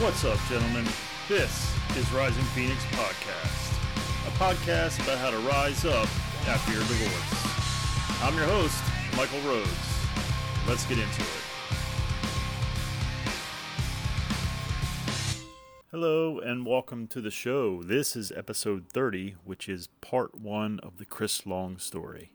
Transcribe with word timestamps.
What's 0.00 0.24
up, 0.24 0.38
gentlemen? 0.48 0.86
This 1.28 1.76
is 1.94 2.10
Rising 2.10 2.42
Phoenix 2.54 2.82
Podcast, 2.86 3.76
a 4.26 4.30
podcast 4.38 4.98
about 5.04 5.18
how 5.18 5.30
to 5.30 5.36
rise 5.40 5.84
up 5.84 6.08
after 6.48 6.72
your 6.72 6.80
divorce. 6.84 8.22
I'm 8.22 8.34
your 8.34 8.46
host, 8.46 8.82
Michael 9.14 9.40
Rhodes. 9.40 9.68
Let's 10.66 10.86
get 10.86 10.96
into 10.96 11.20
it. 11.20 11.28
Hello, 15.90 16.38
and 16.38 16.64
welcome 16.64 17.06
to 17.08 17.20
the 17.20 17.30
show. 17.30 17.82
This 17.82 18.16
is 18.16 18.32
episode 18.32 18.86
30, 18.88 19.36
which 19.44 19.68
is 19.68 19.88
part 20.00 20.34
one 20.34 20.80
of 20.82 20.96
the 20.96 21.04
Chris 21.04 21.44
Long 21.44 21.76
story. 21.76 22.32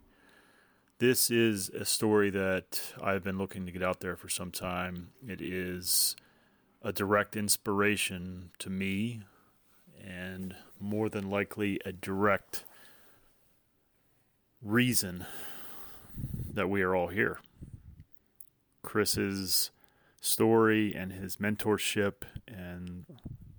This 1.00 1.32
is 1.32 1.70
a 1.70 1.84
story 1.84 2.30
that 2.30 2.94
I've 3.02 3.24
been 3.24 3.40
looking 3.40 3.66
to 3.66 3.72
get 3.72 3.82
out 3.82 4.02
there 4.02 4.16
for 4.16 4.30
some 4.30 4.52
time. 4.52 5.10
It 5.28 5.42
is 5.42 6.16
a 6.86 6.94
direct 6.94 7.36
inspiration 7.36 8.52
to 8.60 8.70
me 8.70 9.24
and 10.06 10.56
more 10.80 11.10
than 11.10 11.32
likely 11.32 11.80
a 11.84 11.92
direct 11.92 12.64
reason 14.62 15.26
that 16.54 16.70
we 16.70 16.84
are 16.84 16.96
all 16.96 17.08
here. 17.08 17.40
Chris's 18.84 19.72
story 20.22 20.94
and 20.94 21.12
his 21.12 21.38
mentorship 21.38 22.22
and 22.48 23.06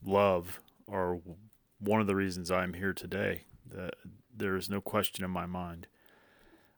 love 0.04 0.60
are 0.88 1.18
one 1.80 2.00
of 2.00 2.06
the 2.06 2.14
reasons 2.14 2.52
I'm 2.52 2.74
here 2.74 2.92
today. 2.92 3.42
That 3.68 3.94
there 4.34 4.54
is 4.54 4.70
no 4.70 4.80
question 4.80 5.24
in 5.24 5.32
my 5.32 5.46
mind. 5.46 5.88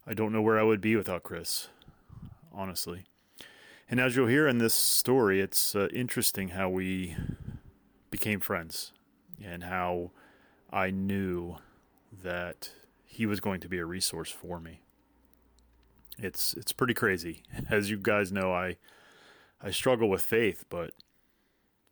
I 0.07 0.15
don't 0.15 0.33
know 0.33 0.41
where 0.41 0.59
I 0.59 0.63
would 0.63 0.81
be 0.81 0.97
without 0.97 1.25
Chris, 1.25 1.69
honestly. 2.51 3.05
And 3.91 4.01
as 4.01 4.17
you'll 4.17 4.27
hear 4.27 4.47
in 4.47 4.59
this 4.59 4.75
story, 4.75 5.41
it's 5.41 5.75
uh, 5.75 5.89
interesting 5.93 6.49
how 6.51 6.69
we 6.69 7.17
became 8.11 8.39
friends 8.39 8.93
and 9.43 9.65
how 9.65 10.11
I 10.71 10.91
knew 10.91 11.57
that 12.23 12.71
he 13.05 13.25
was 13.25 13.41
going 13.41 13.61
to 13.61 13.69
be 13.69 13.79
a 13.79 13.87
resource 13.87 14.31
for 14.31 14.61
me. 14.61 14.83
It's 16.19 16.53
it's 16.55 16.73
pretty 16.73 16.95
crazy. 16.95 17.45
As 17.71 17.91
you 17.91 17.97
guys 17.97 18.31
know, 18.31 18.53
I 18.53 18.77
I 19.63 19.71
struggle 19.71 20.11
with 20.11 20.23
faith, 20.23 20.65
but 20.69 20.93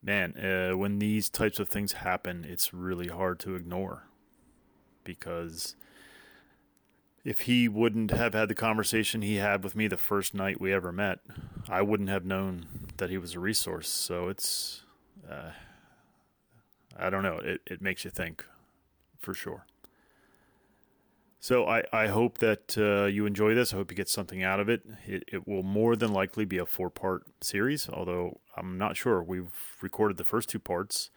man, 0.02 0.36
uh, 0.36 0.76
when 0.76 0.98
these 0.98 1.30
types 1.30 1.58
of 1.58 1.68
things 1.68 1.92
happen, 1.92 2.44
it's 2.46 2.74
really 2.74 3.08
hard 3.08 3.38
to 3.40 3.54
ignore 3.54 4.08
because 5.02 5.76
if 7.26 7.40
he 7.40 7.66
wouldn't 7.66 8.12
have 8.12 8.34
had 8.34 8.48
the 8.48 8.54
conversation 8.54 9.20
he 9.20 9.34
had 9.34 9.64
with 9.64 9.74
me 9.74 9.88
the 9.88 9.96
first 9.96 10.32
night 10.32 10.60
we 10.60 10.72
ever 10.72 10.92
met, 10.92 11.18
I 11.68 11.82
wouldn't 11.82 12.08
have 12.08 12.24
known 12.24 12.66
that 12.98 13.10
he 13.10 13.18
was 13.18 13.34
a 13.34 13.40
resource. 13.40 13.88
So 13.88 14.28
it's, 14.28 14.84
uh, 15.28 15.50
I 16.96 17.10
don't 17.10 17.24
know. 17.24 17.38
It, 17.38 17.62
it 17.66 17.82
makes 17.82 18.04
you 18.04 18.12
think 18.12 18.44
for 19.18 19.34
sure. 19.34 19.66
So 21.40 21.66
I, 21.66 21.82
I 21.92 22.06
hope 22.06 22.38
that 22.38 22.78
uh, 22.78 23.06
you 23.06 23.26
enjoy 23.26 23.56
this. 23.56 23.74
I 23.74 23.76
hope 23.76 23.90
you 23.90 23.96
get 23.96 24.08
something 24.08 24.44
out 24.44 24.60
of 24.60 24.68
it. 24.68 24.82
it. 25.04 25.24
It 25.26 25.48
will 25.48 25.64
more 25.64 25.96
than 25.96 26.12
likely 26.12 26.44
be 26.44 26.58
a 26.58 26.66
four 26.66 26.90
part 26.90 27.24
series, 27.40 27.88
although 27.88 28.38
I'm 28.56 28.78
not 28.78 28.96
sure. 28.96 29.20
We've 29.20 29.52
recorded 29.82 30.16
the 30.16 30.22
first 30.22 30.48
two 30.48 30.60
parts 30.60 31.10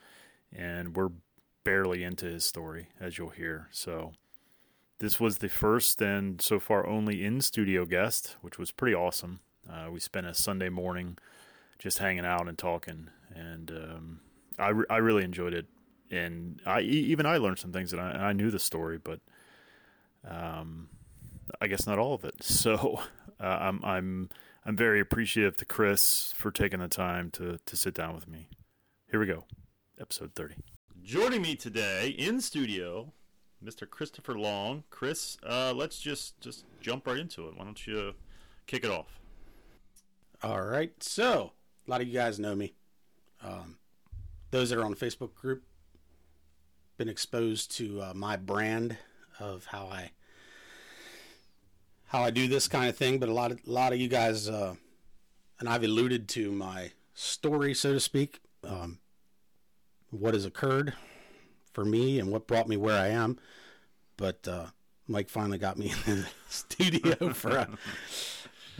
and 0.51 0.95
we're 0.95 1.11
barely 1.63 2.03
into 2.03 2.25
his 2.25 2.45
story, 2.45 2.87
as 2.99 3.19
you'll 3.19 3.29
hear. 3.29 3.67
So 3.69 4.13
this 4.99 5.19
was 5.19 5.37
the 5.37 5.49
first 5.49 6.01
and 6.01 6.41
so 6.41 6.59
far 6.59 6.85
only 6.85 7.23
in 7.23 7.41
studio 7.41 7.85
guest, 7.85 8.35
which 8.41 8.59
was 8.59 8.71
pretty 8.71 8.93
awesome. 8.93 9.39
Uh, 9.69 9.89
we 9.91 9.99
spent 9.99 10.27
a 10.27 10.33
Sunday 10.33 10.69
morning 10.69 11.17
just 11.77 11.99
hanging 11.99 12.25
out 12.25 12.47
and 12.47 12.57
talking, 12.57 13.09
and 13.33 13.71
um, 13.71 14.19
I, 14.57 14.69
re- 14.69 14.85
I 14.89 14.97
really 14.97 15.23
enjoyed 15.23 15.53
it. 15.53 15.67
And 16.11 16.59
I 16.65 16.81
even 16.81 17.25
I 17.25 17.37
learned 17.37 17.59
some 17.59 17.71
things 17.71 17.91
that 17.91 17.99
I, 17.99 18.29
I 18.29 18.33
knew 18.33 18.49
the 18.49 18.59
story, 18.59 18.97
but 18.97 19.19
um, 20.27 20.89
I 21.61 21.67
guess 21.67 21.85
not 21.87 21.99
all 21.99 22.13
of 22.13 22.25
it. 22.25 22.35
So 22.43 22.99
uh, 23.39 23.43
I'm 23.43 23.79
I'm 23.85 24.29
I'm 24.65 24.75
very 24.75 24.99
appreciative 24.99 25.55
to 25.57 25.65
Chris 25.65 26.33
for 26.35 26.51
taking 26.51 26.79
the 26.79 26.87
time 26.87 27.29
to 27.31 27.59
to 27.63 27.77
sit 27.77 27.93
down 27.93 28.15
with 28.15 28.27
me. 28.27 28.49
Here 29.09 29.19
we 29.19 29.27
go, 29.27 29.45
episode 29.99 30.33
thirty. 30.33 30.55
Joining 31.03 31.43
me 31.43 31.55
today 31.55 32.09
in 32.09 32.41
studio 32.41 33.13
Mr. 33.63 33.89
Christopher 33.89 34.37
Long. 34.37 34.83
Chris, 34.89 35.37
uh, 35.45 35.73
let's 35.75 35.99
just 35.99 36.39
just 36.39 36.65
jump 36.81 37.07
right 37.07 37.17
into 37.17 37.47
it. 37.47 37.57
Why 37.57 37.65
don't 37.65 37.85
you 37.85 38.13
kick 38.67 38.83
it 38.83 38.91
off? 38.91 39.19
All 40.41 40.61
right. 40.61 40.91
So 41.03 41.51
a 41.87 41.91
lot 41.91 42.01
of 42.01 42.07
you 42.07 42.13
guys 42.13 42.39
know 42.39 42.55
me. 42.55 42.73
Um, 43.43 43.77
those 44.51 44.69
that 44.69 44.79
are 44.79 44.85
on 44.85 44.91
the 44.91 44.97
Facebook 44.97 45.33
group 45.33 45.63
been 46.97 47.09
exposed 47.09 47.75
to 47.77 48.01
uh, 48.01 48.13
my 48.13 48.35
brand 48.35 48.97
of 49.39 49.65
how 49.65 49.85
I 49.85 50.11
how 52.07 52.23
I 52.23 52.31
do 52.31 52.47
this 52.47 52.67
kind 52.67 52.89
of 52.89 52.97
thing. 52.97 53.19
But 53.19 53.29
a 53.29 53.33
lot 53.33 53.51
of 53.51 53.59
a 53.67 53.71
lot 53.71 53.91
of 53.91 53.99
you 53.99 54.07
guys, 54.07 54.47
uh, 54.47 54.75
and 55.59 55.67
I've 55.67 55.83
alluded 55.83 56.29
to 56.29 56.51
my 56.51 56.91
story, 57.13 57.73
so 57.73 57.93
to 57.93 57.99
speak. 57.99 58.39
Um, 58.63 58.99
what 60.11 60.33
has 60.33 60.45
occurred 60.45 60.93
for 61.73 61.85
me 61.85 62.19
and 62.19 62.31
what 62.31 62.47
brought 62.47 62.67
me 62.67 62.77
where 62.77 62.99
I 62.99 63.09
am. 63.09 63.37
But 64.17 64.47
uh, 64.47 64.67
Mike 65.07 65.29
finally 65.29 65.57
got 65.57 65.77
me 65.77 65.93
in 66.05 66.21
the 66.21 66.27
studio 66.49 67.33
for 67.33 67.51
a. 67.51 67.69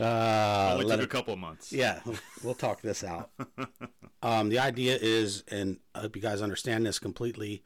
Uh, 0.02 0.78
it 0.80 0.88
took 0.88 1.02
a 1.02 1.06
couple 1.06 1.34
of 1.34 1.40
months. 1.40 1.72
Yeah, 1.72 2.00
we'll 2.42 2.54
talk 2.54 2.80
this 2.80 3.04
out. 3.04 3.30
um, 4.22 4.48
the 4.48 4.58
idea 4.58 4.98
is, 5.00 5.44
and 5.48 5.78
I 5.94 6.00
hope 6.00 6.16
you 6.16 6.22
guys 6.22 6.40
understand 6.40 6.86
this 6.86 6.98
completely. 6.98 7.62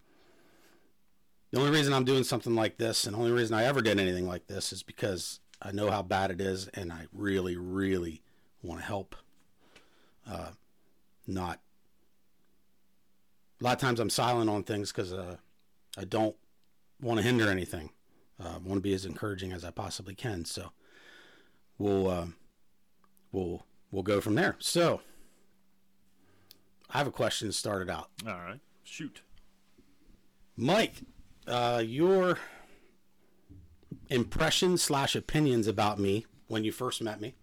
The 1.53 1.61
only 1.61 1.71
reason 1.71 1.93
I'm 1.93 2.05
doing 2.05 2.25
something 2.25 2.57
like 2.57 2.79
this, 2.79 3.05
and 3.05 3.15
the 3.15 3.21
only 3.21 3.31
reason 3.31 3.55
I 3.55 3.65
ever 3.65 3.81
did 3.81 4.01
anything 4.01 4.27
like 4.27 4.49
this, 4.49 4.73
is 4.73 4.83
because 4.83 5.39
I 5.63 5.71
know 5.71 5.91
how 5.91 6.03
bad 6.03 6.33
it 6.33 6.41
is, 6.41 6.67
and 6.69 6.93
I 6.93 7.07
really, 7.13 7.57
really 7.57 8.23
want 8.63 8.81
to 8.81 8.87
help. 8.87 9.15
Uh, 10.29 10.51
not 11.27 11.61
a 13.65 13.67
lot 13.67 13.77
of 13.77 13.81
times 13.81 13.99
I'm 13.99 14.11
silent 14.11 14.51
on 14.51 14.63
things 14.63 14.93
because 14.93 15.15
uh, 15.15 15.37
I 15.97 16.05
don't 16.05 16.37
want 17.01 17.19
to 17.19 17.25
hinder 17.25 17.49
anything. 17.49 17.89
Uh, 18.39 18.57
I 18.57 18.59
want 18.59 18.75
to 18.75 18.81
be 18.81 18.93
as 18.93 19.07
encouraging 19.07 19.53
as 19.53 19.65
I 19.65 19.71
possibly 19.71 20.15
can. 20.15 20.45
So 20.45 20.71
we'll 21.79 22.11
uh, 22.11 22.27
we'll 23.33 23.65
we'll 23.91 24.03
go 24.03 24.21
from 24.21 24.35
there. 24.35 24.57
So 24.59 25.01
I 26.91 26.99
have 26.99 27.07
a 27.07 27.11
question 27.11 27.53
started 27.53 27.89
out. 27.89 28.11
All 28.27 28.35
right, 28.35 28.61
shoot, 28.83 29.23
Mike. 30.59 30.97
Uh, 31.47 31.83
your 31.85 32.39
impressions 34.11 34.83
slash 34.83 35.17
opinions 35.17 35.67
about 35.67 35.99
me 35.99 36.27
when 36.49 36.65
you 36.65 36.73
first 36.73 37.01
met 37.01 37.19
me, 37.19 37.35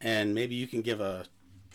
and 0.00 0.34
maybe 0.34 0.56
you 0.56 0.66
can 0.66 0.82
give 0.82 1.00
a 1.00 1.26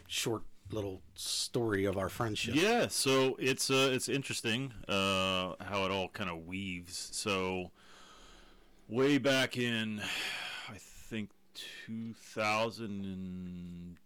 short 0.08 0.44
little 0.74 1.02
story 1.16 1.86
of 1.86 1.98
our 1.98 2.09
friendship. 2.09 2.56
Yeah, 2.56 2.88
so 2.88 3.36
it's 3.40 3.70
uh, 3.70 3.90
it's 3.92 4.09
interesting 4.09 4.74
uh, 4.88 5.54
how 5.59 5.86
it 5.86 5.92
all 5.92 6.09
kind 6.09 6.30
of 6.30 6.46
weaves. 6.46 7.09
So 7.12 7.72
way 8.88 9.18
back 9.18 9.58
in, 9.58 10.02
I 10.70 10.78
think 10.78 11.30
two 11.54 12.14
thousand 12.14 13.06
and 13.06 13.98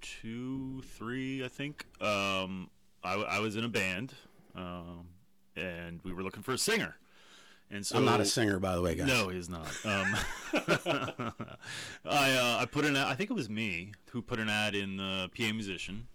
two, 0.00 0.82
three, 0.96 1.44
I 1.44 1.48
think. 1.48 1.86
Um, 2.00 2.70
I, 3.04 3.14
I 3.14 3.38
was 3.40 3.56
in 3.56 3.64
a 3.64 3.68
band, 3.68 4.14
um, 4.54 5.06
and 5.56 6.00
we 6.02 6.12
were 6.12 6.22
looking 6.22 6.42
for 6.42 6.52
a 6.52 6.58
singer. 6.58 6.96
And 7.70 7.84
so 7.84 7.98
I'm 7.98 8.04
not 8.04 8.20
a 8.20 8.24
singer, 8.24 8.60
by 8.60 8.76
the 8.76 8.82
way, 8.82 8.94
guys. 8.94 9.08
No, 9.08 9.28
he's 9.28 9.48
not. 9.48 9.66
Um, 9.84 10.16
I 12.04 12.32
uh, 12.36 12.58
I 12.60 12.66
put 12.70 12.84
an 12.84 12.94
ad, 12.96 13.08
I 13.08 13.14
think 13.14 13.30
it 13.30 13.34
was 13.34 13.50
me 13.50 13.92
who 14.10 14.22
put 14.22 14.38
an 14.38 14.48
ad 14.48 14.74
in 14.76 14.98
the 14.98 15.28
PA 15.36 15.52
Musician, 15.52 16.06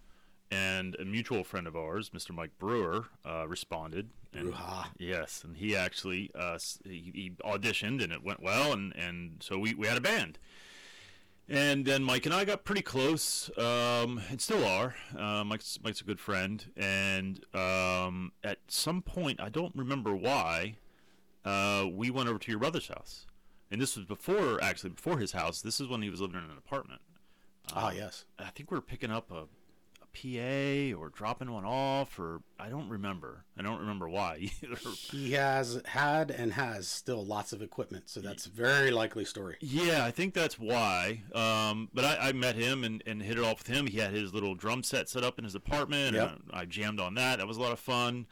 and 0.50 0.96
a 0.98 1.04
mutual 1.04 1.44
friend 1.44 1.66
of 1.66 1.76
ours, 1.76 2.10
Mr. 2.10 2.34
Mike 2.34 2.52
Brewer, 2.58 3.06
uh, 3.26 3.46
responded. 3.46 4.08
And, 4.34 4.54
yes, 4.98 5.42
and 5.44 5.56
he 5.58 5.76
actually 5.76 6.30
uh, 6.34 6.58
he, 6.84 7.10
he, 7.14 7.32
auditioned, 7.44 8.02
and 8.02 8.12
it 8.12 8.24
went 8.24 8.42
well, 8.42 8.72
and, 8.72 8.94
and 8.96 9.36
so 9.40 9.58
we, 9.58 9.74
we 9.74 9.86
had 9.86 9.98
a 9.98 10.00
band. 10.00 10.38
And 11.48 11.84
then 11.84 12.02
Mike 12.02 12.24
and 12.24 12.34
I 12.34 12.46
got 12.46 12.64
pretty 12.64 12.80
close, 12.80 13.50
um, 13.58 14.22
and 14.30 14.40
still 14.40 14.64
are. 14.64 14.94
Uh, 15.14 15.44
Mike's 15.44 15.78
Mike's 15.82 16.00
a 16.00 16.04
good 16.04 16.20
friend, 16.20 16.64
and 16.78 17.44
um, 17.54 18.32
at 18.42 18.58
some 18.68 19.02
point, 19.02 19.38
I 19.38 19.50
don't 19.50 19.74
remember 19.74 20.16
why 20.16 20.76
uh, 21.44 21.86
we 21.92 22.10
went 22.10 22.28
over 22.28 22.38
to 22.38 22.50
your 22.50 22.60
brother's 22.60 22.88
house, 22.88 23.26
and 23.70 23.80
this 23.80 23.96
was 23.96 24.06
before 24.06 24.62
actually 24.62 24.90
before 24.90 25.18
his 25.18 25.32
house. 25.32 25.62
This 25.62 25.80
is 25.80 25.88
when 25.88 26.02
he 26.02 26.10
was 26.10 26.20
living 26.20 26.36
in 26.38 26.50
an 26.50 26.58
apartment. 26.58 27.00
Ah, 27.74 27.88
uh, 27.88 27.92
yes. 27.92 28.24
I 28.38 28.50
think 28.50 28.70
we 28.70 28.76
were 28.76 28.82
picking 28.82 29.10
up 29.10 29.30
a, 29.30 29.44
a 30.02 30.06
PA 30.14 30.98
or 31.00 31.08
dropping 31.10 31.50
one 31.52 31.64
off, 31.64 32.18
or 32.18 32.40
I 32.58 32.68
don't 32.68 32.88
remember. 32.88 33.44
I 33.56 33.62
don't 33.62 33.80
remember 33.80 34.08
why 34.08 34.36
either. 34.62 34.76
He 34.96 35.32
has 35.32 35.80
had 35.86 36.30
and 36.30 36.52
has 36.52 36.88
still 36.88 37.24
lots 37.24 37.52
of 37.52 37.62
equipment, 37.62 38.08
so 38.08 38.20
that's 38.20 38.46
a 38.46 38.50
very 38.50 38.90
likely 38.90 39.24
story. 39.24 39.56
Yeah, 39.60 40.04
I 40.04 40.10
think 40.10 40.34
that's 40.34 40.58
why. 40.58 41.22
Um, 41.34 41.88
but 41.94 42.04
I, 42.04 42.28
I 42.28 42.32
met 42.32 42.56
him 42.56 42.84
and, 42.84 43.02
and 43.06 43.22
hit 43.22 43.38
it 43.38 43.44
off 43.44 43.58
with 43.58 43.68
him. 43.68 43.86
He 43.86 43.98
had 43.98 44.12
his 44.12 44.34
little 44.34 44.54
drum 44.54 44.82
set 44.82 45.08
set 45.08 45.22
up 45.24 45.38
in 45.38 45.44
his 45.44 45.54
apartment, 45.54 46.14
Yep. 46.16 46.30
and 46.30 46.42
I 46.52 46.64
jammed 46.66 47.00
on 47.00 47.14
that. 47.14 47.38
That 47.38 47.46
was 47.46 47.56
a 47.56 47.60
lot 47.60 47.72
of 47.72 47.78
fun. 47.80 48.26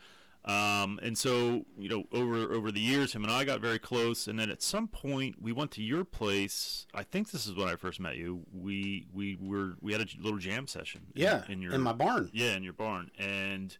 Um, 0.44 0.98
and 1.02 1.19
so, 1.19 1.66
you 1.78 1.88
know, 1.90 2.04
over 2.12 2.52
over 2.52 2.72
the 2.72 2.81
years, 2.81 3.12
him 3.12 3.25
and 3.25 3.32
I 3.32 3.44
got 3.44 3.60
very 3.60 3.78
close. 3.78 4.26
And 4.26 4.38
then 4.38 4.50
at 4.50 4.62
some 4.62 4.88
point, 4.88 5.37
we 5.40 5.52
went 5.52 5.70
to 5.72 5.82
your 5.82 6.02
place. 6.04 6.87
I 6.94 7.02
think 7.02 7.31
this 7.31 7.46
is 7.46 7.54
when 7.54 7.69
I 7.69 7.76
first 7.76 8.00
met 8.00 8.16
you. 8.16 8.42
We 8.52 9.06
we 9.12 9.37
were 9.40 9.75
we 9.82 9.92
had 9.92 10.00
a 10.00 10.06
little 10.19 10.38
jam 10.38 10.66
session. 10.66 11.02
Yeah, 11.14 11.44
in 11.48 11.60
your 11.60 11.75
in 11.75 11.82
my 11.82 11.92
barn. 11.92 12.31
yeah, 12.32 12.56
in 12.56 12.62
your 12.62 12.72
barn. 12.72 13.10
And 13.19 13.76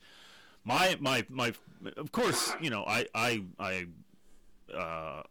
my 0.65 0.97
my 1.01 1.25
my 1.31 1.55
of 1.97 2.13
course, 2.13 2.53
you 2.61 2.69
know, 2.69 2.85
I 2.87 3.07
I 3.15 3.43
I 3.59 3.87
uh 4.75 5.23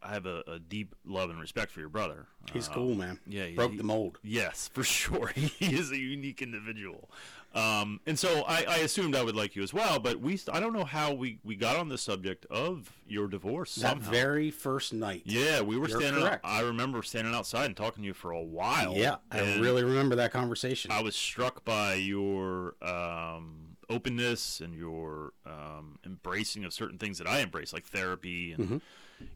I 0.00 0.12
have 0.12 0.26
a, 0.26 0.42
a 0.46 0.58
deep 0.58 0.94
love 1.04 1.30
and 1.30 1.40
respect 1.40 1.72
for 1.72 1.80
your 1.80 1.88
brother. 1.88 2.26
He's 2.52 2.68
cool, 2.68 2.94
man. 2.94 3.18
Yeah, 3.26 3.44
he- 3.46 3.54
broke 3.54 3.76
the 3.76 3.82
mold. 3.82 4.18
Yes, 4.22 4.70
for 4.72 4.82
sure. 4.98 5.28
He 5.34 5.74
is 5.74 5.90
a 5.90 5.98
unique 5.98 6.40
individual. 6.42 7.10
Um, 7.58 8.00
and 8.06 8.18
so 8.18 8.44
I, 8.46 8.64
I 8.68 8.76
assumed 8.78 9.16
I 9.16 9.22
would 9.22 9.34
like 9.36 9.56
you 9.56 9.62
as 9.62 9.72
well, 9.74 9.98
but 9.98 10.20
we 10.20 10.38
I 10.52 10.60
don't 10.60 10.72
know 10.72 10.84
how 10.84 11.12
we, 11.12 11.38
we 11.42 11.56
got 11.56 11.76
on 11.76 11.88
the 11.88 11.98
subject 11.98 12.46
of 12.50 12.92
your 13.06 13.26
divorce 13.26 13.74
That 13.76 13.90
somehow. 13.92 14.10
very 14.10 14.50
first 14.50 14.92
night. 14.92 15.22
yeah, 15.24 15.60
we 15.60 15.76
were 15.76 15.88
You're 15.88 16.00
standing. 16.00 16.28
I 16.44 16.60
remember 16.60 17.02
standing 17.02 17.34
outside 17.34 17.66
and 17.66 17.76
talking 17.76 18.02
to 18.02 18.06
you 18.06 18.14
for 18.14 18.30
a 18.30 18.42
while. 18.42 18.94
Yeah, 18.94 19.16
I 19.32 19.58
really 19.58 19.82
remember 19.82 20.14
that 20.16 20.32
conversation. 20.32 20.90
I 20.92 21.02
was 21.02 21.16
struck 21.16 21.64
by 21.64 21.94
your 21.94 22.74
um, 22.82 23.76
openness 23.90 24.60
and 24.60 24.74
your 24.74 25.32
um, 25.46 25.98
embracing 26.04 26.64
of 26.64 26.72
certain 26.72 26.98
things 26.98 27.18
that 27.18 27.26
I 27.26 27.40
embrace, 27.40 27.72
like 27.72 27.86
therapy, 27.86 28.52
and 28.52 28.64
Mm-hmm. 28.64 28.76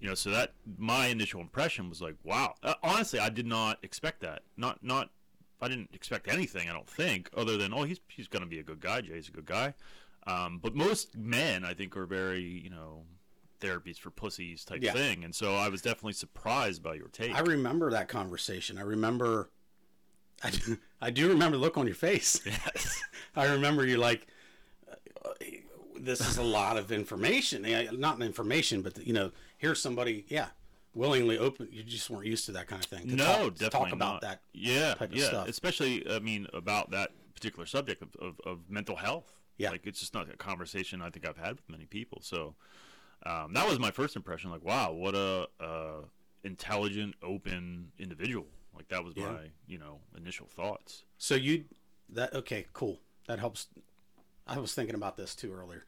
you 0.00 0.08
know. 0.08 0.14
So 0.14 0.30
that 0.30 0.52
my 0.78 1.06
initial 1.06 1.40
impression 1.40 1.88
was 1.88 2.00
like, 2.00 2.16
wow. 2.22 2.54
Uh, 2.62 2.74
honestly, 2.82 3.18
I 3.18 3.30
did 3.30 3.46
not 3.46 3.78
expect 3.82 4.20
that. 4.20 4.42
Not 4.56 4.84
not. 4.84 5.10
I 5.62 5.68
didn't 5.68 5.90
expect 5.94 6.28
anything. 6.28 6.68
I 6.68 6.72
don't 6.72 6.88
think, 6.88 7.30
other 7.36 7.56
than 7.56 7.72
oh, 7.72 7.84
he's 7.84 8.00
he's 8.08 8.28
going 8.28 8.42
to 8.42 8.48
be 8.48 8.58
a 8.58 8.62
good 8.62 8.80
guy. 8.80 9.00
Jay's 9.00 9.28
a 9.28 9.32
good 9.32 9.46
guy. 9.46 9.74
Um, 10.26 10.60
but 10.62 10.74
most 10.74 11.16
men, 11.16 11.64
I 11.64 11.74
think, 11.74 11.96
are 11.96 12.06
very 12.06 12.42
you 12.42 12.70
know 12.70 13.04
therapies 13.60 13.96
for 13.98 14.10
pussies 14.10 14.64
type 14.64 14.82
Yeah. 14.82 14.92
thing, 14.92 15.24
and 15.24 15.34
so 15.34 15.54
I 15.54 15.68
was 15.68 15.80
definitely 15.82 16.14
surprised 16.14 16.82
by 16.82 16.94
your 16.94 17.08
take. 17.08 17.34
I 17.34 17.40
remember 17.40 17.90
that 17.92 18.08
conversation. 18.08 18.76
I 18.78 18.82
remember. 18.82 19.50
I 20.44 20.50
do, 20.50 20.76
I 21.00 21.10
do 21.10 21.28
remember 21.28 21.56
the 21.56 21.62
look 21.62 21.78
on 21.78 21.86
your 21.86 21.94
face. 21.94 22.40
yes. 22.46 23.00
I 23.36 23.52
remember 23.52 23.86
you 23.86 23.96
like, 23.98 24.26
uh, 25.24 25.28
this 25.96 26.20
is 26.20 26.36
a 26.38 26.42
lot 26.42 26.76
of 26.76 26.90
information. 26.90 27.64
Not 28.00 28.20
information, 28.20 28.82
but 28.82 29.06
you 29.06 29.12
know, 29.12 29.30
here's 29.58 29.80
somebody, 29.80 30.24
yeah, 30.28 30.48
willingly 30.94 31.38
open. 31.38 31.68
You 31.70 31.82
just 31.82 32.08
weren't 32.10 32.26
used 32.26 32.46
to 32.46 32.52
that 32.52 32.66
kind 32.66 32.82
of 32.82 32.88
thing. 32.88 33.08
To 33.08 33.16
no, 33.16 33.24
talk, 33.24 33.54
definitely 33.54 33.68
talk 33.70 33.92
about 33.92 34.12
not. 34.14 34.20
that. 34.22 34.40
Yeah, 34.52 34.94
type 34.94 35.10
of 35.12 35.16
yeah. 35.16 35.24
stuff. 35.24 35.48
Especially, 35.48 36.08
I 36.10 36.18
mean, 36.18 36.46
about 36.52 36.90
that 36.90 37.10
particular 37.34 37.66
subject 37.66 38.02
of, 38.02 38.14
of, 38.20 38.40
of 38.44 38.58
mental 38.68 38.96
health. 38.96 39.32
Yeah. 39.58 39.70
like 39.70 39.86
it's 39.86 40.00
just 40.00 40.14
not 40.14 40.32
a 40.32 40.36
conversation 40.36 41.02
I 41.02 41.10
think 41.10 41.28
I've 41.28 41.36
had 41.36 41.56
with 41.56 41.68
many 41.68 41.84
people. 41.84 42.20
So 42.22 42.54
um, 43.24 43.52
that 43.52 43.68
was 43.68 43.78
my 43.78 43.90
first 43.90 44.16
impression. 44.16 44.50
Like, 44.50 44.64
wow, 44.64 44.92
what 44.92 45.14
a 45.14 45.46
uh, 45.60 46.00
intelligent, 46.42 47.14
open 47.22 47.92
individual. 47.98 48.46
Like 48.74 48.88
that 48.88 49.04
was 49.04 49.14
Yeah. 49.16 49.30
my 49.32 49.50
you 49.66 49.78
know 49.78 50.00
initial 50.16 50.46
thoughts. 50.46 51.04
So 51.18 51.34
you, 51.34 51.64
that 52.08 52.34
okay, 52.34 52.66
cool. 52.72 53.00
That 53.28 53.38
helps. 53.38 53.68
I 54.46 54.58
was 54.58 54.74
thinking 54.74 54.94
about 54.94 55.16
this 55.16 55.34
too 55.34 55.52
earlier. 55.52 55.84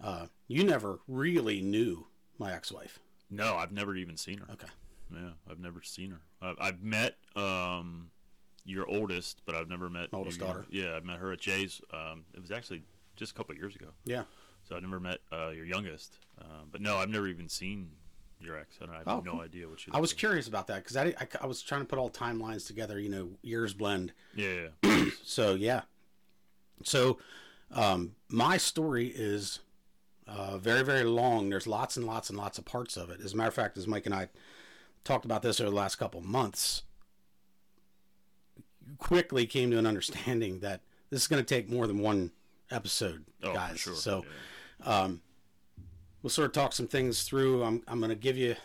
Uh, 0.00 0.26
you 0.46 0.62
never 0.62 1.00
really 1.08 1.60
knew 1.62 2.06
my 2.38 2.52
ex-wife. 2.52 3.00
No, 3.30 3.56
I've 3.56 3.72
never 3.72 3.96
even 3.96 4.16
seen 4.16 4.38
her. 4.38 4.46
Okay. 4.52 4.66
Yeah, 5.12 5.30
I've 5.50 5.58
never 5.60 5.82
seen 5.82 6.10
her. 6.10 6.20
I've, 6.42 6.56
I've 6.60 6.82
met 6.82 7.16
um, 7.36 8.10
your 8.64 8.86
oldest, 8.88 9.42
but 9.46 9.54
I've 9.54 9.68
never 9.68 9.88
met 9.88 10.08
Oldest 10.12 10.38
your- 10.38 10.46
daughter. 10.48 10.66
Yeah, 10.70 10.94
I 10.94 11.00
met 11.00 11.18
her 11.18 11.32
at 11.32 11.40
Jay's. 11.40 11.80
Um, 11.92 12.24
it 12.34 12.40
was 12.40 12.50
actually 12.50 12.82
just 13.16 13.32
a 13.32 13.34
couple 13.34 13.52
of 13.52 13.58
years 13.58 13.74
ago. 13.76 13.88
Yeah. 14.04 14.22
So 14.68 14.74
I've 14.76 14.82
never 14.82 14.98
met 15.00 15.18
uh, 15.32 15.50
your 15.50 15.64
youngest, 15.64 16.18
uh, 16.40 16.44
but 16.70 16.80
no, 16.80 16.96
I've 16.96 17.08
never 17.08 17.28
even 17.28 17.48
seen 17.48 17.88
your 18.40 18.58
ex. 18.58 18.78
and 18.80 18.90
I 18.90 18.98
have 18.98 19.08
Oh, 19.08 19.20
no 19.24 19.32
cool. 19.32 19.40
idea 19.40 19.68
what 19.68 19.78
she. 19.80 19.90
I 19.94 20.00
was 20.00 20.10
like. 20.12 20.18
curious 20.18 20.48
about 20.48 20.66
that 20.66 20.82
because 20.82 20.96
I, 20.96 21.06
I, 21.20 21.28
I 21.42 21.46
was 21.46 21.62
trying 21.62 21.82
to 21.82 21.86
put 21.86 21.98
all 22.00 22.10
timelines 22.10 22.66
together. 22.66 22.98
You 22.98 23.08
know, 23.08 23.28
years 23.42 23.72
blend. 23.74 24.12
Yeah, 24.34 24.68
yeah. 24.82 25.04
So 25.24 25.54
yeah. 25.54 25.82
So 26.82 27.18
um, 27.70 28.16
my 28.28 28.56
story 28.56 29.06
is 29.06 29.60
uh, 30.26 30.58
very 30.58 30.82
very 30.82 31.04
long. 31.04 31.50
There's 31.50 31.66
lots 31.66 31.96
and 31.96 32.06
lots 32.06 32.28
and 32.30 32.38
lots 32.38 32.58
of 32.58 32.64
parts 32.64 32.96
of 32.96 33.10
it. 33.10 33.20
As 33.20 33.32
a 33.32 33.36
matter 33.36 33.48
of 33.48 33.54
fact, 33.54 33.76
as 33.78 33.86
Mike 33.86 34.06
and 34.06 34.14
I 34.14 34.28
talked 35.04 35.24
about 35.24 35.42
this 35.42 35.60
over 35.60 35.70
the 35.70 35.76
last 35.76 35.96
couple 35.96 36.20
months, 36.20 36.82
quickly 38.98 39.46
came 39.46 39.70
to 39.70 39.78
an 39.78 39.86
understanding 39.86 40.60
that 40.60 40.80
this 41.10 41.22
is 41.22 41.28
going 41.28 41.42
to 41.44 41.54
take 41.54 41.68
more 41.70 41.86
than 41.86 41.98
one 41.98 42.32
episode, 42.70 43.24
Oh, 43.42 43.52
guys. 43.52 43.78
sure. 43.78 43.94
So 43.94 44.24
Yeah. 44.84 45.00
um, 45.02 45.22
we'll 46.22 46.30
sort 46.30 46.46
of 46.46 46.52
talk 46.52 46.72
some 46.72 46.88
things 46.88 47.22
through. 47.22 47.62
I'm 47.62 47.82
I'm 47.86 47.98
going 47.98 48.10
to 48.10 48.16
give 48.16 48.36
you 48.36 48.56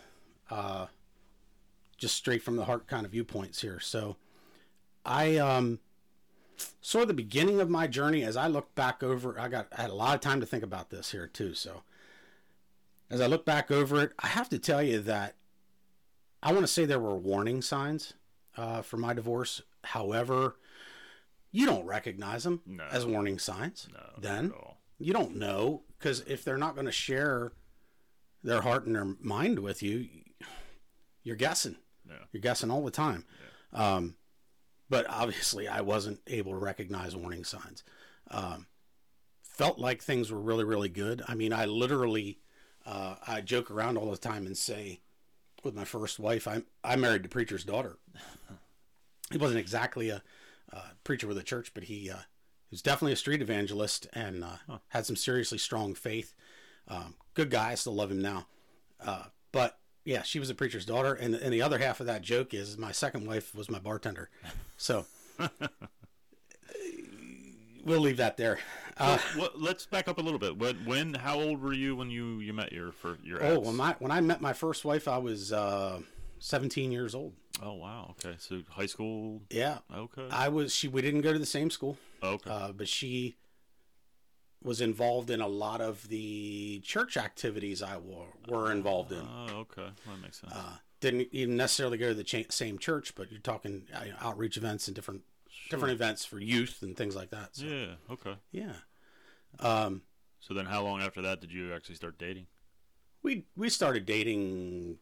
uh, 0.50 0.86
just 1.96 2.16
straight 2.16 2.42
from 2.42 2.56
the 2.56 2.64
heart 2.64 2.86
kind 2.88 3.06
of 3.06 3.12
viewpoints 3.12 3.60
here. 3.60 3.78
So 3.80 4.16
I 5.04 5.36
um 5.36 5.78
sort 6.80 7.02
of 7.02 7.08
the 7.08 7.14
beginning 7.14 7.60
of 7.60 7.68
my 7.70 7.86
journey 7.86 8.22
as 8.24 8.36
I 8.36 8.46
look 8.46 8.74
back 8.74 9.02
over. 9.02 9.38
I 9.38 9.48
got 9.48 9.68
I 9.76 9.82
had 9.82 9.90
a 9.90 9.94
lot 9.94 10.14
of 10.14 10.20
time 10.20 10.40
to 10.40 10.46
think 10.46 10.62
about 10.64 10.90
this 10.90 11.10
here 11.12 11.26
too. 11.26 11.54
So 11.54 11.82
as 13.10 13.20
I 13.20 13.26
look 13.26 13.44
back 13.44 13.70
over 13.70 14.00
it, 14.02 14.12
I 14.18 14.28
have 14.28 14.48
to 14.50 14.58
tell 14.58 14.82
you 14.82 15.00
that 15.00 15.34
I 16.42 16.52
want 16.52 16.64
to 16.64 16.72
say 16.72 16.84
there 16.84 16.98
were 16.98 17.16
warning 17.16 17.62
signs 17.62 18.14
uh, 18.56 18.82
for 18.82 18.96
my 18.96 19.12
divorce. 19.14 19.62
However, 19.84 20.56
you 21.50 21.66
don't 21.66 21.84
recognize 21.86 22.44
them 22.44 22.62
No. 22.66 22.84
as 22.90 23.04
warning 23.06 23.38
signs. 23.38 23.88
no, 23.92 24.00
then 24.18 24.52
you 24.98 25.12
don't 25.12 25.36
know 25.36 25.82
because 25.98 26.20
if 26.22 26.44
they're 26.44 26.56
not 26.58 26.74
going 26.74 26.86
to 26.86 26.92
share 26.92 27.52
their 28.42 28.62
heart 28.62 28.86
and 28.86 28.94
their 28.96 29.04
mind 29.20 29.58
with 29.60 29.82
you, 29.82 30.08
you're 31.22 31.36
guessing. 31.36 31.76
Yeah. 32.08 32.14
You're 32.32 32.40
guessing 32.40 32.70
all 32.70 32.84
the 32.84 32.90
time. 32.90 33.24
Um, 33.72 34.16
but 34.88 35.06
obviously, 35.08 35.68
I 35.68 35.80
wasn't 35.80 36.20
able 36.26 36.52
to 36.52 36.58
recognize 36.58 37.16
warning 37.16 37.44
signs. 37.44 37.82
Um, 38.30 38.66
felt 39.42 39.78
like 39.78 40.02
things 40.02 40.30
were 40.30 40.40
really, 40.40 40.64
really 40.64 40.88
good. 40.88 41.22
I 41.28 41.34
mean, 41.34 41.52
I 41.52 41.66
literally, 41.66 42.38
uh, 42.86 43.16
I 43.26 43.40
joke 43.40 43.70
around 43.70 43.98
all 43.98 44.10
the 44.10 44.16
time 44.16 44.46
and 44.46 44.56
say, 44.56 45.00
with 45.62 45.74
my 45.74 45.84
first 45.84 46.18
wife, 46.18 46.48
I 46.48 46.62
I 46.82 46.96
married 46.96 47.22
the 47.22 47.28
preacher's 47.28 47.64
daughter. 47.64 47.98
he 49.30 49.38
wasn't 49.38 49.60
exactly 49.60 50.10
a, 50.10 50.22
uh 50.72 50.90
preacher 51.04 51.26
with 51.26 51.38
a 51.38 51.42
church, 51.42 51.72
but 51.74 51.84
he 51.84 52.10
uh, 52.10 52.16
he 52.16 52.74
was 52.74 52.82
definitely 52.82 53.12
a 53.12 53.16
street 53.16 53.42
evangelist 53.42 54.08
and 54.12 54.42
uh, 54.42 54.78
had 54.88 55.06
some 55.06 55.16
seriously 55.16 55.58
strong 55.58 55.94
faith. 55.94 56.34
Um, 56.88 57.14
good 57.34 57.50
guy. 57.50 57.72
I 57.72 57.74
still 57.76 57.94
love 57.94 58.10
him 58.10 58.22
now. 58.22 58.46
Uh, 59.04 59.24
but 59.52 59.78
yeah, 60.04 60.22
she 60.22 60.38
was 60.38 60.50
a 60.50 60.54
preacher's 60.54 60.84
daughter, 60.86 61.14
and 61.14 61.34
and 61.34 61.52
the 61.52 61.62
other 61.62 61.78
half 61.78 62.00
of 62.00 62.06
that 62.06 62.22
joke 62.22 62.54
is 62.54 62.76
my 62.78 62.92
second 62.92 63.26
wife 63.26 63.54
was 63.54 63.70
my 63.70 63.78
bartender. 63.78 64.30
So 64.76 65.06
we'll 67.84 68.00
leave 68.00 68.16
that 68.18 68.36
there. 68.36 68.58
Uh, 68.96 69.18
What, 69.36 69.60
let's 69.60 69.86
back 69.86 70.06
up 70.08 70.18
a 70.18 70.20
little 70.20 70.38
bit. 70.38 70.58
When, 70.58 70.84
when, 70.84 71.14
how 71.14 71.40
old 71.40 71.62
were 71.62 71.72
you 71.72 71.96
when 71.96 72.10
you 72.10 72.40
you 72.40 72.52
met 72.52 72.72
your 72.72 72.92
for 72.92 73.18
your 73.22 73.42
oh, 73.42 73.58
when 73.60 73.76
my 73.76 73.96
when 73.98 74.10
I 74.12 74.20
met 74.20 74.40
my 74.40 74.52
first 74.52 74.84
wife, 74.84 75.08
I 75.08 75.18
was 75.18 75.52
uh, 75.52 76.00
17 76.38 76.92
years 76.92 77.14
old. 77.14 77.32
oh 77.62 77.74
wow. 77.74 78.14
Okay, 78.18 78.36
so 78.38 78.60
high 78.70 78.86
school. 78.86 79.40
Yeah, 79.50 79.78
Okay. 79.94 80.28
I 80.30 80.48
was. 80.48 80.74
She 80.74 80.88
we 80.88 81.00
didn't 81.02 81.22
go 81.22 81.32
to 81.32 81.38
the 81.38 81.46
same 81.46 81.70
school, 81.70 81.96
okay. 82.22 82.50
uh, 82.50 82.72
but 82.72 82.88
she 82.88 83.36
was 84.62 84.80
involved 84.80 85.30
in 85.30 85.40
a 85.40 85.46
lot 85.48 85.80
of 85.80 86.08
the 86.08 86.80
church 86.84 87.16
activities 87.16 87.82
I 87.82 87.96
were, 87.96 88.26
were 88.48 88.70
involved 88.72 89.12
in. 89.12 89.26
oh, 89.28 89.66
okay. 89.70 89.88
That 90.06 90.20
makes 90.22 90.40
sense. 90.40 90.52
Uh, 90.54 90.76
didn't 91.00 91.28
even 91.32 91.56
necessarily 91.56 91.98
go 91.98 92.08
to 92.08 92.14
the 92.14 92.22
cha- 92.24 92.48
same 92.50 92.78
church, 92.78 93.14
but 93.14 93.30
you're 93.30 93.40
talking 93.40 93.82
uh, 93.94 94.04
outreach 94.20 94.56
events 94.56 94.86
and 94.86 94.94
different 94.94 95.22
different 95.70 95.92
events 95.92 96.24
for 96.24 96.38
youth 96.38 96.80
and 96.82 96.96
things 96.96 97.14
like 97.16 97.30
that. 97.30 97.56
So, 97.56 97.66
yeah. 97.66 97.86
Okay. 98.10 98.34
yeah. 98.52 98.72
Um, 99.60 100.02
So 100.40 100.54
then, 100.54 100.66
how 100.66 100.82
long 100.82 101.02
after 101.02 101.20
that 101.22 101.40
did 101.40 101.52
you 101.52 101.72
actually 101.74 101.96
start 101.96 102.18
dating? 102.18 102.46
we 103.22 103.44
we 103.56 103.68
started 103.68 104.04
dating 104.06 104.98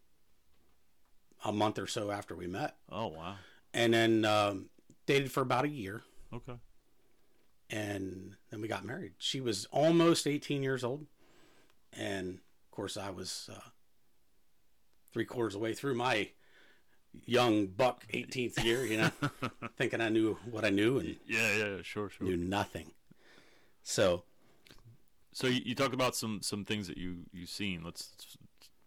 a 1.44 1.52
month 1.52 1.78
or 1.78 1.86
so 1.86 2.10
after 2.10 2.34
we 2.34 2.46
met, 2.46 2.76
Oh 2.90 3.08
wow. 3.08 3.36
and 3.72 3.94
then 3.94 4.24
um, 4.26 4.68
dated 5.06 5.32
for 5.32 5.40
about 5.42 5.64
a 5.64 5.68
year, 5.68 6.02
Okay. 6.32 6.52
And 7.70 8.36
then 8.50 8.60
we 8.60 8.68
got 8.68 8.84
married. 8.84 9.12
She 9.18 9.40
was 9.40 9.66
almost 9.70 10.26
18 10.26 10.62
years 10.62 10.84
old, 10.84 11.06
and 11.92 12.34
of 12.34 12.70
course 12.70 12.96
I 12.96 13.10
was 13.10 13.48
uh, 13.52 13.60
three 15.12 15.24
quarters 15.24 15.54
of 15.54 15.60
the 15.60 15.64
way 15.64 15.74
through 15.74 15.94
my 15.94 16.30
young 17.26 17.66
buck, 17.66 18.06
18th 18.12 18.62
year, 18.64 18.84
you 18.84 18.96
know, 18.96 19.10
thinking 19.76 20.00
I 20.00 20.08
knew 20.08 20.36
what 20.50 20.64
I 20.64 20.70
knew 20.70 20.98
and 20.98 21.16
Yeah, 21.26 21.56
yeah, 21.56 21.76
sure, 21.82 22.08
sure. 22.10 22.26
knew 22.26 22.36
nothing. 22.36 22.92
So 23.82 24.24
So 25.32 25.46
you, 25.46 25.74
talk 25.74 25.92
about 25.92 26.14
some 26.14 26.40
some 26.42 26.64
things 26.64 26.86
that 26.86 26.96
you 26.98 27.18
you've 27.32 27.48
seen. 27.48 27.82
Let's 27.82 28.12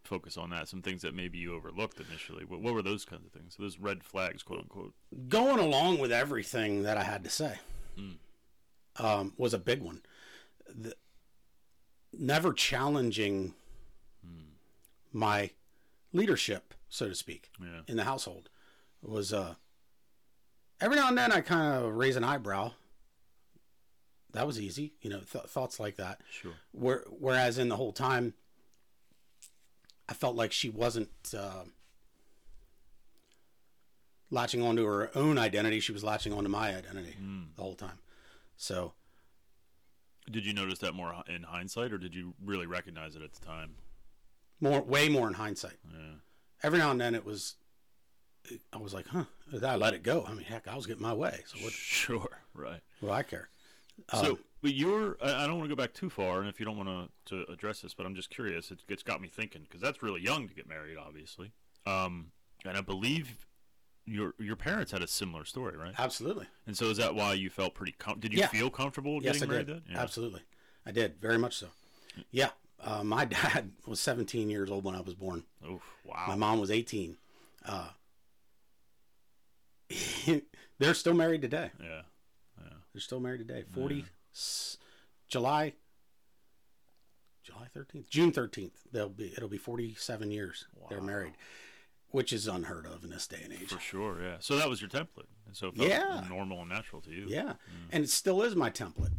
focus 0.04 0.38
on 0.38 0.50
that. 0.52 0.68
Some 0.68 0.82
things 0.82 1.02
that 1.02 1.16
maybe 1.16 1.38
you 1.38 1.54
overlooked 1.56 2.00
initially. 2.00 2.46
What, 2.46 2.62
what 2.62 2.74
were 2.74 2.82
those 2.82 3.06
kinds 3.06 3.25
of 3.25 3.32
things? 3.32 3.56
Those 3.58 3.80
red 3.80 4.04
flags, 4.04 4.44
quote 4.44 4.60
unquote. 4.60 4.94
going 5.30 5.60
along 5.60 6.00
with 6.00 6.12
everything 6.12 6.84
that 6.84 6.98
I 6.98 7.04
had 7.04 7.24
to 7.24 7.30
say 7.30 7.58
Mm. 8.00 8.16
Um, 8.98 9.34
was 9.38 9.54
a 9.54 9.58
big 9.60 9.82
one. 9.82 10.02
The, 10.74 10.96
never 12.12 12.54
challenging 12.54 13.54
my 15.12 15.52
leadership, 16.12 16.74
so 16.90 17.08
to 17.08 17.16
speak, 17.16 17.50
Yeah, 17.62 17.82
in 17.88 17.98
the 17.98 18.04
household 18.04 18.50
was 19.02 19.32
uh, 19.34 19.56
every 20.82 20.96
now 20.96 21.08
and 21.08 21.18
then 21.18 21.32
I 21.32 21.42
kind 21.42 21.84
of 21.86 21.94
raise 21.96 22.16
an 22.16 22.24
eyebrow. 22.24 22.72
That 24.32 24.48
was 24.48 24.60
easy, 24.60 24.94
you 25.02 25.10
know, 25.12 25.20
th- 25.20 25.44
thoughts 25.46 25.80
like 25.80 25.98
that. 25.98 26.22
sure. 26.32 26.54
Where, 26.72 27.04
whereas 27.10 27.60
in 27.60 27.70
the 27.70 27.76
whole 27.76 27.92
time, 27.94 28.34
I 30.10 30.14
felt 30.14 30.36
like 30.36 30.52
she 30.52 30.70
wasn't 30.70 31.12
uh, 31.38 31.64
latching 34.32 34.62
onto 34.62 34.84
her 34.86 35.12
own 35.16 35.38
identity; 35.38 35.80
she 35.80 35.92
was 35.92 36.04
latching 36.04 36.34
onto 36.34 36.50
my 36.50 36.76
identity 36.76 37.16
Mm. 37.22 37.56
the 37.56 37.62
whole 37.62 37.76
time. 37.76 38.00
So 38.58 38.94
Did 40.30 40.46
you 40.46 40.54
notice 40.54 40.80
that 40.80 40.94
more 40.94 41.14
in 41.28 41.44
hindsight, 41.44 41.92
or 41.92 41.98
did 41.98 42.16
you 42.16 42.34
really 42.44 42.66
recognize 42.66 43.16
it 43.16 43.22
at 43.22 43.34
the 43.34 43.46
time? 43.46 43.76
more, 44.62 44.82
way 44.82 45.10
more 45.10 45.28
in 45.28 45.34
hindsight. 45.34 45.78
Yeah, 45.92 46.16
Every 46.64 46.80
now 46.80 46.92
and 46.92 47.02
then, 47.02 47.16
it 47.16 47.26
was, 47.26 47.56
I 48.72 48.78
was 48.78 48.94
like, 48.94 49.08
"Huh?" 49.08 49.26
I 49.62 49.76
let 49.76 49.94
it 49.94 50.04
go. 50.04 50.24
I 50.26 50.34
mean, 50.34 50.46
heck, 50.46 50.68
I 50.70 50.76
was 50.76 50.86
getting 50.86 51.02
my 51.02 51.14
way. 51.14 51.42
So 51.48 51.58
what? 51.62 51.74
sure, 51.74 52.40
right. 52.54 52.80
What 53.02 53.10
do 53.10 53.14
I 53.14 53.24
care? 53.24 53.50
So, 54.14 54.32
Um, 54.32 54.40
but 54.62 54.74
you're, 54.74 55.18
I 55.22 55.44
I 55.44 55.48
don't 55.48 55.58
want 55.58 55.70
to 55.70 55.76
go 55.76 55.82
back 55.82 55.94
too 55.94 56.10
far, 56.10 56.40
and 56.40 56.48
if 56.48 56.60
you 56.62 56.66
don't 56.66 56.78
want 56.78 57.10
to, 57.26 57.36
to 57.46 57.52
address 57.52 57.82
this, 57.82 57.94
but 57.94 58.06
I'm 58.06 58.16
just 58.16 58.30
curious. 58.30 58.72
It, 58.72 58.80
it's 58.88 59.04
got 59.04 59.20
me 59.20 59.28
thinking 59.28 59.64
because 59.64 59.82
that's 59.82 60.02
really 60.02 60.22
young 60.22 60.48
to 60.48 60.54
get 60.56 60.70
married, 60.70 60.96
obviously. 60.98 61.52
Um, 61.86 62.32
and 62.64 62.78
I 62.78 62.82
believe 62.82 63.46
your 64.06 64.34
your 64.40 64.56
parents 64.56 64.92
had 64.92 65.02
a 65.02 65.08
similar 65.08 65.46
story, 65.46 65.78
right? 65.78 65.94
absolutely. 65.98 66.48
And 66.68 66.76
so 66.78 66.86
is 66.90 66.98
that 66.98 67.16
why 67.16 67.34
you 67.34 67.50
felt 67.50 67.74
pretty? 67.74 67.94
Com- 67.94 68.20
did 68.20 68.34
you 68.34 68.40
Yeah. 68.40 68.48
feel 68.48 68.70
comfortable 68.70 69.22
Yes, 69.24 69.36
I 69.38 69.40
getting 69.40 69.50
married? 69.52 69.68
did. 69.68 69.84
Then? 69.88 69.98
Absolutely, 69.98 70.42
I 70.86 70.92
did 70.92 71.20
very 71.22 71.38
much 71.38 71.56
so. 71.58 71.68
Yeah, 72.32 72.50
uh, 72.82 73.04
my 73.04 73.26
dad 73.26 73.72
was 73.88 74.00
17 74.00 74.50
years 74.50 74.70
old 74.70 74.84
when 74.84 74.96
I 74.96 75.02
was 75.02 75.14
born. 75.16 75.44
Oof, 75.68 75.82
wow. 76.04 76.26
My 76.28 76.36
mom 76.36 76.60
was 76.60 76.70
18. 76.72 77.18
Uh, 77.66 77.90
they're 80.80 80.94
still 80.94 81.14
married 81.14 81.42
today. 81.42 81.72
yeah. 81.82 82.02
They're 82.94 83.02
still 83.02 83.20
married 83.20 83.40
today. 83.40 83.64
40 83.74 84.06
s- 84.36 84.78
July 85.28 85.74
July 87.42 87.66
13th, 87.76 88.08
June 88.08 88.32
13th. 88.32 88.70
They'll 88.92 89.10
be 89.10 89.34
it'll 89.36 89.50
be 89.50 89.58
47 89.58 90.30
years 90.30 90.68
they're 90.90 91.02
married, 91.02 91.34
which 92.13 92.32
is 92.32 92.48
unheard 92.48 92.86
of 92.86 93.03
in 93.03 93.10
this 93.10 93.27
day 93.27 93.41
and 93.43 93.51
age. 93.51 93.70
For 93.70 93.79
sure, 93.79 94.22
yeah. 94.22 94.36
So 94.39 94.55
that 94.58 94.70
was 94.70 94.79
your 94.79 94.89
template, 94.89 95.25
and 95.48 95.55
so 95.55 95.67
it 95.70 95.75
felt 95.75 95.89
Yeah. 95.89 96.24
normal 96.29 96.60
and 96.62 96.70
natural 96.70 97.01
to 97.01 97.10
you. 97.12 97.25
Yeah, 97.27 97.53
and 97.91 98.03
it 98.03 98.10
still 98.10 98.43
is 98.43 98.55
my 98.55 98.70
template. 98.70 99.13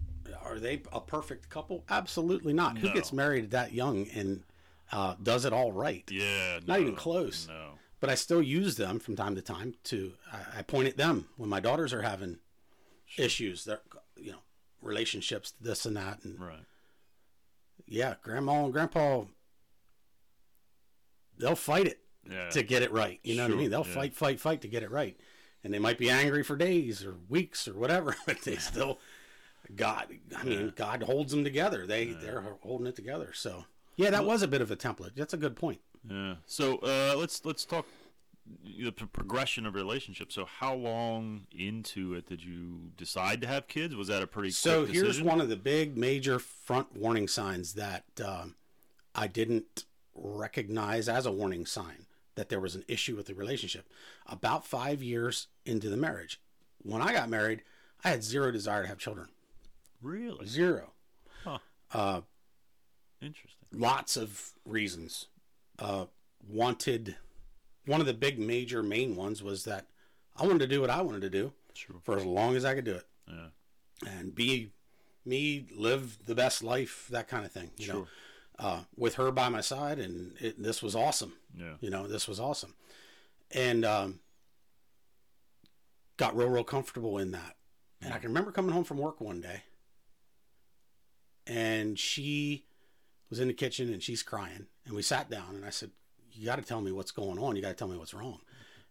Are 0.45 0.59
they 0.61 0.81
a 0.93 1.01
perfect 1.01 1.49
couple? 1.49 1.85
Absolutely 1.91 2.53
not. 2.53 2.79
Who 2.79 2.93
gets 2.93 3.13
married 3.13 3.51
that 3.51 3.73
young 3.73 4.07
and 4.15 4.45
uh, 4.93 5.17
does 5.23 5.45
it 5.45 5.53
all 5.53 5.73
right? 5.73 6.09
Yeah, 6.11 6.61
Not 6.67 6.79
even 6.81 6.95
close. 6.95 7.49
No, 7.49 7.73
But 7.99 8.11
I 8.11 8.15
still 8.15 8.43
use 8.43 8.77
them 8.77 9.01
from 9.01 9.17
time 9.17 9.35
to 9.35 9.43
time 9.43 9.75
to. 9.85 10.13
I, 10.33 10.59
I 10.59 10.63
point 10.63 10.87
at 10.87 10.97
them 10.97 11.29
when 11.37 11.49
my 11.51 11.59
daughters 11.61 11.93
are 11.93 12.03
having 12.03 12.39
issues. 13.19 13.65
They're 13.65 13.81
you 14.17 14.33
know 14.33 14.43
relationships, 14.83 15.53
this 15.61 15.85
and 15.87 15.97
that, 15.97 16.23
and 16.25 16.39
right. 16.39 16.65
yeah, 17.87 18.15
grandma 18.23 18.65
and 18.65 18.73
grandpa, 18.73 19.25
they'll 21.39 21.57
fight 21.57 21.87
it 21.87 22.01
Yeah, 22.31 22.49
to 22.51 22.63
get 22.63 22.83
it 22.83 22.93
right. 22.93 23.21
You 23.23 23.37
know 23.37 23.45
what 23.45 23.53
I 23.53 23.57
mean? 23.57 23.71
They'll 23.71 23.87
yeah. 23.87 23.95
fight, 23.95 24.15
fight, 24.15 24.41
fight 24.41 24.61
to 24.63 24.69
get 24.69 24.83
it 24.83 24.91
right. 24.91 25.17
And 25.63 25.73
they 25.73 25.79
might 25.79 25.99
be 25.99 26.11
angry 26.11 26.43
for 26.43 26.57
days 26.57 27.05
or 27.05 27.17
weeks 27.29 27.67
or 27.69 27.75
whatever, 27.75 28.17
but 28.27 28.41
they 28.43 28.57
still, 28.57 28.99
God, 29.75 30.07
I 30.37 30.45
mean. 30.45 30.73
God 30.77 31.03
holds 31.03 31.33
them 31.33 31.45
together. 31.45 31.87
They, 31.87 32.07
they're 32.07 32.45
holding 32.63 32.87
it 32.87 32.97
together. 32.97 33.33
So, 33.35 33.65
yeah, 33.97 34.11
that 34.11 34.25
was 34.25 34.43
a 34.43 34.49
bit 34.49 34.61
of 34.61 34.71
a 34.71 34.77
template. 34.77 35.15
That's 35.17 35.35
a 35.35 35.39
good 35.39 35.57
point. 35.57 35.81
yeah. 36.11 36.35
So 36.47 36.79
uh, 36.79 37.15
let's 37.17 37.45
let's 37.45 37.65
talk 37.65 37.87
the 38.63 38.91
p- 38.93 39.07
progression 39.07 39.65
of 39.65 39.75
relationship. 39.75 40.31
So 40.33 40.45
how 40.45 40.75
long 40.75 41.47
into 41.51 42.13
it 42.15 42.27
did 42.27 42.45
you 42.45 42.91
decide 42.97 43.41
to 43.41 43.47
have 43.47 43.69
kids? 43.69 43.97
Was 43.97 44.09
that 44.09 44.23
a 44.23 44.27
pretty 44.27 44.51
So 44.51 44.85
here's 44.85 45.03
decision? 45.09 45.27
one 45.27 45.41
of 45.41 45.49
the 45.49 45.57
big 45.57 45.97
major 45.97 46.39
front 46.39 46.95
warning 46.95 47.27
signs 47.29 47.73
that 47.75 48.05
um, 48.23 48.55
I 49.15 49.29
didn't 49.29 49.85
recognize 50.15 51.09
as 51.09 51.25
a 51.27 51.33
warning 51.33 51.65
sign 51.67 52.07
that 52.35 52.49
there 52.49 52.61
was 52.61 52.75
an 52.75 52.85
issue 52.89 53.17
with 53.17 53.27
the 53.27 53.35
relationship. 53.35 53.89
About 54.27 54.67
five 54.67 55.03
years 55.03 55.49
into 55.65 55.89
the 55.89 55.97
marriage, 55.97 56.41
when 56.83 57.01
I 57.03 57.13
got 57.13 57.29
married, 57.29 57.63
I 58.03 58.11
had 58.11 58.23
zero 58.25 58.51
desire 58.51 58.83
to 58.83 58.89
have 58.89 58.99
children. 58.99 59.29
Really 60.03 60.47
Zero. 60.47 60.93
Huh. 61.45 61.59
Uh, 61.93 62.21
interesting. 63.21 63.51
lots 63.73 64.17
of 64.17 64.53
reasons. 64.65 65.27
Uh, 65.79 66.07
wanted 66.49 67.17
one 67.87 68.01
of 68.01 68.07
the 68.07 68.15
big 68.15 68.39
major 68.39 68.83
main 68.83 69.17
ones 69.17 69.43
was 69.43 69.65
that 69.65 69.87
I 70.37 70.43
wanted 70.47 70.61
to 70.61 70.67
do 70.67 70.81
what 70.81 70.91
I 70.91 71.01
wanted 71.03 71.23
to 71.23 71.31
do 71.31 71.53
Sure. 71.75 71.97
for 72.03 72.17
as 72.17 72.25
long 72.25 72.57
as 72.57 72.65
I 72.65 72.75
could 72.75 72.85
do 72.85 72.95
it 72.95 73.07
Yeah. 73.29 73.49
and 74.07 74.35
be 74.35 74.73
me, 75.25 75.67
live 75.75 76.19
the 76.27 76.35
best 76.35 76.63
life, 76.63 77.07
that 77.11 77.29
kind 77.29 77.45
of 77.47 77.53
thing. 77.53 77.71
You 77.79 77.87
know, 77.89 77.93
Sure. 77.95 78.09
Uh, 78.59 78.81
with 78.97 79.15
her 79.15 79.31
by 79.31 79.49
my 79.49 79.61
side, 79.61 79.99
and 79.99 80.35
it, 80.41 80.63
this 80.63 80.83
was 80.83 80.95
awesome. 80.95 81.35
Yeah. 81.57 81.75
You 81.81 81.91
know, 81.91 82.07
this 82.07 82.29
was 82.29 82.39
awesome, 82.41 82.75
and 83.51 83.85
um, 83.85 84.21
got 86.17 86.37
real, 86.37 86.49
real 86.49 86.65
comfortable 86.65 87.19
in 87.19 87.33
that. 87.33 87.57
And 88.01 88.13
I 88.13 88.19
can 88.19 88.29
remember 88.29 88.53
coming 88.53 88.73
home 88.73 88.85
from 88.85 88.99
work 88.99 89.21
one 89.21 89.41
day, 89.41 89.63
and 91.47 91.99
she 91.99 92.67
was 93.31 93.41
in 93.41 93.49
the 93.49 93.55
kitchen 93.55 93.93
and 93.93 94.03
she's 94.03 94.23
crying, 94.23 94.67
and 94.85 94.95
we 94.95 95.03
sat 95.03 95.31
down, 95.31 95.55
and 95.55 95.65
I 95.65 95.71
said, 95.71 95.91
"You 96.33 96.45
got 96.47 96.57
to 96.57 96.63
tell 96.63 96.81
me 96.81 96.93
what's 96.93 97.13
going 97.13 97.39
on. 97.39 97.57
You 97.57 97.63
got 97.63 97.69
to 97.69 97.75
tell 97.75 97.89
me 97.89 97.97
what's 97.97 98.15
wrong." 98.15 98.41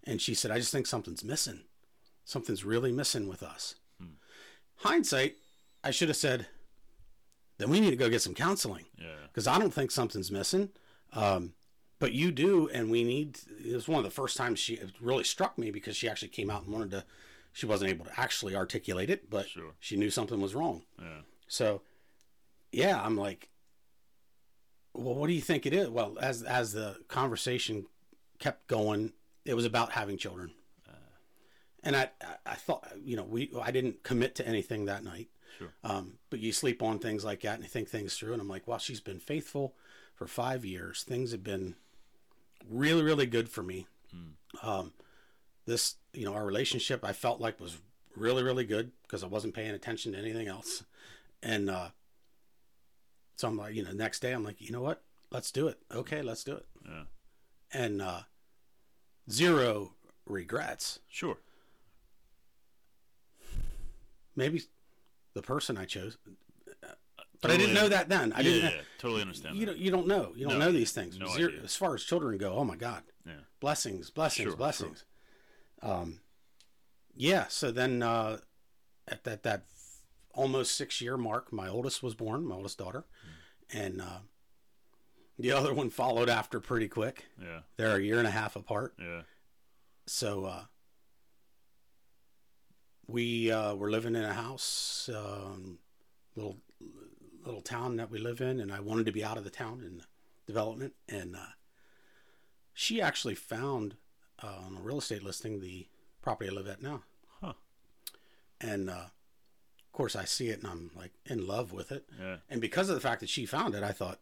And 0.03 0.21
she 0.21 0.33
said, 0.33 0.51
"I 0.51 0.57
just 0.57 0.71
think 0.71 0.87
something's 0.87 1.23
missing. 1.23 1.61
Something's 2.25 2.65
really 2.65 2.91
missing 2.91 3.27
with 3.27 3.43
us." 3.43 3.75
Hindsight, 4.77 5.35
I 5.83 5.91
should 5.91 6.09
have 6.09 6.17
said, 6.17 6.47
"Then 7.63 7.71
we 7.71 7.79
need 7.79 7.91
to 7.91 7.95
go 7.95 8.09
get 8.09 8.21
some 8.21 8.33
counseling." 8.35 8.85
Yeah. 8.99 9.07
because 9.27 9.47
I 9.47 9.57
don't 9.57 9.73
think 9.73 9.89
something's 9.91 10.29
missing. 10.31 10.69
Um, 11.13 11.53
but 11.99 12.11
you 12.13 12.31
do, 12.31 12.67
and 12.69 12.91
we 12.91 13.03
need. 13.03 13.39
It 13.65 13.73
was 13.73 13.87
one 13.87 13.97
of 13.99 14.03
the 14.03 14.11
first 14.11 14.37
times 14.37 14.59
she 14.59 14.75
it 14.75 14.91
really 15.01 15.23
struck 15.23 15.57
me 15.57 15.71
because 15.71 15.95
she 15.95 16.07
actually 16.09 16.27
came 16.29 16.49
out 16.49 16.63
and 16.63 16.71
wanted 16.73 16.91
to. 16.91 17.05
She 17.53 17.65
wasn't 17.65 17.91
able 17.91 18.05
to 18.05 18.19
actually 18.19 18.55
articulate 18.55 19.09
it, 19.09 19.29
but 19.29 19.47
Sure. 19.47 19.73
she 19.79 19.95
knew 19.95 20.09
something 20.09 20.41
was 20.41 20.55
wrong. 20.55 20.83
Yeah. 20.99 21.21
So, 21.47 21.81
yeah, 22.71 22.99
I'm 23.01 23.15
like, 23.15 23.49
well, 24.93 25.15
what 25.15 25.27
do 25.27 25.33
you 25.33 25.41
think 25.41 25.65
it 25.65 25.73
is? 25.73 25.89
Well, 25.89 26.17
as 26.19 26.43
as 26.43 26.73
the 26.73 26.97
conversation 27.07 27.85
kept 28.39 28.67
going, 28.67 29.13
it 29.45 29.53
was 29.55 29.65
about 29.65 29.91
having 29.93 30.17
children, 30.17 30.51
and 31.83 31.95
I 31.95 32.11
I- 32.21 32.37
I 32.45 32.55
thought 32.55 32.87
you 33.03 33.15
know 33.15 33.23
we 33.23 33.51
I 33.61 33.71
didn't 33.71 34.03
commit 34.03 34.35
to 34.35 34.47
anything 34.47 34.85
that 34.85 35.03
night. 35.03 35.29
Sure. 35.57 35.73
Um, 35.83 36.13
but 36.29 36.39
you 36.39 36.51
sleep 36.51 36.81
on 36.81 36.99
things 36.99 37.23
like 37.23 37.41
that 37.41 37.55
and 37.55 37.63
you 37.63 37.69
think 37.69 37.89
things 37.89 38.15
through. 38.15 38.33
And 38.33 38.41
I'm 38.41 38.49
like, 38.49 38.67
well, 38.67 38.79
she's 38.79 39.01
been 39.01 39.19
faithful 39.19 39.75
for 40.15 40.27
five 40.27 40.65
years. 40.65 41.03
Things 41.03 41.31
have 41.31 41.43
been 41.43 41.75
really, 42.69 43.03
really 43.03 43.25
good 43.25 43.49
for 43.49 43.63
me. 43.63 43.87
Um, 44.61 44.93
this, 45.65 45.95
you 46.13 46.25
know, 46.25 46.33
our 46.33 46.45
relationship 46.45 47.03
I 47.03 47.13
felt 47.13 47.41
like 47.41 47.59
was 47.59 47.77
really, 48.15 48.43
really 48.43 48.65
good 48.65 48.91
because 49.03 49.23
I 49.23 49.27
wasn't 49.27 49.55
paying 49.55 49.71
attention 49.71 50.11
to 50.13 50.19
anything 50.19 50.47
else. 50.47 50.83
And 51.41 51.69
uh, 51.69 51.89
so 53.35 53.47
I'm 53.47 53.57
like, 53.57 53.73
you 53.73 53.83
know, 53.83 53.91
next 53.91 54.19
day 54.19 54.31
I'm 54.31 54.43
like, 54.43 54.61
you 54.61 54.71
know 54.71 54.81
what? 54.81 55.01
Let's 55.31 55.51
do 55.51 55.67
it. 55.67 55.79
Okay, 55.93 56.21
let's 56.21 56.43
do 56.43 56.53
it. 56.55 56.65
Yeah. 56.85 57.03
And 57.73 58.01
uh, 58.01 58.21
zero 59.29 59.93
regrets. 60.27 60.99
Sure. 61.09 61.37
Maybe 64.35 64.63
the 65.33 65.41
person 65.41 65.77
I 65.77 65.85
chose, 65.85 66.17
but 67.41 67.51
I 67.51 67.57
didn't 67.57 67.75
know 67.75 67.89
that 67.89 68.07
then. 68.09 68.31
I 68.33 68.37
yeah, 68.37 68.43
didn't. 68.43 68.71
yeah, 68.71 68.81
totally 68.99 69.21
understand. 69.21 69.55
you 69.57 69.65
that. 69.65 69.71
don't 69.73 69.79
you 69.81 69.91
don't 69.91 70.07
know 70.07 70.31
you 70.35 70.47
don't 70.47 70.59
No, 70.59 70.65
know 70.65 70.71
these 70.71 70.91
things 70.91 71.17
no 71.19 71.27
Zero- 71.27 71.51
as 71.63 71.75
far 71.75 71.93
as 71.95 72.03
children 72.03 72.37
go 72.37 72.53
oh 72.53 72.63
my 72.63 72.75
god 72.75 73.03
Yeah. 73.25 73.33
blessings 73.59 74.09
blessings 74.09 74.49
Sure, 74.49 74.55
blessings 74.57 75.05
um 75.81 76.19
yeah 77.15 77.45
so 77.49 77.71
then 77.71 78.01
uh 78.01 78.37
at 79.07 79.23
that 79.25 79.43
that 79.43 79.65
almost 80.33 80.75
six 80.75 81.01
year 81.01 81.17
mark 81.17 81.51
my 81.51 81.67
oldest 81.67 82.01
was 82.01 82.15
born 82.15 82.45
my 82.47 82.55
oldest 82.55 82.77
daughter 82.77 83.03
and 83.71 84.01
uh 84.01 84.19
the 85.37 85.51
other 85.51 85.73
one 85.73 85.89
followed 85.89 86.29
after 86.29 86.59
pretty 86.59 86.87
quick 86.87 87.25
Yeah. 87.41 87.61
they're 87.77 87.97
a 87.97 88.01
year 88.01 88.19
and 88.19 88.27
a 88.27 88.31
half 88.31 88.55
apart 88.55 88.93
Yeah. 88.99 89.23
so 90.07 90.45
uh, 90.45 90.63
we 93.07 93.51
uh, 93.51 93.75
were 93.75 93.89
living 93.91 94.15
in 94.15 94.23
a 94.23 94.33
house, 94.33 95.09
um, 95.13 95.79
little 96.35 96.57
little 97.45 97.61
town 97.61 97.97
that 97.97 98.09
we 98.09 98.19
live 98.19 98.39
in, 98.39 98.59
and 98.59 98.71
I 98.71 98.79
wanted 98.79 99.05
to 99.05 99.11
be 99.11 99.23
out 99.23 99.37
of 99.37 99.43
the 99.43 99.49
town 99.49 99.81
and 99.85 100.01
development. 100.47 100.93
And 101.09 101.35
uh, 101.35 101.39
she 102.73 103.01
actually 103.01 103.35
found 103.35 103.95
uh, 104.41 104.61
on 104.65 104.77
a 104.77 104.81
real 104.81 104.99
estate 104.99 105.23
listing 105.23 105.59
the 105.59 105.87
property 106.21 106.49
I 106.49 106.53
live 106.53 106.67
at 106.67 106.81
now. 106.81 107.03
Huh. 107.41 107.53
And 108.61 108.89
uh, 108.89 108.93
of 108.93 109.91
course, 109.91 110.15
I 110.15 110.23
see 110.23 110.47
it 110.49 110.59
and 110.63 110.67
I'm 110.71 110.91
like 110.95 111.11
in 111.25 111.45
love 111.45 111.73
with 111.73 111.91
it. 111.91 112.05
Yeah. 112.19 112.37
And 112.49 112.61
because 112.61 112.87
of 112.89 112.95
the 112.95 113.01
fact 113.01 113.19
that 113.19 113.29
she 113.29 113.45
found 113.45 113.75
it, 113.75 113.83
I 113.83 113.91
thought, 113.91 114.19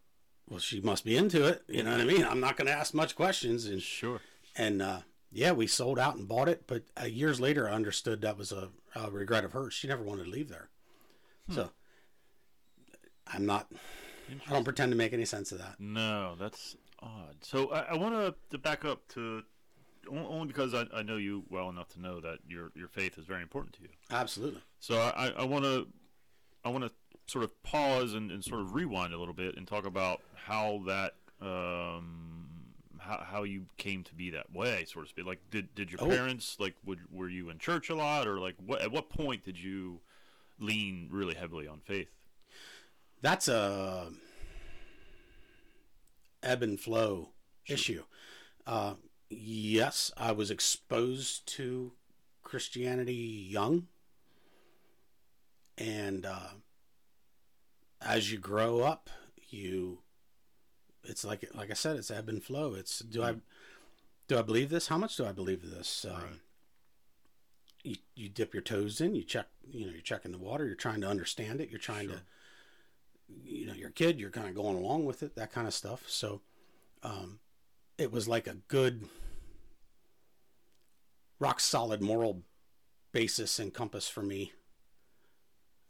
well, 0.50 0.60
she 0.60 0.82
must 0.82 1.06
be 1.06 1.16
into 1.16 1.46
it. 1.48 1.64
You 1.68 1.84
know 1.84 1.92
what 1.92 2.02
I 2.02 2.06
mean? 2.06 2.26
I'm 2.26 2.40
not 2.40 2.58
going 2.58 2.68
to 2.68 2.74
ask 2.74 2.94
much 2.94 3.16
questions. 3.16 3.68
And 3.68 3.82
Sure. 3.84 4.20
and 4.58 4.82
uh, 4.82 5.02
yeah, 5.32 5.52
we 5.52 5.68
sold 5.68 5.98
out 5.98 6.16
and 6.16 6.28
bought 6.28 6.50
it. 6.50 6.64
But 6.68 6.84
uh, 7.02 7.06
years 7.06 7.40
later, 7.40 7.70
I 7.70 7.74
understood 7.74 8.22
that 8.22 8.38
was 8.38 8.52
a, 8.52 8.70
a 8.96 9.10
regret 9.10 9.46
of 9.46 9.54
hers. 9.54 9.74
She 9.74 9.88
never 9.88 10.04
wanted 10.04 10.26
to 10.26 10.30
leave 10.30 10.50
there. 10.50 10.70
So 11.50 11.72
I'm 13.28 13.46
not. 13.46 13.72
I 14.48 14.54
don't 14.54 14.64
pretend 14.64 14.92
to 14.92 14.98
make 14.98 15.14
any 15.14 15.26
sense 15.26 15.52
of 15.52 15.58
that. 15.58 15.76
No, 15.80 16.36
that's 16.40 16.78
odd. 17.02 17.36
So 17.42 17.72
I, 17.72 17.80
I 17.82 17.98
want 17.98 18.16
to 18.16 18.36
to 18.52 18.58
back 18.58 18.86
up 18.86 19.08
to 19.10 19.44
only 20.10 20.48
because 20.48 20.74
I, 20.74 20.86
I 20.94 21.04
know 21.04 21.18
you 21.18 21.44
well 21.50 21.70
enough 21.70 21.90
to 21.90 22.02
know 22.02 22.20
that 22.22 22.40
your 22.48 22.72
your 22.76 22.88
faith 22.88 23.18
is 23.18 23.26
very 23.26 23.42
important 23.42 23.74
to 23.76 23.82
you. 23.82 23.90
Absolutely. 24.10 24.62
So 24.80 24.98
I 24.98 25.32
I 25.38 25.44
want 25.44 25.66
to 25.66 25.88
I 26.64 26.70
want 26.70 26.86
to 26.86 26.92
sort 27.28 27.44
of 27.44 27.64
pause 27.64 28.14
and, 28.14 28.32
and 28.32 28.44
sort 28.44 28.62
of 28.62 28.74
rewind 28.74 29.14
a 29.14 29.18
little 29.18 29.34
bit 29.34 29.56
and 29.58 29.68
talk 29.68 29.86
about 29.86 30.22
how 30.36 30.82
that 30.88 31.16
um 31.42 32.31
how, 33.12 33.24
how 33.26 33.44
you 33.44 33.66
came 33.78 34.04
to 34.04 34.16
be 34.16 34.30
that 34.32 34.54
way, 34.54 34.86
so 34.88 35.02
to 35.02 35.08
speak. 35.08 35.26
Like, 35.26 35.42
did 35.50 35.74
did 35.76 35.92
your 35.92 36.02
Oh. 36.02 36.08
parents 36.08 36.56
like 36.60 36.76
would 36.86 37.00
were 37.12 37.30
you 37.30 37.50
in 37.50 37.58
church 37.60 37.90
a 37.90 37.96
lot, 37.96 38.28
or 38.28 38.40
like 38.40 38.56
what 38.66 38.82
at 38.82 38.92
what 38.92 39.10
point 39.10 39.44
did 39.44 39.60
you 39.62 40.00
lean 40.60 41.10
really 41.12 41.34
heavily 41.36 41.68
on 41.68 41.80
faith? 41.82 42.10
That's 43.22 43.48
a 43.48 44.12
ebb 46.42 46.64
and 46.64 46.80
flow 46.80 47.30
issue. 47.68 48.04
Uh, 48.66 48.96
yes, 49.30 50.12
I 50.18 50.32
was 50.32 50.50
exposed 50.50 51.48
to 51.56 51.94
Christianity 52.44 53.14
young, 53.14 53.88
and 55.78 56.26
uh, 56.26 56.54
as 58.02 58.32
you 58.32 58.38
grow 58.40 58.82
up, 58.82 59.10
you 59.50 60.00
it's 61.04 61.24
like 61.26 61.46
like 61.54 61.72
I 61.72 61.76
said, 61.76 61.98
it's 61.98 62.12
ebb 62.12 62.30
and 62.30 62.44
flow. 62.44 62.74
It's 62.74 63.00
do 63.00 63.24
I 63.24 63.36
do 64.28 64.38
I 64.40 64.42
believe 64.42 64.70
this? 64.70 64.88
How 64.88 64.98
much 64.98 65.18
do 65.18 65.26
I 65.26 65.32
believe 65.32 65.70
this? 65.70 66.06
Um, 66.10 66.16
Right. 66.22 66.40
you, 67.84 67.96
you 68.16 68.30
dip 68.30 68.54
your 68.54 68.62
toes 68.64 69.02
in, 69.02 69.16
you 69.16 69.24
check, 69.24 69.48
you 69.70 69.86
know, 69.86 69.92
you're 69.92 70.02
checking 70.02 70.32
the 70.32 70.38
water, 70.38 70.66
you're 70.66 70.76
trying 70.76 71.02
to 71.02 71.08
understand 71.08 71.60
it, 71.60 71.70
you're 71.70 71.80
trying 71.80 72.08
Sure. 72.08 72.18
to, 72.18 72.24
you 73.44 73.66
know, 73.66 73.74
you're 73.74 73.90
a 73.90 73.94
kid, 73.94 74.20
you're 74.20 74.30
kind 74.30 74.48
of 74.48 74.56
going 74.56 74.78
along 74.78 75.06
with 75.06 75.24
it, 75.24 75.36
that 75.36 75.52
kind 75.52 75.68
of 75.68 75.74
stuff. 75.74 76.08
So, 76.08 76.42
um, 77.04 77.40
it 77.98 78.12
was 78.12 78.28
like 78.28 78.48
a 78.48 78.56
good, 78.68 79.08
rock 81.40 81.60
solid 81.60 82.02
moral 82.02 82.44
basis 83.12 83.60
and 83.60 83.74
compass 83.74 84.08
for 84.08 84.22
me 84.22 84.54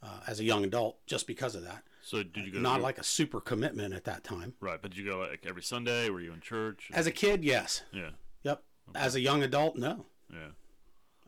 uh, 0.02 0.22
as 0.28 0.40
a 0.40 0.44
young 0.44 0.64
adult, 0.64 1.06
just 1.06 1.28
because 1.28 1.56
of 1.56 1.64
that. 1.64 1.84
So 2.04 2.24
did 2.24 2.46
you 2.46 2.52
go 2.52 2.60
Not 2.60 2.82
like 2.82 2.98
a 2.98 3.04
super 3.04 3.40
commitment 3.40 3.94
at 3.94 4.04
that 4.06 4.24
time. 4.24 4.54
right? 4.60 4.82
But 4.82 4.92
did 4.92 4.98
you 4.98 5.06
go 5.10 5.20
like 5.20 5.46
every 5.46 5.62
Sunday? 5.64 6.10
Were 6.10 6.20
you 6.22 6.34
in 6.34 6.42
church? 6.42 6.90
As 6.94 7.06
a 7.08 7.12
kid, 7.12 7.44
yes. 7.44 7.84
yeah, 7.94 8.10
Yep. 8.44 8.64
As 8.96 9.16
a 9.16 9.20
young 9.22 9.44
adult, 9.44 9.76
no. 9.78 10.06
yeah. 10.32 10.50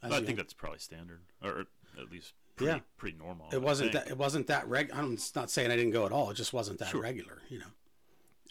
As 0.01 0.11
I 0.11 0.15
think 0.17 0.29
young- 0.29 0.35
that's 0.37 0.53
probably 0.53 0.79
standard, 0.79 1.21
or 1.43 1.65
at 1.97 2.09
least 2.11 2.33
pretty, 2.55 2.73
Yeah. 2.73 2.79
pretty 2.97 3.17
normal. 3.17 3.47
I 3.51 3.55
it 3.55 3.61
wasn't 3.61 3.91
think. 3.93 4.05
that 4.05 4.11
it 4.11 4.17
wasn't 4.17 4.47
that 4.47 4.67
reg 4.67 4.89
i'm 4.93 5.17
not 5.35 5.49
saying 5.51 5.71
i 5.71 5.75
didn't 5.75 5.91
go 5.91 6.05
at 6.05 6.11
all 6.11 6.29
it 6.29 6.35
just 6.35 6.53
wasn't 6.53 6.77
that 6.79 6.89
Sure. 6.89 7.01
regular 7.01 7.41
you 7.49 7.59
know 7.59 7.71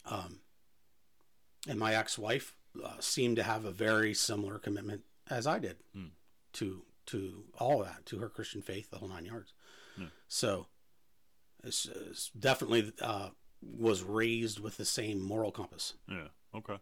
um 0.06 0.40
and 1.68 1.78
my 1.78 1.94
ex-wife 1.94 2.56
uh, 2.82 2.98
seemed 3.00 3.36
to 3.36 3.42
have 3.44 3.64
a 3.64 3.70
very 3.70 4.12
similar 4.14 4.58
commitment 4.58 5.02
as 5.30 5.46
i 5.46 5.58
did 5.58 5.76
Hmm. 5.92 6.06
to 6.54 6.84
to 7.06 7.44
all 7.58 7.82
that 7.84 8.04
to 8.06 8.18
her 8.18 8.28
christian 8.28 8.60
faith 8.62 8.90
the 8.90 8.98
whole 8.98 9.08
nine 9.08 9.24
yards 9.24 9.52
Hmm. 9.96 10.06
so 10.28 10.66
it's, 11.64 11.86
it's 12.10 12.30
definitely 12.30 12.92
uh 13.00 13.28
was 13.62 14.02
raised 14.02 14.58
with 14.58 14.76
the 14.76 14.84
same 14.84 15.20
moral 15.22 15.52
compass 15.52 15.94
Yeah. 16.08 16.28
Okay. 16.54 16.76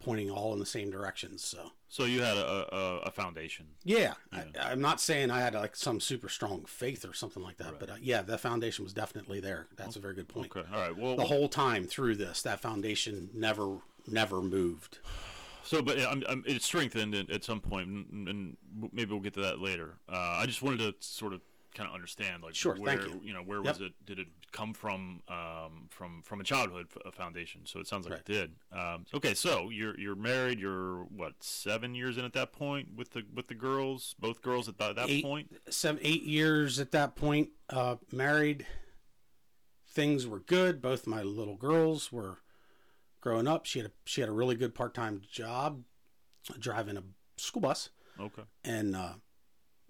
pointing 0.00 0.30
all 0.30 0.52
in 0.52 0.58
the 0.60 0.66
same 0.66 0.90
directions 0.90 1.42
so 1.44 1.72
So 1.88 2.04
you 2.04 2.22
had 2.22 2.36
a 2.36 2.74
a, 2.74 2.98
a 3.00 3.10
foundation. 3.10 3.66
yeah, 3.84 4.14
Yeah. 4.32 4.44
I, 4.60 4.70
I'm 4.72 4.80
not 4.80 5.00
saying 5.00 5.30
I 5.30 5.40
had 5.40 5.54
like 5.54 5.74
some 5.76 5.98
super 6.00 6.28
strong 6.28 6.64
faith 6.64 7.04
or 7.04 7.12
something 7.12 7.42
like 7.42 7.56
that, 7.58 7.70
Right. 7.72 7.80
but 7.80 7.90
uh, 7.90 7.94
yeah, 8.00 8.22
the 8.22 8.38
foundation 8.38 8.84
was 8.84 8.92
definitely 8.94 9.40
there. 9.40 9.66
That's 9.76 9.96
a 9.96 10.00
very 10.00 10.14
good 10.14 10.28
point. 10.28 10.54
Okay. 10.56 10.66
All 10.72 10.80
right. 10.80 10.96
Well, 10.96 11.16
The 11.16 11.24
whole 11.24 11.48
time 11.48 11.84
through 11.86 12.16
this, 12.16 12.40
that 12.42 12.60
foundation 12.60 13.28
never, 13.34 13.78
never 14.06 14.40
moved. 14.40 14.98
so 15.64 15.82
but 15.82 15.98
I'm, 15.98 16.22
I'm, 16.28 16.42
it's 16.46 16.64
strengthened 16.64 17.14
at, 17.14 17.28
at 17.30 17.44
some 17.44 17.60
point, 17.60 17.88
and, 17.88 18.28
and 18.28 18.56
maybe 18.92 19.10
we'll 19.12 19.20
get 19.20 19.34
to 19.34 19.42
that 19.42 19.58
later. 19.60 19.96
Uh, 20.08 20.38
I 20.42 20.46
just 20.46 20.62
wanted 20.62 20.78
to 20.78 20.94
sort 21.06 21.32
of 21.34 21.40
kind 21.74 21.88
of 21.88 21.94
understand, 21.94 22.42
like, 22.42 22.54
Sure, 22.54 22.74
where 22.76 22.98
thank 22.98 23.24
you. 23.24 23.32
know 23.32 23.42
where 23.42 23.58
Yep. 23.58 23.66
was 23.66 23.80
it? 23.80 23.92
Did 24.04 24.18
it 24.18 24.28
come 24.52 24.74
from? 24.74 25.22
Um, 25.28 25.88
from 25.90 26.22
from 26.22 26.40
a 26.40 26.44
childhood 26.44 26.86
f- 26.94 27.02
a 27.04 27.12
foundation? 27.12 27.66
So 27.66 27.80
it 27.80 27.86
sounds 27.86 28.08
like 28.08 28.20
it 28.20 28.24
did. 28.24 28.54
Um, 28.70 29.06
okay, 29.14 29.34
so 29.34 29.70
you're 29.70 29.98
you're 29.98 30.14
married. 30.14 30.58
You're 30.58 31.04
what 31.04 31.42
seven 31.42 31.94
years 31.94 32.18
in 32.18 32.24
at 32.24 32.32
that 32.34 32.52
point 32.52 32.94
with 32.94 33.10
the 33.10 33.22
with 33.34 33.48
the 33.48 33.54
girls, 33.54 34.14
both 34.18 34.42
girls 34.42 34.68
at 34.68 34.78
that, 34.78 34.96
that 34.96 35.08
Eight. 35.08 35.22
point. 35.24 35.56
Seven, 35.70 36.00
eight 36.04 36.22
years 36.24 36.78
at 36.80 36.90
that 36.92 37.16
point, 37.16 37.50
uh, 37.70 37.96
married. 38.12 38.66
Things 39.88 40.26
were 40.26 40.40
good. 40.40 40.80
Both 40.80 41.06
my 41.06 41.22
little 41.22 41.56
girls 41.56 42.10
were 42.10 42.38
growing 43.20 43.46
up. 43.46 43.66
She 43.66 43.78
had 43.80 43.88
a, 43.88 43.92
she 44.04 44.20
had 44.22 44.30
a 44.30 44.32
really 44.32 44.54
good 44.54 44.74
part 44.74 44.94
time 44.94 45.20
job, 45.30 45.84
driving 46.58 46.96
a 46.96 47.02
school 47.36 47.60
bus. 47.62 47.90
Okay. 48.20 48.42
and 48.64 48.94
uh, 48.94 49.14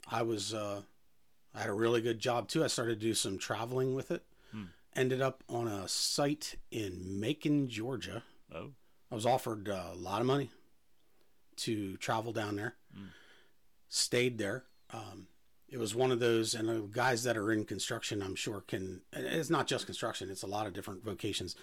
I 0.09 0.23
was 0.23 0.55
uh, 0.55 0.83
I 1.55 1.61
had 1.61 1.69
a 1.69 1.75
really 1.75 2.01
good 2.01 2.19
job 2.19 2.49
too. 2.49 2.65
I 2.65 2.69
started 2.69 3.01
to 3.01 3.07
do 3.07 3.15
some 3.15 3.39
traveling 3.39 3.95
with 3.95 4.11
it. 4.11 4.25
Hmm. 4.53 4.65
Ended 4.95 5.21
up 5.21 5.45
on 5.49 5.69
a 5.69 5.89
site 5.89 6.57
in 6.71 7.21
Macon, 7.21 7.69
Georgia. 7.69 8.23
Oh. 8.55 8.71
I 9.11 9.15
was 9.15 9.27
offered 9.27 9.69
a 9.69 9.93
lot 9.95 10.21
of 10.21 10.27
money 10.27 10.51
to 11.57 11.97
travel 11.99 12.33
down 12.33 12.57
there. 12.57 12.75
Hmm. 12.95 13.07
Stayed 13.89 14.39
there. 14.39 14.65
Um, 14.91 15.27
it 15.69 15.79
was 15.79 15.95
one 15.95 16.13
of 16.13 16.21
those, 16.21 16.55
and 16.55 16.69
the 16.69 16.81
guys 16.93 17.25
that 17.25 17.37
are 17.37 17.51
in 17.51 17.65
construction, 17.65 18.23
I'm 18.23 18.35
sure 18.35 18.63
can. 18.67 19.01
It's 19.13 19.49
not 19.49 19.67
just 19.67 19.87
construction; 19.87 20.31
it's 20.31 20.43
a 20.43 20.47
lot 20.47 20.67
of 20.67 20.75
different 20.75 21.03
vocations. 21.03 21.57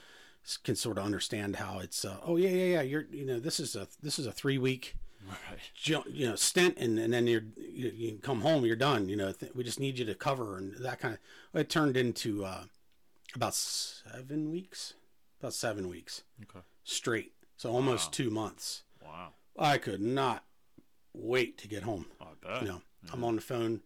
Can 0.63 0.75
sort 0.75 0.97
of 0.97 1.06
understand 1.06 1.58
how 1.58 1.80
it's. 1.80 2.04
Uh, 2.04 2.17
oh 2.23 2.36
yeah, 2.38 2.49
yeah, 2.49 2.65
yeah. 2.65 2.82
You're, 2.82 3.06
you 3.12 3.25
know, 3.25 3.39
this 3.39 3.60
is 3.60 3.75
a 3.75 3.88
this 4.02 4.17
is 4.17 4.25
a 4.25 4.32
three 4.32 4.58
week 4.58 4.95
Right. 5.27 6.05
you 6.08 6.27
know 6.29 6.36
stint 6.36 6.77
and, 6.77 6.97
and 6.97 7.13
then 7.13 7.27
you're 7.27 7.43
you, 7.58 7.91
you 7.93 8.19
come 8.21 8.41
home 8.41 8.65
you're 8.65 8.75
done 8.75 9.10
you 9.10 9.15
know 9.17 9.32
th- 9.32 9.53
we 9.53 9.63
just 9.63 9.79
need 9.79 9.99
you 9.99 10.05
to 10.05 10.15
cover 10.15 10.58
and 10.58 10.73
that 10.77 10.99
kind 10.99 11.13
of 11.53 11.60
it 11.60 11.69
turned 11.69 11.97
into 11.97 12.45
uh, 12.45 12.63
about 13.36 13.53
seven 13.53 14.49
weeks 14.49 14.93
about 15.39 15.53
seven 15.53 15.89
weeks 15.89 16.23
Okay. 16.43 16.65
straight 16.84 17.34
so 17.58 17.69
almost 17.71 18.08
Wow. 18.08 18.12
two 18.13 18.29
months 18.29 18.84
Wow. 19.03 19.34
i 19.58 19.77
could 19.77 20.01
not 20.01 20.45
wait 21.13 21.58
to 21.60 21.67
get 21.67 21.84
home 21.84 22.05
I 22.21 22.25
bet. 22.41 22.62
you 22.62 22.67
know 22.69 22.82
i'm 23.12 23.23
on 23.23 23.36
the 23.36 23.41
phone 23.41 23.82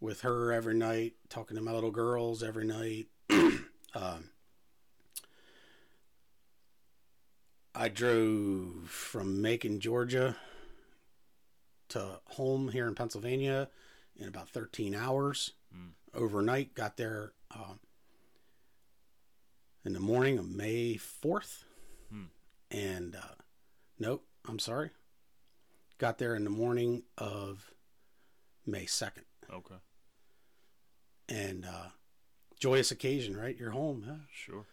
with 0.00 0.20
her 0.20 0.52
every 0.52 0.74
night 0.74 1.14
talking 1.28 1.56
to 1.56 1.62
my 1.62 1.72
little 1.72 1.90
girls 1.90 2.42
every 2.42 2.66
night 2.66 3.06
um, 3.30 4.30
i 7.74 7.88
drove 7.88 8.88
from 8.88 9.40
macon 9.40 9.80
georgia 9.80 10.36
to 11.88 12.20
home 12.30 12.68
here 12.68 12.86
in 12.88 12.94
pennsylvania 12.94 13.68
in 14.16 14.28
about 14.28 14.48
13 14.48 14.94
hours 14.94 15.52
Mm. 15.74 15.90
overnight 16.14 16.72
got 16.74 16.96
there 16.96 17.32
um, 17.54 17.78
in 19.84 19.92
the 19.92 20.00
morning 20.00 20.38
of 20.38 20.48
may 20.48 20.94
4th 20.96 21.64
Hmm. 22.10 22.24
and 22.70 23.14
uh, 23.16 23.34
nope 23.98 24.26
i'm 24.46 24.58
sorry 24.58 24.90
got 25.98 26.16
there 26.18 26.34
in 26.34 26.44
the 26.44 26.50
morning 26.50 27.02
of 27.18 27.70
may 28.66 28.84
2nd 28.86 29.24
Okay. 29.52 29.74
and 31.28 31.64
uh, 31.66 31.88
joyous 32.58 32.90
occasion, 32.90 33.36
right? 33.36 33.56
You're 33.58 33.70
home. 33.70 34.04
Yeah, 34.06 34.16
Sure. 34.32 34.64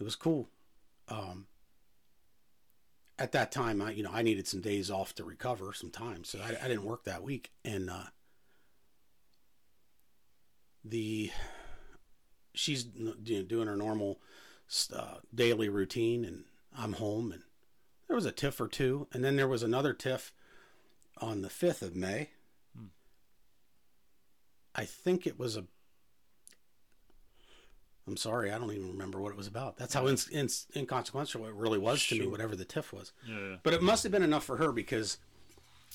it 0.00 0.04
was 0.04 0.16
cool. 0.16 0.48
Um, 1.08 1.46
at 3.18 3.32
that 3.32 3.52
time, 3.52 3.80
I 3.80 3.92
you 3.92 4.02
know 4.02 4.10
I 4.12 4.22
needed 4.22 4.46
some 4.46 4.60
days 4.60 4.90
off 4.90 5.14
to 5.14 5.24
recover, 5.24 5.72
some 5.72 5.90
time, 5.90 6.24
so 6.24 6.38
I, 6.40 6.50
I 6.64 6.68
didn't 6.68 6.84
work 6.84 7.04
that 7.04 7.22
week. 7.22 7.52
And 7.64 7.90
uh, 7.90 8.04
the 10.84 11.30
she's 12.54 12.86
you 12.94 13.14
know, 13.24 13.42
doing 13.42 13.68
her 13.68 13.76
normal 13.76 14.20
uh, 14.94 15.16
daily 15.34 15.68
routine, 15.68 16.24
and 16.24 16.44
I'm 16.76 16.94
home, 16.94 17.32
and 17.32 17.42
there 18.08 18.16
was 18.16 18.26
a 18.26 18.32
tiff 18.32 18.60
or 18.60 18.68
two, 18.68 19.06
and 19.12 19.24
then 19.24 19.36
there 19.36 19.48
was 19.48 19.62
another 19.62 19.92
tiff 19.92 20.32
on 21.18 21.42
the 21.42 21.48
5th 21.48 21.82
of 21.82 21.96
May. 21.96 22.30
Hmm. 22.76 22.86
I 24.74 24.84
think 24.84 25.26
it 25.26 25.38
was 25.38 25.56
a. 25.56 25.64
I'm 28.06 28.16
sorry, 28.16 28.52
I 28.52 28.58
don't 28.58 28.72
even 28.72 28.92
remember 28.92 29.20
what 29.20 29.32
it 29.32 29.36
was 29.36 29.48
about. 29.48 29.76
That's 29.76 29.94
how 29.94 30.06
in, 30.06 30.16
in, 30.30 30.48
inconsequential 30.76 31.44
it 31.46 31.54
really 31.54 31.78
was 31.78 32.06
to 32.06 32.18
me, 32.18 32.26
whatever 32.26 32.54
the 32.54 32.64
tiff 32.64 32.92
was. 32.92 33.12
Yeah. 33.28 33.56
But 33.62 33.74
it 33.74 33.82
must 33.82 34.04
have 34.04 34.12
been 34.12 34.22
enough 34.22 34.44
for 34.44 34.58
her 34.58 34.70
because 34.70 35.18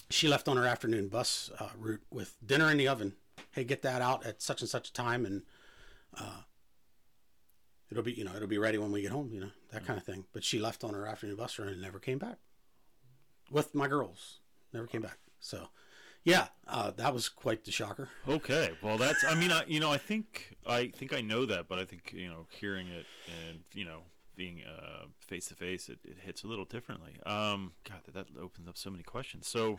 she 0.10 0.28
left 0.28 0.48
on 0.48 0.58
her 0.58 0.66
afternoon 0.66 1.08
bus 1.08 1.52
uh, 1.60 1.70
route 1.78 2.04
with 2.12 2.36
dinner 2.46 2.70
in 2.70 2.78
the 2.78 2.88
oven. 2.88 3.14
Hey, 3.52 3.64
get 3.64 3.82
that 3.84 4.02
out 4.02 4.26
at 4.26 4.42
such 4.42 4.62
and 4.62 4.70
such 4.70 4.90
a 4.90 4.94
time, 4.94 5.26
and 5.26 5.44
uh, 6.18 6.42
it'll 7.90 8.04
be 8.04 8.14
you 8.14 8.24
know 8.24 8.36
it'll 8.36 8.48
be 8.48 8.58
ready 8.58 8.78
when 8.78 8.92
we 8.92 9.02
get 9.02 9.12
home. 9.12 9.30
You 9.32 9.42
know 9.42 9.52
that 9.72 9.86
kind 9.86 9.98
of 9.98 10.06
thing. 10.06 10.26
But 10.34 10.44
she 10.44 10.60
left 10.60 10.84
on 10.84 10.94
her 10.94 11.08
afternoon 11.08 11.38
bus 11.38 11.58
run 11.60 11.70
and 11.70 11.82
never 11.82 12.00
came 12.00 12.18
back 12.18 12.40
with 13.50 13.74
my 13.74 13.88
girls. 13.88 14.40
Never 14.74 14.88
came 14.88 15.02
back. 15.02 15.18
So, 15.40 15.70
yeah, 16.24 16.48
uh, 16.68 16.92
that 16.92 17.14
was 17.14 17.30
quite 17.30 17.66
the 17.66 17.72
shocker. 17.72 18.10
Okay, 18.28 18.72
well 18.82 18.98
that's 18.98 19.24
I 19.24 19.36
mean 19.36 19.52
I 19.52 19.64
you 19.66 19.80
know 19.80 19.92
I 19.92 19.98
think 19.98 20.56
I 20.68 20.88
think 20.88 21.14
I 21.14 21.22
know 21.22 21.46
that, 21.46 21.68
but 21.68 21.80
I 21.80 21.86
think 21.86 22.14
you 22.16 22.28
know 22.28 22.46
hearing 22.50 22.88
it 22.88 23.06
and 23.48 23.60
you 23.74 23.86
know 23.86 24.02
being 24.36 24.62
uh 24.64 25.06
face 25.20 25.48
to 25.48 25.56
face 25.56 25.90
it, 25.90 26.00
it 26.04 26.18
hits 26.24 26.44
a 26.44 26.48
little 26.48 26.66
differently. 26.66 27.14
Um 27.26 27.74
god 27.90 28.02
that, 28.06 28.14
that 28.14 28.40
opens 28.40 28.68
up 28.68 28.78
so 28.78 28.92
many 28.92 29.04
questions. 29.04 29.48
So 29.48 29.78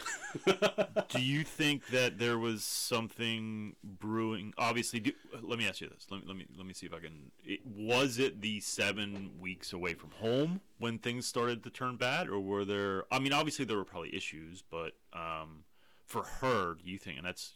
do 1.08 1.22
you 1.22 1.44
think 1.44 1.86
that 1.88 2.18
there 2.18 2.38
was 2.38 2.64
something 2.64 3.76
brewing 3.82 4.52
obviously 4.58 5.00
do, 5.00 5.12
let 5.42 5.58
me 5.58 5.68
ask 5.68 5.80
you 5.80 5.88
this. 5.88 6.06
Let 6.10 6.22
me 6.22 6.26
let 6.26 6.36
me 6.36 6.46
let 6.56 6.66
me 6.66 6.74
see 6.74 6.86
if 6.86 6.94
I 6.94 6.98
can 6.98 7.30
it, 7.44 7.60
was 7.64 8.18
it 8.18 8.40
the 8.40 8.60
7 8.60 9.30
weeks 9.40 9.72
away 9.72 9.94
from 9.94 10.10
home 10.10 10.60
when 10.78 10.98
things 10.98 11.26
started 11.26 11.62
to 11.62 11.70
turn 11.70 11.96
bad 11.96 12.28
or 12.28 12.40
were 12.40 12.64
there 12.64 13.04
I 13.12 13.20
mean 13.20 13.32
obviously 13.32 13.64
there 13.64 13.76
were 13.76 13.84
probably 13.84 14.14
issues, 14.14 14.62
but 14.68 14.92
um 15.12 15.64
for 16.12 16.24
her, 16.24 16.74
do 16.74 16.90
you 16.90 16.98
think 16.98 17.16
and 17.16 17.26
that's 17.26 17.54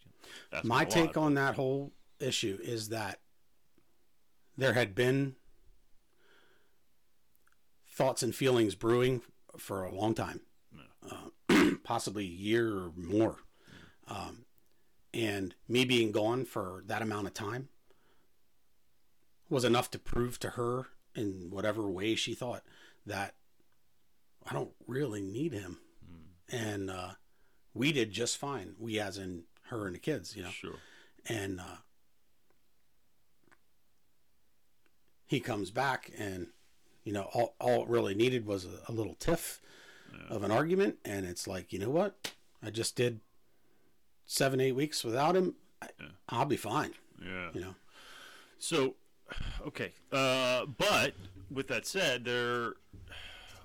that's 0.51 0.64
My 0.64 0.85
take 0.85 1.16
on 1.16 1.35
that 1.35 1.55
whole 1.55 1.92
issue 2.19 2.59
is 2.62 2.88
that 2.88 3.21
there 4.57 4.73
had 4.73 4.95
been 4.95 5.37
thoughts 7.92 8.23
and 8.23 8.35
feelings 8.35 8.75
brewing 8.75 9.21
for 9.59 9.85
a 9.85 9.95
long 9.95 10.14
time, 10.14 10.40
uh, 11.11 11.71
possibly 11.85 12.25
a 12.25 12.27
year 12.27 12.66
or 12.66 12.92
more. 12.97 13.37
Um, 14.09 14.47
and 15.12 15.55
me 15.69 15.85
being 15.85 16.11
gone 16.11 16.47
for 16.47 16.83
that 16.87 17.03
amount 17.03 17.27
of 17.27 17.35
time 17.35 17.69
was 19.51 19.64
enough 19.64 19.90
to 19.90 19.99
prove 19.99 20.38
to 20.40 20.51
her 20.51 20.87
in 21.14 21.49
whatever 21.51 21.88
way 21.90 22.14
she 22.14 22.35
thought 22.35 22.62
that 23.05 23.35
I 24.49 24.55
don't 24.55 24.73
really 24.87 25.23
need 25.23 25.53
him. 25.53 25.79
And 26.51 26.90
uh, 26.90 27.12
we 27.77 27.93
did 27.93 28.11
just 28.11 28.39
fine. 28.39 28.75
We, 28.79 28.99
as 28.99 29.19
in 29.19 29.43
her 29.65 29.87
and 29.87 29.95
the 29.95 29.99
kids, 30.01 30.35
you 30.37 30.43
know 30.43 30.51
Sure. 30.51 30.77
and 31.29 31.61
uh, 31.61 31.77
he 35.27 35.41
comes 35.41 35.71
back 35.71 36.11
and 36.19 36.49
you 37.05 37.12
know 37.12 37.29
all, 37.33 37.55
all 37.61 37.83
it 37.83 37.89
really 37.89 38.15
needed 38.15 38.47
was 38.47 38.65
a, 38.65 38.91
a 38.91 38.93
little 38.93 39.15
tiff 39.15 39.61
of 40.31 40.43
an 40.45 40.51
argument 40.51 40.97
and 41.05 41.27
it's 41.27 41.47
like 41.47 41.73
you 41.75 41.79
know 41.79 41.91
what 41.91 42.33
i 42.62 42.71
just 42.71 42.97
did 42.97 43.21
seven 44.25 44.61
eight 44.61 44.73
weeks 44.73 45.05
without 45.05 45.37
him 45.37 45.55
I, 45.83 45.89
i'll 46.31 46.47
be 46.47 46.57
fine 46.57 46.93
Yeah. 47.23 47.51
you 47.53 47.61
know 47.61 47.75
So, 48.59 48.95
okay. 49.67 49.93
Uh, 50.11 50.65
but 50.67 51.12
with 51.51 51.69
that 51.69 51.85
said, 51.87 52.25
there. 52.25 52.73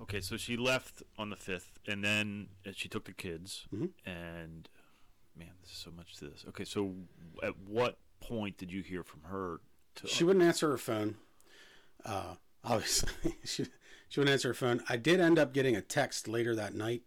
Okay, 0.02 0.22
so 0.22 0.36
she 0.38 0.58
left 0.58 1.04
on 1.18 1.30
the 1.30 1.36
fifth, 1.36 1.80
and 1.88 2.04
then 2.04 2.48
uh, 2.68 2.72
she 2.76 2.90
took 2.90 3.06
the 3.06 3.14
kids, 3.14 3.68
Mhm. 3.74 3.92
and 4.06 4.68
man, 5.36 5.52
there's 5.62 5.78
so 5.78 5.92
much 5.92 6.16
to 6.18 6.26
this. 6.30 6.44
Okay, 6.50 6.64
so 6.66 6.96
at 7.44 7.58
what 7.60 7.98
point 8.20 8.58
did 8.58 8.72
you 8.72 8.82
hear 8.82 9.04
from 9.04 9.22
her? 9.24 9.62
To, 9.96 10.08
she 10.08 10.24
wouldn't 10.24 10.46
answer 10.46 10.70
her 10.70 10.78
phone 10.78 11.18
uh, 12.06 12.36
obviously 12.64 13.12
she, 13.44 13.66
she 14.08 14.20
wouldn't 14.22 14.32
answer 14.32 14.48
her 14.48 14.54
phone 14.54 14.82
i 14.88 14.96
did 14.96 15.20
end 15.20 15.38
up 15.38 15.54
getting 15.54 15.76
a 15.76 15.82
text 15.82 16.30
later 16.30 16.56
that 16.56 16.74
night 16.74 17.02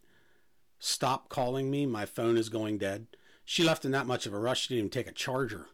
stop 0.79 1.31
calling 1.31 1.71
me 1.71 1.87
my 1.87 2.05
phone 2.05 2.37
is 2.37 2.51
going 2.51 2.77
dead 2.77 3.07
she 3.43 3.65
left 3.65 3.87
in 3.87 3.91
that 3.93 4.07
much 4.07 4.27
of 4.27 4.35
a 4.35 4.39
rush 4.39 4.63
she 4.67 4.75
didn't 4.75 4.79
even 4.81 4.91
take 4.91 5.07
a 5.07 5.13
charger 5.15 5.67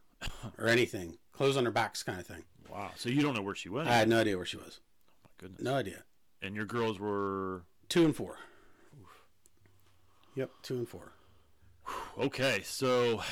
or 0.57 0.69
anything 0.69 1.19
clothes 1.33 1.57
on 1.57 1.65
her 1.65 1.73
backs 1.73 2.05
kind 2.05 2.21
of 2.21 2.27
thing 2.29 2.45
wow. 2.71 2.93
So 2.97 3.09
you 3.09 3.23
don't 3.23 3.35
know 3.35 3.43
where 3.43 3.57
she 3.57 3.69
was? 3.69 3.89
I 3.89 3.95
had 3.95 4.09
no 4.09 4.21
idea 4.21 4.37
where 4.37 4.47
she 4.47 4.57
was. 4.57 4.79
oh 5.25 5.25
my 5.25 5.31
goodness. 5.49 5.63
No 5.63 5.75
idea. 5.75 6.05
And 6.43 6.57
your 6.57 6.65
girls 6.67 6.99
were 6.99 7.63
Two 7.89 8.05
and 8.05 8.15
four. 8.17 8.39
Yep, 10.37 10.51
two 10.63 10.77
and 10.79 10.89
four. 10.89 11.13
okay. 12.19 12.61
So. 12.65 13.23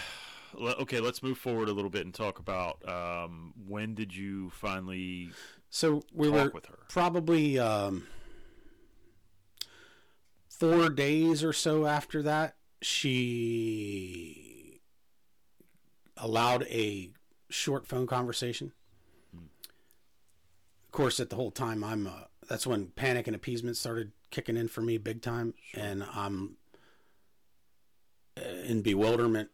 Okay, 0.58 0.98
let's 0.98 1.22
move 1.22 1.36
forward 1.36 1.68
a 1.68 1.72
little 1.72 1.90
bit 1.90 2.06
and 2.06 2.14
talk 2.14 2.38
about 2.38 2.78
um, 2.88 3.52
when 3.66 3.94
did 3.94 4.16
you 4.16 4.48
finally 4.48 5.28
So 5.68 6.02
we 6.14 6.30
were 6.30 6.48
with 6.48 6.64
her? 6.66 6.78
probably 6.88 7.58
um, 7.58 8.06
four 10.48 10.88
days 10.88 11.44
or 11.44 11.52
so 11.52 11.84
after 11.86 12.22
that. 12.22 12.56
She 12.80 14.80
allowed 16.16 16.62
a 16.64 17.10
short 17.50 17.86
phone 17.86 18.06
conversation. 18.06 18.72
Of 19.34 20.92
course, 20.92 21.20
at 21.20 21.28
the 21.28 21.36
whole 21.36 21.50
time, 21.50 21.84
I'm. 21.84 22.06
Uh, 22.06 22.22
that's 22.48 22.66
when 22.66 22.88
panic 22.88 23.26
and 23.26 23.37
appeasement 23.37 23.76
started 23.76 24.12
kicking 24.30 24.56
in 24.56 24.68
for 24.68 24.80
me 24.80 24.98
big 24.98 25.22
time, 25.22 25.54
and 25.74 26.04
I'm 26.14 26.56
uh, 28.37 28.42
in 28.66 28.82
bewilderment. 28.82 29.50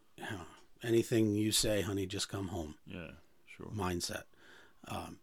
Anything 0.83 1.33
you 1.33 1.51
say, 1.51 1.81
honey, 1.81 2.05
just 2.05 2.29
come 2.29 2.49
home. 2.49 2.75
Yeah, 2.85 3.11
sure. 3.45 3.67
mindset. 3.75 4.23
Um, 4.87 5.17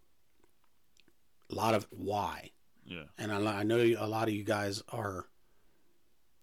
a 1.51 1.55
lot 1.55 1.75
of 1.75 1.87
why, 1.91 2.51
Yeah, 2.85 3.05
and 3.17 3.31
I, 3.31 3.61
I 3.61 3.63
know 3.63 3.79
a 3.79 4.07
lot 4.07 4.27
of 4.29 4.35
you 4.35 4.43
guys 4.45 4.83
are 4.89 5.27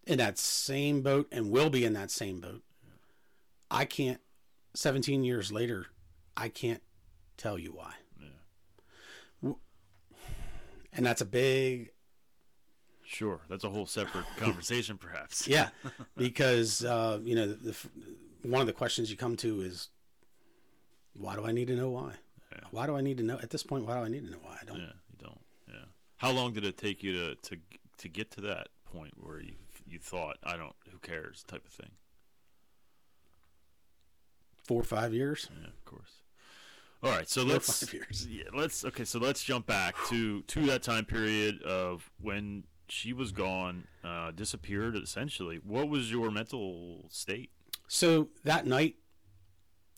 in 0.07 0.19
that 0.19 0.37
same 0.37 1.01
boat 1.01 1.27
and 1.31 1.51
will 1.51 1.69
be 1.69 1.83
in 1.83 1.93
that 1.93 2.11
same 2.11 2.39
boat. 2.39 2.63
I 3.69 3.85
can't. 3.85 4.21
Seventeen 4.73 5.23
years 5.23 5.51
later, 5.51 5.87
I 6.37 6.47
can't 6.47 6.81
tell 7.35 7.57
you 7.59 7.71
why, 7.71 7.93
yeah. 8.08 8.08
And 10.99 11.05
that's 11.05 11.21
a 11.21 11.25
big 11.25 11.91
Sure, 13.05 13.39
that's 13.49 13.63
a 13.63 13.69
whole 13.69 13.85
separate 13.85 14.25
conversation, 14.37 14.97
perhaps. 14.97 15.47
yeah, 15.47 15.69
because 16.17 16.83
uh, 16.83 17.19
you 17.23 17.35
know 17.35 17.47
the, 17.47 17.71
the, 17.71 18.49
one 18.49 18.59
of 18.59 18.67
the 18.67 18.73
questions 18.73 19.09
you 19.09 19.15
come 19.15 19.37
to 19.37 19.61
is, 19.61 19.87
why 21.13 21.35
do 21.35 21.45
I 21.45 21.53
need 21.53 21.69
to 21.69 21.75
know 21.75 21.89
why? 21.89 22.11
Yeah. 22.51 22.67
Why 22.71 22.85
do 22.85 22.97
I 22.97 23.01
need 23.01 23.17
to 23.17 23.23
know 23.23 23.39
at 23.41 23.49
this 23.49 23.63
point? 23.63 23.85
Why 23.85 23.95
do 23.97 24.01
I 24.01 24.09
need 24.09 24.25
to 24.25 24.31
know 24.31 24.39
why? 24.43 24.57
I 24.61 24.65
don't. 24.65 24.77
Yeah, 24.77 24.91
you 25.09 25.17
don't. 25.17 25.41
Yeah. 25.69 25.85
How 26.17 26.31
long 26.31 26.53
did 26.53 26.65
it 26.65 26.77
take 26.77 27.01
you 27.01 27.13
to 27.13 27.35
to 27.35 27.57
to 27.99 28.09
get 28.09 28.29
to 28.31 28.41
that 28.41 28.67
point 28.91 29.13
where 29.17 29.39
you 29.39 29.53
you 29.87 29.99
thought, 29.99 30.37
I 30.43 30.57
don't, 30.57 30.75
who 30.91 30.99
cares, 30.99 31.43
type 31.47 31.65
of 31.65 31.71
thing? 31.71 31.91
Four 34.67 34.81
or 34.81 34.83
five 34.83 35.13
years. 35.13 35.49
Yeah, 35.59 35.69
of 35.69 35.85
course. 35.85 36.11
All 37.01 37.11
right, 37.11 37.29
so 37.29 37.43
let's 37.43 37.83
five 37.83 37.93
years. 37.93 38.27
yeah, 38.29 38.43
let's 38.53 38.83
okay, 38.83 39.05
so 39.05 39.19
let's 39.19 39.41
jump 39.43 39.65
back 39.65 39.95
to 40.09 40.41
to 40.41 40.65
that 40.65 40.83
time 40.83 41.05
period 41.05 41.61
of 41.63 42.11
when 42.21 42.65
she 42.89 43.13
was 43.13 43.31
gone, 43.31 43.87
uh, 44.03 44.31
disappeared 44.31 44.97
essentially. 44.97 45.61
What 45.63 45.87
was 45.87 46.11
your 46.11 46.29
mental 46.29 47.05
state? 47.09 47.51
So 47.87 48.29
that 48.43 48.65
night, 48.65 48.95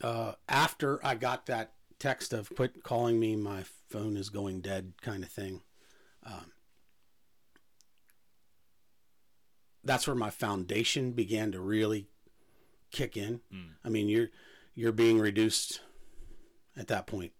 uh, 0.03 0.33
after 0.47 1.03
I 1.05 1.15
got 1.15 1.47
that 1.47 1.73
text 1.97 2.33
of 2.33 2.53
quit 2.55 2.83
calling 2.83 3.19
me, 3.19 3.35
my 3.35 3.63
phone 3.89 4.15
is 4.15 4.29
going 4.29 4.61
dead 4.61 4.93
kind 5.01 5.23
of 5.23 5.29
thing, 5.29 5.61
um, 6.23 6.51
that's 9.83 10.05
where 10.05 10.15
my 10.15 10.29
foundation 10.29 11.13
began 11.13 11.51
to 11.51 11.59
really 11.59 12.09
kick 12.91 13.17
in. 13.17 13.41
I 13.83 13.89
mean, 13.89 14.07
you're 14.07 14.29
you're 14.75 14.91
being 14.91 15.19
reduced 15.19 15.81
at 16.77 16.87
that 16.87 17.07
point 17.07 17.33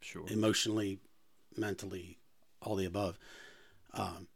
Sure. 0.00 0.24
emotionally, 0.28 0.98
mentally, 1.56 2.18
all 2.62 2.76
the 2.76 2.84
above. 2.86 3.18
Um, 3.92 4.28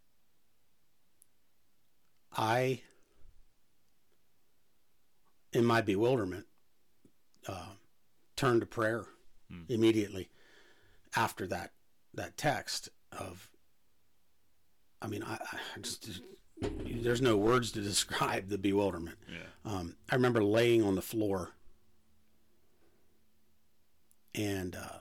I, 2.36 2.82
in 5.52 5.64
my 5.64 5.80
bewilderment, 5.80 6.46
uh, 7.46 7.74
turned 8.36 8.60
to 8.60 8.66
prayer 8.66 9.06
immediately 9.68 10.28
after 11.14 11.46
that 11.46 11.72
that 12.12 12.36
text 12.36 12.88
of. 13.12 13.48
I 15.00 15.06
mean, 15.06 15.22
I, 15.22 15.34
I 15.34 15.80
just 15.80 16.20
there's 16.60 17.20
no 17.22 17.36
words 17.36 17.70
to 17.72 17.80
describe 17.82 18.48
the 18.48 18.58
bewilderment. 18.58 19.18
Yeah. 19.30 19.70
Um, 19.70 19.96
I 20.10 20.14
remember 20.16 20.42
laying 20.42 20.82
on 20.82 20.94
the 20.96 21.02
floor 21.02 21.52
and 24.34 24.74
uh, 24.76 24.98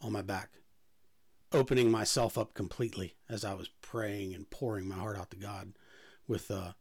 on 0.00 0.12
my 0.12 0.22
back, 0.22 0.50
opening 1.52 1.90
myself 1.90 2.38
up 2.38 2.54
completely 2.54 3.14
as 3.28 3.44
I 3.44 3.54
was 3.54 3.68
praying 3.82 4.34
and 4.34 4.48
pouring 4.50 4.88
my 4.88 4.96
heart 4.96 5.18
out 5.18 5.30
to 5.30 5.36
God 5.36 5.72
with 6.26 6.50
uh, 6.50 6.72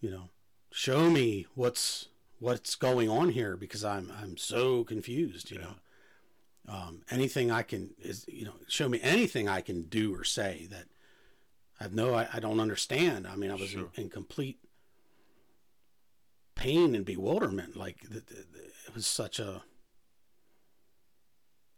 you 0.00 0.10
know, 0.10 0.30
show 0.70 1.10
me 1.10 1.46
what's 1.54 2.08
what's 2.40 2.74
going 2.76 3.08
on 3.08 3.30
here 3.30 3.56
because 3.56 3.84
I'm 3.84 4.12
I'm 4.20 4.36
so 4.36 4.84
confused, 4.84 5.50
you 5.50 5.58
know. 5.58 5.74
Um, 6.68 7.00
anything 7.10 7.50
I 7.50 7.62
can 7.62 7.90
is 7.98 8.26
you 8.28 8.44
know 8.44 8.52
show 8.68 8.88
me 8.88 9.00
anything 9.02 9.48
I 9.48 9.60
can 9.62 9.82
do 9.84 10.14
or 10.14 10.22
say 10.22 10.66
that 10.70 10.84
I 11.80 11.84
have 11.84 11.94
no 11.94 12.14
I, 12.14 12.28
I 12.32 12.40
don't 12.40 12.60
understand. 12.60 13.26
I 13.26 13.36
mean 13.36 13.50
I 13.50 13.54
was 13.54 13.70
Sure. 13.70 13.88
in, 13.94 14.04
in 14.04 14.10
complete 14.10 14.58
pain 16.54 16.94
and 16.94 17.04
bewilderment. 17.04 17.76
Like 17.76 18.02
the, 18.02 18.20
the, 18.20 18.34
the, 18.52 18.72
was 18.98 19.06
such 19.06 19.38
a 19.38 19.62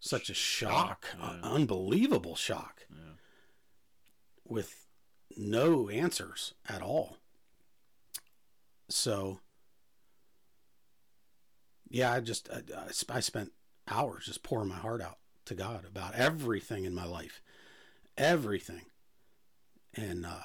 such 0.02 0.30
a 0.30 0.34
shock, 0.34 1.04
yeah. 1.18 1.40
unbelievable 1.42 2.34
shock, 2.34 2.86
Yeah. 2.90 3.12
with 4.46 4.86
no 5.36 5.90
answers 5.90 6.54
at 6.66 6.80
all. 6.80 7.18
So 8.88 9.40
yeah, 11.90 12.10
I 12.10 12.20
just 12.20 12.48
I, 12.48 12.62
I 12.74 13.16
I 13.16 13.20
spent 13.20 13.52
hours 13.86 14.24
just 14.24 14.42
pouring 14.42 14.70
my 14.70 14.76
heart 14.76 15.02
out 15.02 15.18
to 15.44 15.54
God 15.54 15.84
about 15.84 16.14
everything 16.14 16.86
in 16.86 16.94
my 16.94 17.04
life, 17.04 17.42
everything, 18.16 18.86
and 19.92 20.24
uh, 20.24 20.44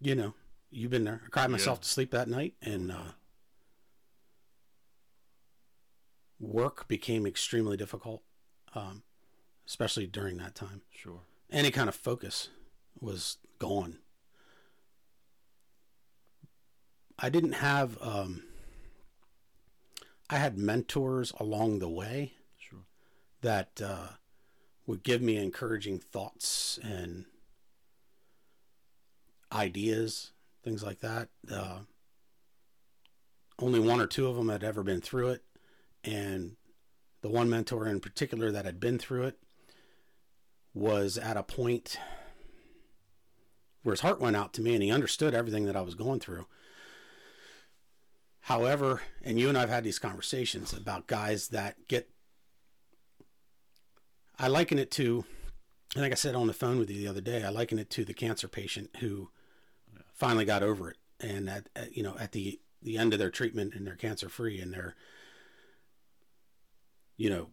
you 0.00 0.14
know, 0.14 0.32
you've 0.70 0.90
been 0.90 1.04
there. 1.04 1.22
I 1.24 1.28
cried 1.28 1.50
myself 1.50 1.78
Yeah. 1.78 1.82
to 1.82 1.88
sleep 1.88 2.10
that 2.12 2.28
night, 2.28 2.54
and 2.62 2.90
uh, 2.92 3.12
work 6.38 6.88
became 6.88 7.26
extremely 7.26 7.76
difficult, 7.76 8.22
um, 8.74 9.02
especially 9.66 10.06
during 10.06 10.38
that 10.38 10.54
time. 10.54 10.82
Sure. 10.90 11.22
Any 11.50 11.70
kind 11.70 11.88
of 11.88 11.94
focus 11.94 12.48
was 13.00 13.38
gone. 13.58 13.98
I 17.18 17.28
didn't 17.28 17.52
have. 17.52 17.98
Um, 18.00 18.44
I 20.30 20.36
had 20.38 20.56
mentors 20.56 21.32
along 21.40 21.80
the 21.80 21.88
way 21.88 22.34
Sure. 22.56 22.84
that 23.42 23.80
uh, 23.84 24.08
would 24.86 25.02
give 25.02 25.20
me 25.20 25.36
encouraging 25.36 25.98
thoughts 25.98 26.78
and 26.82 27.26
ideas, 29.52 30.30
things 30.62 30.82
like 30.82 31.00
that. 31.00 31.28
Uh, 31.50 31.80
only 33.58 33.80
one 33.80 34.00
or 34.00 34.06
two 34.06 34.26
of 34.26 34.36
them 34.36 34.48
had 34.48 34.64
ever 34.64 34.82
been 34.82 35.00
through 35.00 35.28
it, 35.28 35.42
and 36.04 36.56
the 37.22 37.28
one 37.28 37.50
mentor 37.50 37.86
in 37.86 38.00
particular 38.00 38.50
that 38.50 38.64
had 38.64 38.80
been 38.80 38.98
through 38.98 39.24
it 39.24 39.38
was 40.72 41.18
at 41.18 41.36
a 41.36 41.42
point 41.42 41.98
where 43.82 43.92
his 43.92 44.00
heart 44.00 44.20
went 44.20 44.36
out 44.36 44.52
to 44.54 44.62
me 44.62 44.74
and 44.74 44.82
he 44.82 44.90
understood 44.90 45.34
everything 45.34 45.66
that 45.66 45.76
I 45.76 45.80
was 45.80 45.94
going 45.94 46.20
through. 46.20 46.46
However, 48.42 49.02
and 49.22 49.38
you 49.38 49.48
and 49.48 49.58
I've 49.58 49.68
had 49.68 49.84
these 49.84 49.98
conversations 49.98 50.72
about 50.72 51.06
guys 51.06 51.48
that 51.48 51.76
get 51.88 52.08
I 54.38 54.48
liken 54.48 54.78
it 54.78 54.90
to, 54.92 55.24
I 55.94 56.00
think 56.00 56.12
I 56.12 56.16
said 56.16 56.34
on 56.34 56.46
the 56.46 56.54
phone 56.54 56.78
with 56.78 56.88
you 56.88 56.96
the 56.96 57.08
other 57.08 57.20
day. 57.20 57.44
I 57.44 57.50
liken 57.50 57.78
it 57.78 57.90
to 57.90 58.06
the 58.06 58.14
cancer 58.14 58.48
patient 58.48 58.88
who 59.00 59.28
finally 60.20 60.44
got 60.44 60.62
over 60.62 60.90
it, 60.90 60.96
and 61.18 61.50
at, 61.50 61.68
at 61.74 61.96
you 61.96 62.04
know 62.04 62.16
at 62.20 62.30
the 62.32 62.60
the 62.82 62.96
end 62.96 63.12
of 63.12 63.18
their 63.18 63.30
treatment 63.30 63.74
and 63.74 63.84
they're 63.86 63.96
cancer 63.96 64.28
free 64.28 64.60
and 64.60 64.72
they're 64.72 64.94
you 67.16 67.28
know 67.30 67.48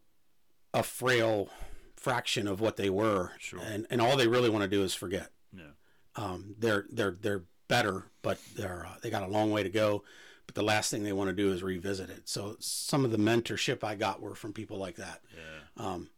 a 0.73 0.84
frail 0.84 1.49
fraction 1.95 2.47
of 2.47 2.62
what 2.62 2.75
they 2.77 2.89
were, 2.89 3.32
Sure. 3.39 3.60
and 3.60 3.88
and 3.89 4.01
all 4.01 4.15
they 4.17 4.27
really 4.27 4.49
want 4.49 4.63
to 4.63 4.67
do 4.69 4.84
is 4.84 4.93
forget. 4.93 5.32
Yeah. 5.56 5.71
Um, 6.15 6.56
they're 6.60 6.86
they're 6.91 7.17
they're 7.19 7.43
better, 7.67 8.06
but 8.21 8.39
they're 8.56 8.86
uh, 8.86 8.95
they 9.01 9.10
got 9.10 9.23
a 9.23 9.27
long 9.27 9.51
way 9.51 9.63
to 9.63 9.69
go. 9.69 10.03
But 10.45 10.56
the 10.56 10.63
last 10.63 10.91
thing 10.91 11.03
they 11.03 11.12
want 11.13 11.30
to 11.30 11.36
do 11.36 11.51
is 11.51 11.62
revisit 11.62 12.10
it. 12.10 12.30
So 12.30 12.56
some 12.60 13.03
of 13.03 13.12
the 13.12 13.17
mentorship 13.17 13.84
I 13.84 13.95
got 13.95 14.21
were 14.21 14.34
from 14.36 14.53
people 14.53 14.77
like 14.77 14.95
that 14.95 15.19
Yeah. 15.36 15.86
um, 15.86 16.10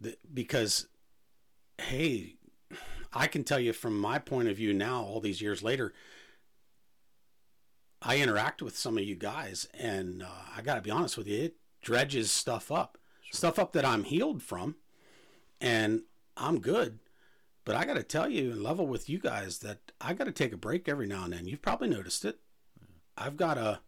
the, 0.00 0.16
because 0.32 0.86
hey 1.80 2.35
i 3.12 3.26
can 3.26 3.44
tell 3.44 3.60
you 3.60 3.72
from 3.72 3.98
my 3.98 4.18
point 4.18 4.48
of 4.48 4.56
view 4.56 4.72
now 4.72 5.02
all 5.02 5.20
these 5.20 5.40
years 5.40 5.62
later 5.62 5.92
i 8.02 8.18
interact 8.18 8.62
with 8.62 8.76
some 8.76 8.98
of 8.98 9.04
you 9.04 9.14
guys 9.14 9.68
and 9.78 10.22
uh, 10.22 10.26
i 10.56 10.62
gotta 10.62 10.80
be 10.80 10.90
honest 10.90 11.16
with 11.16 11.26
you 11.26 11.42
it 11.44 11.56
dredges 11.86 12.32
stuff 12.32 12.72
up. 12.72 12.98
Stuff 13.30 13.60
up 13.60 13.72
that 13.72 13.84
i'm 13.84 14.02
healed 14.02 14.42
from 14.42 14.74
and 15.60 16.02
i'm 16.36 16.60
good. 16.60 16.98
But 17.64 17.76
i 17.76 17.84
gotta 17.84 18.02
tell 18.02 18.28
you 18.28 18.50
and 18.50 18.62
level 18.62 18.88
with 18.88 19.08
you 19.08 19.20
guys 19.20 19.58
that 19.58 19.92
i 20.00 20.12
gotta 20.12 20.32
take 20.32 20.52
a 20.52 20.56
break 20.56 20.88
every 20.88 21.06
now 21.06 21.22
and 21.22 21.32
then. 21.32 21.46
You've 21.46 21.62
probably 21.62 21.88
noticed 21.88 22.24
it. 22.24 22.40
I've 23.16 23.36
got 23.36 23.56
a 23.56 23.80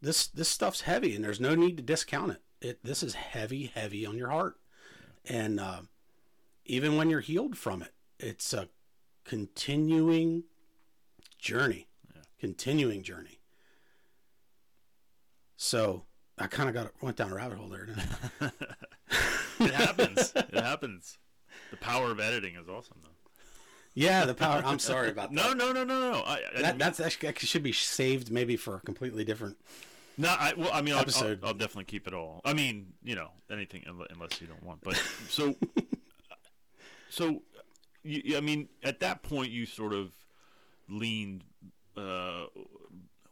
this 0.00 0.28
this 0.28 0.48
stuff's 0.48 0.82
heavy 0.82 1.16
and 1.16 1.24
there's 1.24 1.40
no 1.40 1.56
need 1.56 1.76
to 1.78 1.82
discount 1.82 2.30
it. 2.30 2.42
It 2.60 2.84
this 2.84 3.02
is 3.02 3.14
heavy, 3.14 3.72
heavy 3.74 4.06
on 4.06 4.16
your 4.16 4.30
heart, 4.30 4.60
and 5.24 5.58
uh, 5.58 5.80
even 6.64 6.96
when 6.96 7.10
you're 7.10 7.20
healed 7.20 7.56
from 7.56 7.82
it, 7.82 7.92
it's 8.18 8.52
a 8.52 8.68
continuing 9.24 10.44
journey, 11.38 11.88
continuing 12.38 13.02
journey. 13.02 13.40
So 15.56 16.04
I 16.38 16.46
kind 16.46 16.68
of 16.68 16.74
got 16.74 16.90
went 17.02 17.16
down 17.16 17.32
a 17.32 17.34
rabbit 17.36 17.58
hole 17.58 17.68
there. 17.68 17.86
Didn't 17.86 18.02
I? 18.40 18.50
It 19.60 19.74
happens. 19.74 20.32
it 20.34 20.54
happens. 20.54 21.18
The 21.70 21.76
power 21.76 22.10
of 22.10 22.18
editing 22.18 22.56
is 22.56 22.68
awesome, 22.68 22.96
though. 23.04 23.10
yeah, 23.94 24.24
the 24.24 24.34
power. 24.34 24.60
I'm 24.64 24.80
sorry 24.80 25.10
about 25.10 25.32
that. 25.34 25.36
No, 25.36 25.52
no, 25.52 25.70
no, 25.72 25.84
no, 25.84 26.00
no. 26.12 26.20
I, 26.26 26.40
I 26.56 26.62
That, 26.62 26.78
that's 26.80 26.98
actually 26.98 27.28
that 27.28 27.38
should 27.38 27.62
be 27.62 27.70
saved 27.70 28.32
maybe 28.32 28.56
for 28.56 28.76
a 28.76 28.80
completely 28.80 29.24
different. 29.24 29.56
No, 30.18 30.28
I 30.30 30.54
well, 30.56 30.70
I 30.72 30.82
mean, 30.82 30.94
I'll, 30.94 31.04
I'll, 31.16 31.36
I'll 31.44 31.54
definitely 31.54 31.84
keep 31.84 32.08
it 32.08 32.14
all. 32.14 32.40
I 32.44 32.54
mean, 32.54 32.94
you 33.04 33.14
know, 33.14 33.28
anything 33.52 33.84
unless 34.10 34.40
you 34.40 34.48
don't 34.48 34.62
want. 34.64 34.80
But 34.82 35.00
so, 35.28 35.54
so, 37.12 37.42
you, 38.02 38.36
I 38.36 38.40
mean, 38.40 38.68
at 38.82 39.00
that 39.00 39.22
point, 39.22 39.50
you 39.50 39.66
sort 39.66 39.92
of 39.92 40.12
leaned. 40.88 41.44
Uh, 41.96 42.44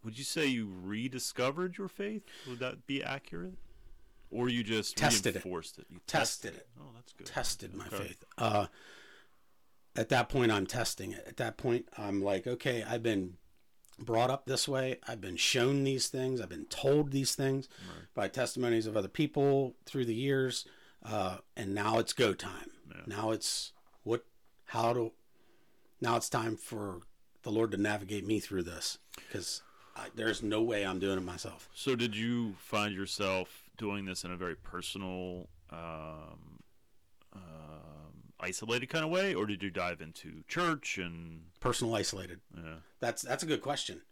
would 0.04 0.18
you 0.18 0.24
say 0.24 0.46
you 0.46 0.70
rediscovered 0.82 1.78
your 1.78 1.88
faith? 1.88 2.22
Would 2.48 2.58
that 2.60 2.86
be 2.86 3.02
accurate? 3.02 3.54
Or 4.30 4.48
you 4.48 4.62
just 4.62 4.96
Tested 4.96 5.34
it. 5.34 5.44
reinforced 5.44 5.78
it? 5.78 5.86
You 5.90 6.00
Tested 6.06 6.54
it. 6.54 6.68
Oh, 6.78 6.90
that's 6.94 7.12
good. 7.14 7.26
tested 7.26 7.74
my 7.74 7.86
Okay. 7.86 7.96
faith. 8.08 8.24
Uh, 8.38 8.66
at 9.96 10.08
that 10.10 10.28
point, 10.28 10.52
I'm 10.52 10.66
testing 10.66 11.12
it. 11.12 11.24
At 11.26 11.36
that 11.38 11.56
point, 11.56 11.88
I'm 11.98 12.22
like, 12.22 12.46
okay, 12.46 12.84
I've 12.84 13.02
been 13.02 13.38
brought 13.98 14.30
up 14.30 14.46
this 14.46 14.68
way. 14.68 14.98
I've 15.08 15.20
been 15.20 15.36
shown 15.36 15.82
these 15.84 16.08
things. 16.08 16.40
I've 16.40 16.48
been 16.48 16.66
told 16.66 17.10
these 17.10 17.34
things 17.34 17.68
by 18.14 18.28
testimonies 18.28 18.86
of 18.86 18.96
other 18.96 19.08
people 19.08 19.74
through 19.84 20.04
the 20.04 20.14
years. 20.14 20.64
Uh, 21.04 21.38
and 21.56 21.74
now 21.74 21.98
it's 21.98 22.12
go 22.12 22.32
time. 22.32 22.70
Now 23.06 23.30
it's 23.30 23.72
what, 24.02 24.24
how 24.66 24.92
to, 24.92 25.12
now 26.00 26.16
it's 26.16 26.28
time 26.28 26.56
for 26.56 27.00
the 27.42 27.50
Lord 27.50 27.70
to 27.72 27.76
navigate 27.76 28.26
me 28.26 28.40
through 28.40 28.62
this 28.64 28.98
because 29.14 29.62
there's 30.14 30.42
no 30.42 30.62
way 30.62 30.84
I'm 30.84 30.98
doing 30.98 31.18
it 31.18 31.22
myself. 31.24 31.68
So, 31.74 31.94
did 31.94 32.16
you 32.16 32.54
find 32.58 32.94
yourself 32.94 33.70
doing 33.76 34.04
this 34.04 34.24
in 34.24 34.30
a 34.30 34.36
very 34.36 34.56
personal, 34.56 35.48
um, 35.70 36.60
um, 37.34 38.32
isolated 38.40 38.88
kind 38.88 39.04
of 39.04 39.10
way, 39.10 39.34
or 39.34 39.46
did 39.46 39.62
you 39.62 39.70
dive 39.70 40.00
into 40.00 40.42
church 40.48 40.98
and? 40.98 41.42
Personal 41.60 41.94
isolated. 41.94 42.40
Yeah. 42.56 42.76
That's 43.00 43.22
that's 43.22 43.42
a 43.42 43.46
good 43.46 43.62
question. 43.62 44.02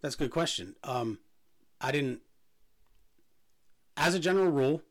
That's 0.00 0.14
a 0.14 0.18
good 0.18 0.30
question. 0.30 0.76
Um, 0.84 1.18
I 1.80 1.92
didn't. 1.92 2.20
As 3.96 4.14
a 4.14 4.18
general 4.18 4.50
rule, 4.50 4.82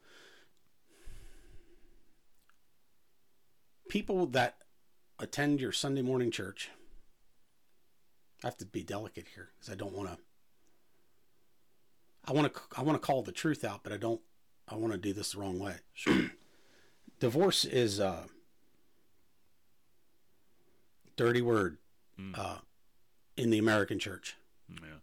people 3.90 4.26
that 4.28 4.58
attend 5.20 5.60
your 5.62 5.72
Sunday 5.72 6.02
morning 6.02 6.32
church. 6.32 6.70
I 8.44 8.48
have 8.48 8.58
to 8.58 8.66
be 8.66 8.84
delicate 8.84 9.28
here 9.36 9.50
because 9.58 9.72
I 9.74 9.76
don't 9.76 9.94
want 9.94 10.10
to. 10.10 10.18
I 12.26 12.32
want 12.34 12.54
to. 12.54 12.60
I 12.78 12.82
want 12.84 13.02
to 13.02 13.06
call 13.06 13.22
the 13.24 13.32
truth 13.32 13.64
out, 13.64 13.82
but 13.84 13.94
I 13.94 13.98
don't. 13.98 14.22
I 14.68 14.76
want 14.76 14.94
to 14.94 14.98
do 15.00 15.14
this 15.14 15.32
the 15.34 15.40
wrong 15.40 15.60
way. 15.60 15.76
Sure. 15.94 16.32
Divorce 17.20 17.64
is 17.64 18.00
a 18.00 18.26
dirty 21.16 21.42
word 21.42 21.78
Mm. 22.20 22.38
uh, 22.38 22.58
in 23.36 23.50
the 23.50 23.58
American 23.58 24.00
church, 24.00 24.36
Yeah. 24.70 25.00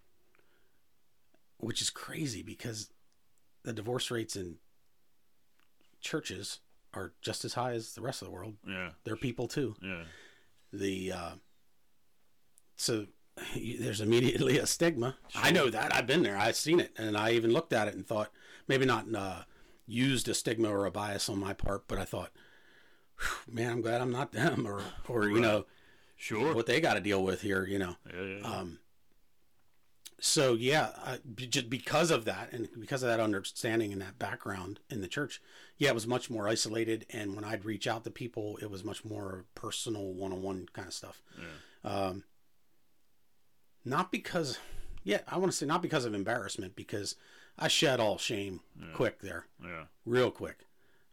which 1.59 1.83
is 1.83 1.91
crazy 1.91 2.43
because 2.43 2.91
the 3.65 3.73
divorce 3.75 4.11
rates 4.11 4.35
in 4.35 4.57
churches 6.01 6.61
are 6.95 7.13
just 7.23 7.45
as 7.45 7.55
high 7.55 7.73
as 7.73 7.95
the 7.95 8.01
rest 8.03 8.23
of 8.23 8.27
the 8.29 8.33
world. 8.35 8.55
Yeah. 8.67 8.91
They're 9.05 9.17
people 9.17 9.49
too. 9.49 9.75
Yeah. 9.83 10.05
The 10.73 11.13
uh, 11.13 11.31
so 12.77 13.07
there's 13.57 14.01
immediately 14.01 14.59
a 14.59 14.67
stigma. 14.67 15.17
I 15.35 15.51
know 15.51 15.71
that. 15.71 15.95
I've 15.95 16.07
been 16.07 16.23
there. 16.23 16.37
I've 16.39 16.57
seen 16.57 16.81
it, 16.81 16.93
and 16.97 17.17
I 17.17 17.33
even 17.33 17.53
looked 17.53 17.73
at 17.73 17.89
it 17.89 17.95
and 17.95 18.07
thought 18.07 18.31
maybe 18.69 18.85
not 18.85 19.07
uh, 19.15 19.43
used 19.87 20.29
a 20.29 20.35
stigma 20.35 20.69
or 20.69 20.87
a 20.87 20.91
bias 20.91 21.29
on 21.29 21.39
my 21.39 21.53
part, 21.55 21.85
but 21.89 21.99
I 21.99 22.05
thought, 22.05 22.31
man, 23.51 23.71
I'm 23.73 23.81
glad 23.81 24.01
I'm 24.01 24.13
not 24.13 24.33
them, 24.33 24.67
or 24.67 24.83
or 25.09 25.29
you 25.29 25.41
know 25.41 25.67
Sure. 26.17 26.55
what 26.55 26.67
they 26.67 26.81
got 26.81 26.95
to 26.95 27.01
deal 27.01 27.25
with 27.25 27.41
here, 27.41 27.67
you 27.67 27.79
know. 27.81 27.97
yeah, 28.15 28.23
yeah, 28.23 28.39
yeah. 28.43 28.47
Um, 28.47 28.79
so 30.25 30.55
yeah, 30.55 30.91
uh, 31.05 31.17
just 31.37 31.69
because 31.69 32.13
of 32.13 32.27
that, 32.27 32.53
and 32.53 32.69
because 32.79 33.03
of 33.03 33.09
that 33.09 33.19
understanding 33.19 33.93
and 33.93 34.01
that 34.03 34.21
background 34.21 34.79
in 34.89 35.01
the 35.01 35.09
church, 35.09 35.43
yeah, 35.79 35.89
it 35.89 35.95
was 35.95 36.07
much 36.07 36.31
more 36.31 36.47
isolated. 36.47 37.05
And 37.11 37.35
when 37.35 37.45
I'd 37.45 37.65
reach 37.65 37.89
out 37.89 38.05
to 38.05 38.11
people, 38.13 38.57
it 38.63 38.71
was 38.71 38.85
much 38.85 39.05
more 39.05 39.47
personal, 39.57 40.15
one-on-one 40.15 40.69
kind 40.73 40.87
of 40.87 40.95
stuff. 40.95 41.21
yeah. 41.37 41.91
Um, 41.91 42.23
not 43.85 44.13
because, 44.13 44.61
yeah, 45.03 45.23
I 45.27 45.39
want 45.39 45.51
to 45.51 45.59
say 45.59 45.67
not 45.67 45.83
because 45.83 46.05
of 46.05 46.15
embarrassment, 46.15 46.77
because 46.77 47.17
I 47.59 47.67
shed 47.67 47.99
all 47.99 48.17
shame 48.17 48.61
quick 48.95 49.23
there, 49.23 49.47
yeah. 49.61 49.87
real 50.07 50.31
quick. 50.31 50.67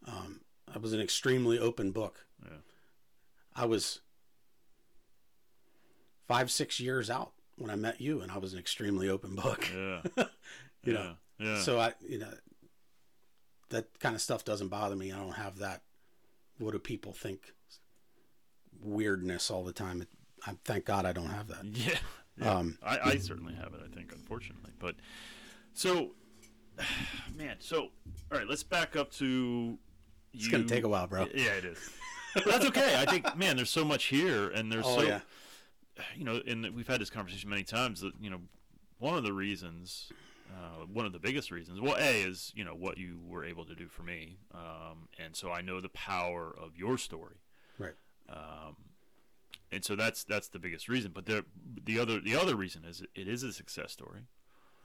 Um, 0.05 0.41
I 0.71 0.77
was 0.77 0.93
an 0.93 1.01
extremely 1.01 1.57
open 1.57 1.89
book. 1.89 2.27
Yeah. 2.43 2.57
I 3.55 3.65
was 3.65 4.01
five, 6.27 6.51
six 6.51 6.79
years 6.79 7.09
out 7.09 7.31
when 7.59 7.69
I 7.69 7.75
met 7.75 8.01
you, 8.01 8.21
and 8.21 8.31
I 8.31 8.37
was 8.37 8.53
an 8.53 8.59
extremely 8.59 9.09
open 9.09 9.35
book. 9.35 9.67
Yeah. 9.73 10.01
You 10.85 10.93
yeah. 10.93 10.99
know, 10.99 11.13
Yeah. 11.39 11.61
So 11.61 11.77
I, 11.77 11.93
you 12.07 12.19
know, 12.19 12.31
that 13.69 13.99
kind 13.99 14.15
of 14.15 14.21
stuff 14.21 14.45
doesn't 14.45 14.69
bother 14.69 14.95
me. 14.95 15.11
I 15.11 15.17
don't 15.17 15.33
have 15.33 15.57
that. 15.57 15.81
What 16.57 16.71
do 16.71 16.79
people 16.79 17.11
think? 17.11 17.51
Weirdness 18.81 19.51
all 19.51 19.65
the 19.65 19.73
time. 19.73 20.01
It, 20.01 20.07
I 20.47 20.53
thank 20.63 20.85
God 20.85 21.05
I 21.05 21.11
don't 21.11 21.27
have 21.29 21.47
that. 21.49 21.65
Yeah. 21.73 21.95
yeah. 22.37 22.53
Um, 22.55 22.77
I, 22.81 22.99
I 23.03 23.17
certainly 23.17 23.55
have 23.55 23.73
it, 23.73 23.81
I 23.83 23.93
think, 23.93 24.13
unfortunately. 24.13 24.71
But 24.79 24.95
so, 25.73 26.11
man, 27.35 27.57
so, 27.59 27.89
all 28.31 28.37
right, 28.37 28.47
let's 28.47 28.63
back 28.63 28.95
up 28.95 29.11
to. 29.15 29.77
It's 30.33 30.47
gonna 30.47 30.63
take 30.63 30.85
a 30.85 30.87
while, 30.87 31.07
bro. 31.07 31.27
Yeah, 31.35 31.51
it 31.55 31.65
is. 31.65 31.77
but 32.35 32.45
that's 32.45 32.65
okay. 32.67 32.95
I 32.97 33.05
think, 33.05 33.35
man, 33.35 33.57
there's 33.57 33.69
so 33.69 33.83
much 33.83 34.05
here, 34.05 34.47
and 34.49 34.71
there's 34.71 34.85
Oh 34.87 34.99
so, 34.99 35.01
yeah, 35.01 35.19
you 36.15 36.23
know, 36.23 36.41
and 36.47 36.73
we've 36.75 36.87
had 36.87 37.01
this 37.01 37.09
conversation 37.09 37.49
many 37.49 37.63
times 37.63 38.01
that, 38.01 38.13
you 38.21 38.29
know, 38.29 38.39
one 38.99 39.15
of 39.15 39.23
the 39.23 39.33
reasons, 39.33 40.11
uh, 40.51 40.85
one 40.91 41.05
of 41.05 41.13
the 41.13 41.19
biggest 41.19 41.51
reasons, 41.51 41.79
well, 41.79 41.95
A, 41.97 42.21
is, 42.21 42.51
you 42.55 42.63
know, 42.65 42.73
what 42.75 42.97
you 42.97 43.19
were 43.27 43.45
able 43.45 43.65
to 43.65 43.75
do 43.75 43.87
for 43.87 44.03
me. 44.03 44.37
Um, 44.53 45.07
and 45.23 45.35
so 45.35 45.51
I 45.51 45.61
know 45.61 45.79
the 45.81 45.89
power 45.89 46.53
of 46.57 46.75
your 46.77 46.97
story. 46.97 47.35
right. 47.77 47.93
Um, 48.29 48.75
and 49.71 49.85
so 49.85 49.95
that's 49.95 50.23
that's 50.23 50.47
the 50.47 50.57
biggest 50.59 50.89
reason. 50.89 51.11
But 51.13 51.25
the 51.27 51.45
the 51.85 51.99
other 51.99 52.19
the 52.19 52.35
other 52.35 52.55
reason 52.55 52.85
is 52.85 53.03
it 53.13 53.27
is 53.27 53.43
a 53.43 53.53
success 53.53 53.91
story. 53.91 54.21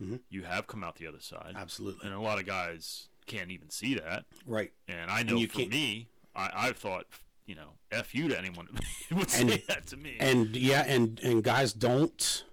Mhm. 0.03 0.21
You 0.29 0.43
have 0.43 0.67
come 0.67 0.85
out 0.85 0.97
the 0.97 1.07
other 1.07 1.21
side, 1.21 1.55
Absolutely. 1.57 2.05
and 2.07 2.15
a 2.15 2.21
lot 2.21 2.39
of 2.39 2.45
guys 2.47 3.09
can't 3.27 3.51
even 3.51 3.71
see 3.71 3.95
that. 3.95 4.27
Right. 4.47 4.73
And 4.89 5.11
I 5.11 5.23
know 5.23 5.37
you 5.37 5.49
for 5.49 5.61
me, 5.61 6.09
I, 6.37 6.51
I've 6.55 6.77
thought, 6.77 7.07
you 7.47 7.55
know, 7.55 7.71
f 7.91 8.15
you 8.15 8.29
to 8.29 8.39
anyone 8.39 8.69
who 9.09 9.17
would 9.17 9.31
say 9.31 9.43
And- 9.43 9.63
that 9.69 9.87
to 9.89 9.97
me. 9.97 10.17
And 10.21 10.55
yeah, 10.57 10.85
and 10.87 11.19
and 11.21 11.43
guys 11.45 11.73
don't 11.73 12.45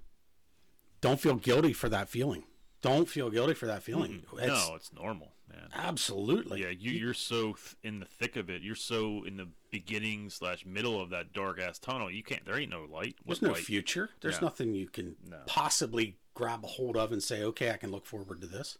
don't 1.01 1.19
feel 1.19 1.36
guilty 1.36 1.73
for 1.73 1.89
that 1.89 2.10
feeling. 2.10 2.43
Don't 2.82 3.08
feel 3.08 3.30
guilty 3.30 3.54
for 3.54 3.67
that 3.67 3.84
feeling. 3.84 4.23
It's, 4.39 4.47
no, 4.47 4.75
it's 4.75 4.91
normal, 4.91 5.34
man. 5.47 5.69
absolutely. 5.71 6.62
Yeah, 6.63 6.69
you, 6.69 6.91
you're 6.91 7.13
so 7.13 7.54
th- 7.54 7.75
in 7.84 7.99
the 7.99 8.08
thick 8.08 8.36
of 8.38 8.49
it. 8.49 8.63
You're 8.63 8.73
so 8.73 9.23
in 9.23 9.38
the 9.38 9.47
beginning 9.69 10.32
slash 10.32 10.65
middle 10.65 10.99
of 10.99 11.12
that 11.12 11.32
dark 11.32 11.60
ass 11.62 11.77
tunnel. 11.77 12.10
You 12.10 12.23
can't. 12.23 12.43
There 12.43 12.58
ain't 12.60 12.71
no 12.71 12.88
light. 12.91 13.17
What 13.23 13.39
There's 13.39 13.41
no 13.43 13.51
light? 13.54 13.63
future. 13.63 14.10
There's 14.21 14.36
Yeah. 14.36 14.41
nothing 14.45 14.73
you 14.73 14.88
can 14.89 15.15
No. 15.30 15.38
possibly 15.45 16.17
grab 16.34 16.63
a 16.63 16.67
hold 16.67 16.97
of 16.97 17.12
and 17.12 17.21
say, 17.21 17.43
okay, 17.43 17.69
I 17.69 17.77
can 17.77 17.91
look 17.91 18.08
forward 18.08 18.41
to 18.41 18.47
this. 18.47 18.80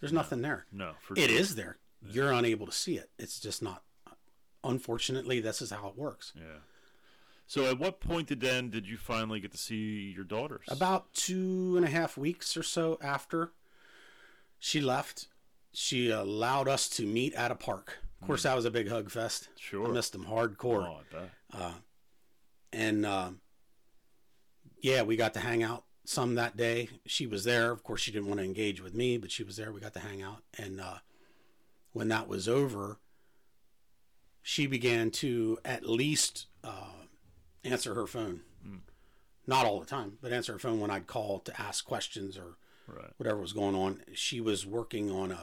There's 0.00 0.12
nothing 0.14 0.40
there. 0.40 0.64
No, 0.72 0.92
for 1.02 1.12
It 1.18 1.28
sure. 1.28 1.38
is 1.38 1.54
there. 1.54 1.76
You're 2.08 2.32
unable 2.32 2.64
to 2.66 2.72
see 2.72 2.96
it. 2.96 3.10
It's 3.18 3.38
just 3.38 3.62
not. 3.62 3.82
Unfortunately, 4.64 5.40
this 5.40 5.60
is 5.60 5.70
how 5.70 5.88
it 5.88 5.96
works. 5.96 6.32
Yeah. 6.36 6.60
So 7.46 7.66
at 7.66 7.78
what 7.78 8.00
point 8.00 8.28
did 8.28 8.40
then 8.40 8.70
did 8.70 8.86
you 8.86 8.96
finally 8.96 9.40
get 9.40 9.52
to 9.52 9.58
see 9.58 10.12
your 10.14 10.24
daughters? 10.24 10.64
About 10.68 11.12
two 11.12 11.74
and 11.76 11.84
a 11.84 11.88
half 11.88 12.16
weeks 12.16 12.56
or 12.56 12.62
so 12.62 12.98
after 13.02 13.52
she 14.58 14.80
left, 14.80 15.26
she 15.72 16.10
allowed 16.10 16.68
us 16.68 16.88
to 16.90 17.06
meet 17.06 17.34
at 17.34 17.50
a 17.50 17.54
park. 17.54 17.98
Of 18.20 18.28
course, 18.28 18.44
that 18.44 18.54
was 18.54 18.64
a 18.64 18.70
big 18.70 18.88
hug 18.88 19.10
fest. 19.10 19.48
Sure. 19.58 19.88
I 19.88 19.90
missed 19.90 20.12
them 20.12 20.24
hardcore. 20.26 20.86
Oh, 20.86 21.00
I 21.00 21.14
bet. 21.14 21.30
Uh, 21.52 21.72
and 22.72 23.04
um 23.04 23.40
yeah, 24.82 25.02
we 25.02 25.16
got 25.16 25.34
to 25.34 25.40
hang 25.40 25.62
out 25.62 25.84
some 26.04 26.34
that 26.34 26.56
day. 26.56 26.88
She 27.06 27.26
was 27.26 27.44
there. 27.44 27.70
Of 27.70 27.84
course, 27.84 28.00
she 28.00 28.10
didn't 28.10 28.26
want 28.26 28.40
to 28.40 28.44
engage 28.44 28.82
with 28.82 28.94
me, 28.94 29.16
but 29.16 29.30
she 29.30 29.44
was 29.44 29.56
there. 29.56 29.72
We 29.72 29.80
got 29.80 29.94
to 29.94 30.00
hang 30.00 30.20
out. 30.20 30.42
And 30.58 30.80
uh, 30.80 30.98
when 31.92 32.08
that 32.08 32.26
was 32.28 32.48
over, 32.48 32.98
she 34.42 34.66
began 34.66 35.10
to 35.10 35.58
at 35.64 35.88
least 35.88 36.46
uh, 36.64 37.04
answer 37.64 37.94
her 37.94 38.06
phone. 38.06 38.40
Not 39.44 39.66
all 39.66 39.80
the 39.80 39.86
time, 39.86 40.18
but 40.22 40.32
answer 40.32 40.52
her 40.52 40.58
phone 40.58 40.78
when 40.78 40.90
I'd 40.90 41.08
call 41.08 41.40
to 41.40 41.60
ask 41.60 41.84
questions 41.84 42.36
or 42.38 42.56
Right. 42.86 43.10
whatever 43.16 43.40
was 43.40 43.52
going 43.52 43.74
on. 43.74 44.02
She 44.12 44.40
was 44.40 44.66
working 44.66 45.10
on 45.10 45.30
a 45.32 45.40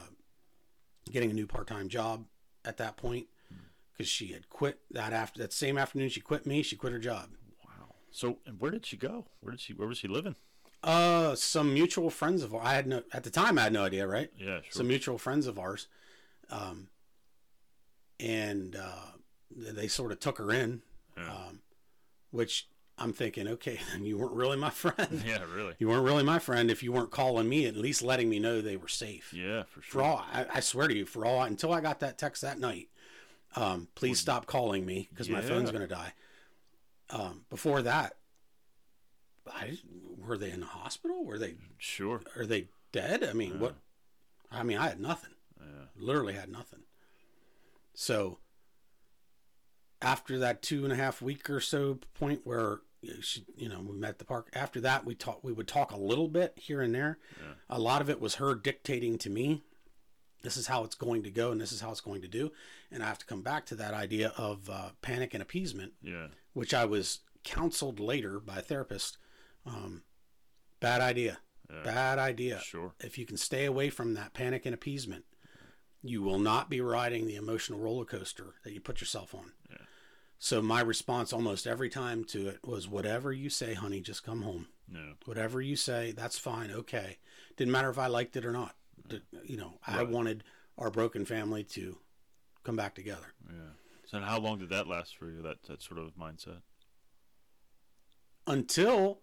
getting 1.10 1.30
a 1.30 1.34
new 1.34 1.46
part 1.46 1.66
time 1.66 1.88
job 1.88 2.26
at 2.64 2.76
that 2.78 2.96
point 2.96 3.26
because 3.92 4.08
she 4.08 4.28
had 4.28 4.48
quit 4.48 4.78
that 4.90 5.12
after 5.12 5.40
that 5.40 5.52
same 5.52 5.76
afternoon. 5.76 6.08
She 6.10 6.20
quit 6.20 6.46
me. 6.46 6.62
She 6.62 6.76
quit 6.76 6.92
her 6.92 6.98
job. 6.98 7.30
Wow. 7.64 7.94
So 8.10 8.38
and 8.46 8.60
where 8.60 8.70
did 8.70 8.86
she 8.86 8.96
go? 8.96 9.26
Where 9.40 9.50
did 9.52 9.60
she? 9.60 9.72
Where 9.74 9.88
was 9.88 9.98
she 9.98 10.08
living? 10.08 10.36
Uh, 10.82 11.34
some 11.34 11.74
mutual 11.74 12.08
friends 12.10 12.42
of 12.42 12.54
ours. 12.54 12.62
I 12.64 12.74
had 12.74 12.86
no 12.86 13.02
at 13.12 13.24
the 13.24 13.30
time. 13.30 13.58
I 13.58 13.62
had 13.64 13.72
no 13.72 13.84
idea. 13.84 14.06
Right. 14.06 14.30
Yeah, 14.38 14.60
sure. 14.62 14.70
Some 14.70 14.88
mutual 14.88 15.18
friends 15.18 15.46
of 15.46 15.58
ours. 15.58 15.88
Um, 16.50 16.88
and 18.22 18.76
uh, 18.76 19.12
they 19.50 19.88
sort 19.88 20.12
of 20.12 20.20
took 20.20 20.38
her 20.38 20.52
in, 20.52 20.82
Yeah. 21.16 21.32
um, 21.32 21.60
which 22.30 22.68
I'm 22.98 23.12
thinking, 23.12 23.48
okay, 23.48 23.78
then 23.92 24.04
you 24.04 24.18
weren't 24.18 24.34
really 24.34 24.56
my 24.58 24.70
friend. 24.70 25.22
yeah, 25.26 25.42
really. 25.54 25.74
You 25.78 25.88
weren't 25.88 26.04
really 26.04 26.22
my 26.22 26.38
friend 26.38 26.70
if 26.70 26.82
you 26.82 26.92
weren't 26.92 27.10
calling 27.10 27.48
me, 27.48 27.66
at 27.66 27.76
least 27.76 28.02
letting 28.02 28.28
me 28.28 28.38
know 28.38 28.60
they 28.60 28.76
were 28.76 28.88
safe. 28.88 29.32
Yeah, 29.32 29.62
for 29.64 29.80
sure. 29.82 29.92
for 29.92 30.02
all 30.02 30.24
I, 30.32 30.46
I 30.54 30.60
swear 30.60 30.88
to 30.88 30.94
you, 30.94 31.06
for 31.06 31.24
all 31.24 31.42
until 31.42 31.72
I 31.72 31.80
got 31.80 32.00
that 32.00 32.18
text 32.18 32.42
that 32.42 32.58
night, 32.58 32.88
um, 33.56 33.88
please 33.94 34.18
stop 34.20 34.46
calling 34.46 34.84
me 34.86 35.08
because 35.10 35.28
my 35.28 35.40
phone's 35.40 35.70
gonna 35.70 35.86
die. 35.88 36.12
Um, 37.10 37.44
before 37.50 37.82
that, 37.82 38.16
I 39.52 39.78
were 40.18 40.38
they 40.38 40.50
in 40.50 40.60
the 40.60 40.66
hospital? 40.66 41.24
Were 41.24 41.38
they 41.38 41.54
Sure. 41.78 42.20
are 42.36 42.46
they 42.46 42.68
dead? 42.92 43.24
I 43.24 43.32
mean, 43.32 43.58
what? 43.58 43.74
I 44.52 44.62
mean, 44.62 44.78
I 44.78 44.88
had 44.88 45.00
nothing. 45.00 45.34
Yeah. 45.58 45.86
Literally 45.96 46.34
had 46.34 46.50
nothing. 46.50 46.80
So 48.00 48.38
after 50.00 50.38
that 50.38 50.62
two 50.62 50.84
and 50.84 50.92
a 50.92 50.96
half 50.96 51.20
week 51.20 51.50
or 51.50 51.60
so 51.60 51.98
point 52.14 52.40
where 52.44 52.80
you 53.02 53.12
know, 53.12 53.20
she, 53.20 53.44
you 53.56 53.68
know 53.68 53.80
we 53.86 53.94
met 53.94 54.10
at 54.10 54.18
the 54.18 54.24
park. 54.24 54.48
After 54.54 54.80
that, 54.80 55.04
we 55.04 55.14
talk. 55.14 55.44
We 55.44 55.52
would 55.52 55.68
talk 55.68 55.90
a 55.92 55.98
little 55.98 56.26
bit 56.28 56.54
here 56.56 56.80
and 56.80 56.94
there. 56.94 57.18
Yeah. 57.38 57.52
A 57.68 57.78
lot 57.78 58.00
of 58.00 58.08
it 58.08 58.18
was 58.18 58.36
her 58.36 58.54
dictating 58.54 59.18
to 59.18 59.28
me. 59.28 59.62
This 60.42 60.56
is 60.56 60.66
how 60.66 60.84
it's 60.84 60.94
going 60.94 61.22
to 61.24 61.30
go, 61.30 61.52
and 61.52 61.60
this 61.60 61.72
is 61.72 61.82
how 61.82 61.90
it's 61.90 62.00
going 62.00 62.22
to 62.22 62.28
do. 62.28 62.50
And 62.90 63.02
I 63.02 63.06
have 63.06 63.18
to 63.18 63.26
come 63.26 63.42
back 63.42 63.66
to 63.66 63.74
that 63.76 63.92
idea 63.92 64.32
of 64.38 64.70
uh, 64.70 64.90
panic 65.02 65.34
and 65.34 65.42
appeasement, 65.42 65.92
Yeah. 66.02 66.28
which 66.54 66.72
I 66.72 66.86
was 66.86 67.18
counseled 67.44 68.00
later 68.00 68.40
by 68.40 68.58
a 68.60 68.62
therapist. 68.62 69.18
Um, 69.66 70.04
bad 70.80 71.02
idea. 71.02 71.40
Yeah. 71.70 71.82
Bad 71.84 72.18
idea. 72.18 72.60
Sure. 72.64 72.94
If 73.00 73.18
you 73.18 73.26
can 73.26 73.36
stay 73.36 73.66
away 73.66 73.90
from 73.90 74.14
that 74.14 74.32
panic 74.32 74.64
and 74.64 74.74
appeasement, 74.74 75.24
you 76.02 76.22
will 76.22 76.38
not 76.38 76.70
be 76.70 76.80
riding 76.80 77.26
the 77.26 77.36
emotional 77.36 77.78
roller 77.78 78.04
coaster 78.04 78.54
that 78.64 78.72
you 78.72 78.80
put 78.80 79.00
yourself 79.00 79.34
on. 79.34 79.52
Yeah. 79.70 79.76
So 80.38 80.62
my 80.62 80.80
response 80.80 81.32
almost 81.32 81.66
every 81.66 81.90
time 81.90 82.24
to 82.26 82.48
it 82.48 82.60
was, 82.64 82.88
"Whatever 82.88 83.32
you 83.32 83.50
say, 83.50 83.74
honey, 83.74 84.00
just 84.00 84.22
come 84.22 84.42
home. 84.42 84.68
Yeah. 84.90 85.12
Whatever 85.26 85.60
you 85.60 85.76
say, 85.76 86.12
that's 86.12 86.38
fine. 86.38 86.70
Okay. 86.70 87.18
Didn't 87.56 87.72
matter 87.72 87.90
if 87.90 87.98
I 87.98 88.06
liked 88.06 88.36
it 88.36 88.44
or 88.46 88.52
not. 88.52 88.74
D- 89.06 89.20
You 89.44 89.56
know, 89.58 89.78
I 89.86 90.02
wanted 90.04 90.42
our 90.78 90.90
broken 90.90 91.24
family 91.26 91.62
to 91.64 91.98
come 92.64 92.76
back 92.76 92.94
together. 92.94 93.34
Yeah. 93.46 93.72
So 94.06 94.18
how 94.20 94.38
long 94.40 94.58
did 94.58 94.70
that 94.70 94.86
last 94.88 95.16
for 95.16 95.30
you? 95.30 95.42
That 95.42 95.62
that 95.64 95.82
sort 95.82 95.98
of 96.00 96.16
mindset. 96.16 96.62
Until 98.46 99.20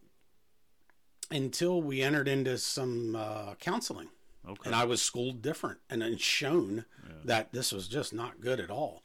until 1.32 1.82
we 1.82 2.02
entered 2.02 2.28
into 2.28 2.58
some 2.58 3.16
uh, 3.16 3.56
counseling. 3.56 4.10
Okay. 4.48 4.62
and 4.66 4.76
I 4.76 4.86
was 4.86 5.02
schooled 5.02 5.42
different 5.42 5.80
and 5.90 6.02
then 6.02 6.18
shown 6.18 6.86
Yeah. 7.06 7.14
that 7.26 7.52
this 7.54 7.72
was 7.72 7.88
just 7.88 8.13
not 8.13 8.40
good 8.42 8.60
at 8.60 8.69
all. 8.69 9.04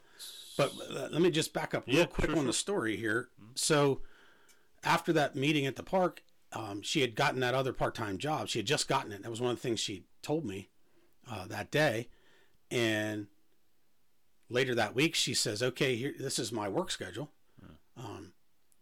But 0.57 0.71
uh, 0.89 1.09
let 1.11 1.21
me 1.21 1.31
just 1.31 1.53
back 1.53 1.73
up 1.73 1.85
real 1.87 1.97
Yeah, 1.97 2.05
quick 2.05 2.29
sure, 2.29 2.39
on 2.39 2.45
the 2.47 2.53
story 2.53 2.95
here. 2.95 3.29
So 3.55 4.01
after 4.83 5.11
that 5.13 5.35
meeting 5.35 5.65
at 5.65 5.75
the 5.75 5.83
park, 5.83 6.21
um, 6.51 6.81
she 6.83 7.01
had 7.01 7.15
gotten 7.15 7.39
that 7.39 7.55
other 7.55 7.73
part-time 7.73 8.17
job. 8.19 8.47
She 8.47 8.59
had 8.59 8.67
just 8.67 8.87
gotten 8.87 9.11
it. 9.11 9.23
That 9.23 9.29
was 9.31 9.41
one 9.41 9.51
of 9.51 9.57
the 9.57 9.61
things 9.61 9.79
she 9.79 10.03
told 10.21 10.45
me 10.45 10.69
uh, 11.29 11.47
that 11.47 11.71
day. 11.71 12.07
And 12.69 13.27
later 14.49 14.75
that 14.75 14.93
week, 14.95 15.15
she 15.15 15.33
says, 15.33 15.63
"Okay, 15.63 15.95
here, 15.95 16.13
this 16.17 16.37
is 16.39 16.51
my 16.51 16.67
work 16.69 16.91
schedule." 16.91 17.31
Um, 17.95 18.33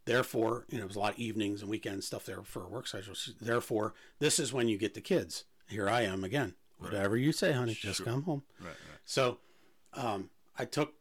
therefore, 0.06 0.66
you 0.70 0.78
know, 0.78 0.84
it 0.86 0.88
was 0.88 0.96
a 0.96 1.00
lot 1.00 1.14
of 1.14 1.20
evenings 1.20 1.62
and 1.62 1.70
weekend 1.70 2.04
stuff 2.04 2.26
there 2.26 2.42
for 2.44 2.64
a 2.64 2.68
work 2.70 2.88
schedule. 2.88 3.14
She- 3.14 3.36
Therefore, 3.40 3.94
this 4.20 4.40
is 4.40 4.54
when 4.54 4.68
you 4.70 4.78
get 4.78 4.94
the 4.94 5.02
kids. 5.02 5.44
Here 5.72 5.90
I 5.90 6.02
am 6.02 6.24
again. 6.24 6.54
Whatever 6.80 7.16
you 7.18 7.32
say, 7.32 7.52
honey, 7.54 7.74
just 7.74 8.04
come 8.04 8.24
home. 8.24 8.44
right. 8.60 8.68
Right. 8.68 8.76
So 9.06 9.38
um, 9.94 10.30
I 10.58 10.66
took 10.66 10.94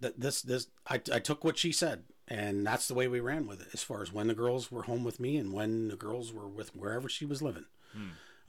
th- 0.00 0.14
this 0.18 0.42
this 0.42 0.66
I, 0.86 0.94
I 1.12 1.18
took 1.18 1.42
what 1.44 1.58
she 1.58 1.72
said 1.72 2.04
and 2.28 2.64
that's 2.66 2.86
the 2.88 2.94
way 2.94 3.08
we 3.08 3.18
ran 3.20 3.46
with 3.46 3.60
it 3.60 3.68
as 3.72 3.82
far 3.82 4.02
as 4.02 4.12
when 4.12 4.26
the 4.28 4.34
girls 4.34 4.70
were 4.70 4.82
home 4.84 5.02
with 5.04 5.18
me 5.18 5.36
and 5.36 5.52
when 5.52 5.88
the 5.88 5.96
girls 5.96 6.32
were 6.32 6.46
with 6.48 6.74
wherever 6.76 7.08
she 7.08 7.24
was 7.26 7.42
living 7.42 7.64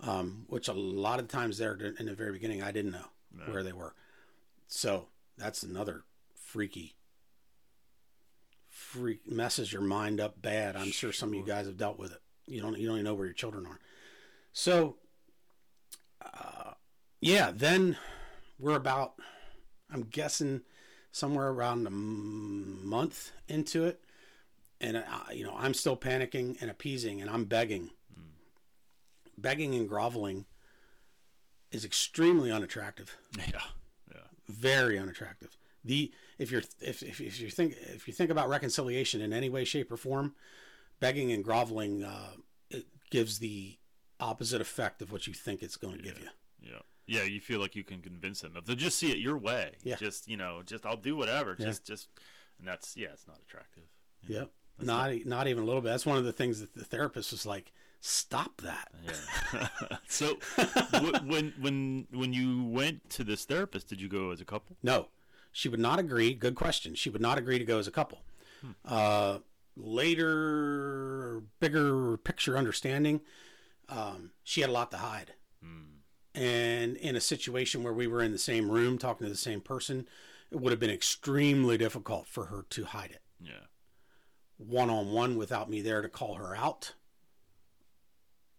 um, 0.02 0.46
which 0.48 0.68
a 0.68 0.74
lot 0.74 1.20
of 1.20 1.28
times 1.28 1.58
there 1.58 1.74
in 2.00 2.06
the 2.06 2.14
very 2.14 2.32
beginning 2.32 2.62
i 2.62 2.72
didn't 2.72 2.92
know 2.92 3.08
No. 3.36 3.52
where 3.52 3.64
they 3.64 3.74
were 3.74 3.96
so 4.68 5.08
that's 5.38 5.64
another 5.64 6.04
freaky 6.36 6.96
freak 8.70 9.30
messes 9.30 9.74
your 9.74 9.82
mind 9.82 10.20
up 10.22 10.42
bad 10.42 10.76
i'm 10.76 10.92
sure 10.92 11.12
some 11.12 11.30
of 11.30 11.36
you 11.36 11.44
guys 11.46 11.66
have 11.66 11.78
dealt 11.78 11.98
with 12.00 12.12
it 12.14 12.22
you 12.46 12.62
don't 12.62 12.78
you 12.78 12.88
don't 12.88 12.98
even 12.98 13.06
know 13.06 13.14
where 13.16 13.26
your 13.26 13.34
children 13.34 13.66
are 13.66 13.80
so 14.54 14.96
uh, 16.22 16.72
yeah 17.20 17.52
then 17.54 17.98
we're 18.60 18.76
about 18.76 19.14
i'm 19.92 20.04
guessing 20.04 20.62
somewhere 21.12 21.50
around 21.50 21.86
a 21.86 21.90
m- 21.90 22.88
month 22.88 23.32
into 23.48 23.86
it 23.86 24.02
and 24.80 24.98
uh, 24.98 25.04
you 25.34 25.44
know 25.44 25.56
i'm 25.58 25.74
still 25.74 25.98
panicking 25.98 26.60
and 26.62 26.70
appeasing 26.72 27.22
and 27.22 27.30
i'm 27.30 27.46
begging 27.46 27.90
begging 29.38 29.74
and 29.76 29.90
groveling 29.90 30.46
is 31.72 31.86
extremely 31.86 32.52
unattractive 32.52 33.18
Yeah. 33.38 33.62
Yeah. 34.12 34.22
very 34.48 35.00
unattractive 35.00 35.58
the 35.84 36.12
if 36.38 36.52
you're 36.52 36.62
if, 36.80 37.02
if, 37.02 37.20
if 37.20 37.40
you 37.40 37.50
think 37.50 37.76
if 37.94 38.08
you 38.08 38.14
think 38.14 38.30
about 38.30 38.50
reconciliation 38.50 39.22
in 39.22 39.34
any 39.34 39.50
way 39.50 39.64
shape 39.66 39.92
or 39.92 39.98
form 39.98 40.36
begging 41.00 41.32
and 41.32 41.44
groveling 41.44 42.04
uh, 42.04 42.32
it 42.70 42.86
gives 43.10 43.40
the 43.40 43.78
opposite 44.22 44.62
effect 44.62 45.02
of 45.02 45.12
what 45.12 45.28
you 45.28 45.34
think 45.34 45.62
it's 45.62 45.78
going 45.78 45.98
to 45.98 46.04
give 46.04 46.20
you 46.20 46.30
Yeah. 46.62 46.80
Yeah, 47.08 47.24
you 47.24 47.42
feel 47.42 47.60
like 47.60 47.76
you 47.76 47.84
can 47.84 48.02
convince 48.02 48.40
them. 48.42 48.54
If 48.56 48.66
they 48.66 48.76
just 48.76 48.98
see 48.98 49.12
it 49.12 49.18
your 49.18 49.38
way. 49.38 49.72
Yeah. 49.84 49.96
Just, 49.96 50.30
you 50.30 50.38
know, 50.38 50.62
just 50.66 50.86
I'll 50.86 50.96
do 50.96 51.16
whatever. 51.16 51.56
Yeah. 51.60 51.66
Just 51.66 51.84
just 51.86 52.08
and 52.60 52.68
that's 52.68 52.96
yeah, 52.96 53.10
it's 53.12 53.28
not 53.28 53.40
attractive. 53.46 53.84
Yep. 54.28 54.50
Not 54.80 55.26
not 55.26 55.48
even 55.48 55.64
a 55.64 55.66
little 55.66 55.82
bit. 55.82 55.90
That's 55.90 56.06
one 56.06 56.18
of 56.18 56.24
the 56.24 56.32
things 56.32 56.62
that 56.62 56.74
the 56.74 56.86
therapist 56.86 57.32
was 57.32 57.46
like, 57.46 57.72
"Stop 58.00 58.62
that." 58.62 58.92
Yeah. 59.06 59.68
so 60.08 60.38
w- 60.92 61.14
when 61.26 61.54
when 61.60 62.08
when 62.12 62.34
you 62.34 62.64
went 62.64 63.10
to 63.12 63.24
this 63.24 63.46
therapist, 63.46 63.90
did 63.90 64.00
you 64.00 64.08
go 64.08 64.32
as 64.32 64.40
a 64.42 64.46
couple? 64.46 64.78
No, 64.82 65.08
she 65.52 65.70
would 65.70 65.80
not 65.80 66.00
agree. 66.00 66.34
Good 66.34 66.56
question. 66.56 66.96
She 66.96 67.10
would 67.10 67.22
not 67.22 67.38
agree 67.38 67.60
to 67.60 67.66
go 67.66 67.78
as 67.78 67.88
a 67.88 67.92
couple. 67.92 68.22
Uh, 68.86 69.40
later, 69.76 71.42
bigger 71.60 72.18
picture 72.18 72.58
understanding, 72.58 73.22
um, 73.92 74.32
she 74.44 74.62
had 74.62 74.70
a 74.72 74.74
lot 74.74 74.90
to 74.92 74.98
hide. 74.98 75.34
And 76.34 76.96
in 76.98 77.16
a 77.18 77.22
situation 77.22 77.84
where 77.84 77.94
we 77.94 78.08
were 78.08 78.24
in 78.24 78.32
the 78.32 78.38
same 78.38 78.72
room 78.72 78.98
talking 78.98 79.26
to 79.28 79.32
the 79.32 79.38
same 79.38 79.60
person, 79.62 80.08
it 80.50 80.62
would 80.62 80.72
have 80.72 80.80
been 80.80 80.90
extremely 80.90 81.78
difficult 81.78 82.26
for 82.26 82.46
her 82.46 82.66
to 82.70 82.86
hide 82.86 83.12
it. 83.12 83.22
Yeah. 83.44 83.66
one 84.58 84.90
on 84.90 85.12
one 85.12 85.36
without 85.38 85.70
me 85.70 85.82
there 85.82 86.02
to 86.02 86.08
call 86.10 86.36
her 86.36 86.56
out. 86.56 86.94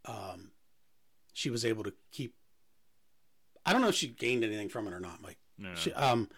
Um, 0.04 0.50
she 1.32 1.48
was 1.48 1.64
able 1.64 1.84
to 1.84 1.94
keep. 2.10 2.34
I 3.64 3.72
don't 3.72 3.80
know 3.80 3.88
if 3.88 3.94
she 3.94 4.08
gained 4.08 4.44
anything 4.44 4.68
from 4.68 4.86
it 4.86 4.92
or 4.92 5.00
not, 5.00 5.22
Mike. 5.22 5.38
Yeah. 5.56 5.74
She, 5.76 5.92
um, 5.94 6.28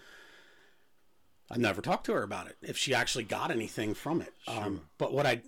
I 1.51 1.57
never 1.57 1.81
talked 1.81 2.07
to 2.07 2.13
her 2.13 2.23
about 2.23 2.47
it. 2.47 2.57
If 2.63 2.77
she 2.77 2.95
actually 2.95 3.25
got 3.25 3.51
anything 3.51 3.95
from 3.95 4.21
it, 4.21 4.35
um, 4.47 4.83
but 4.99 5.13
what 5.13 5.27
I 5.27 5.43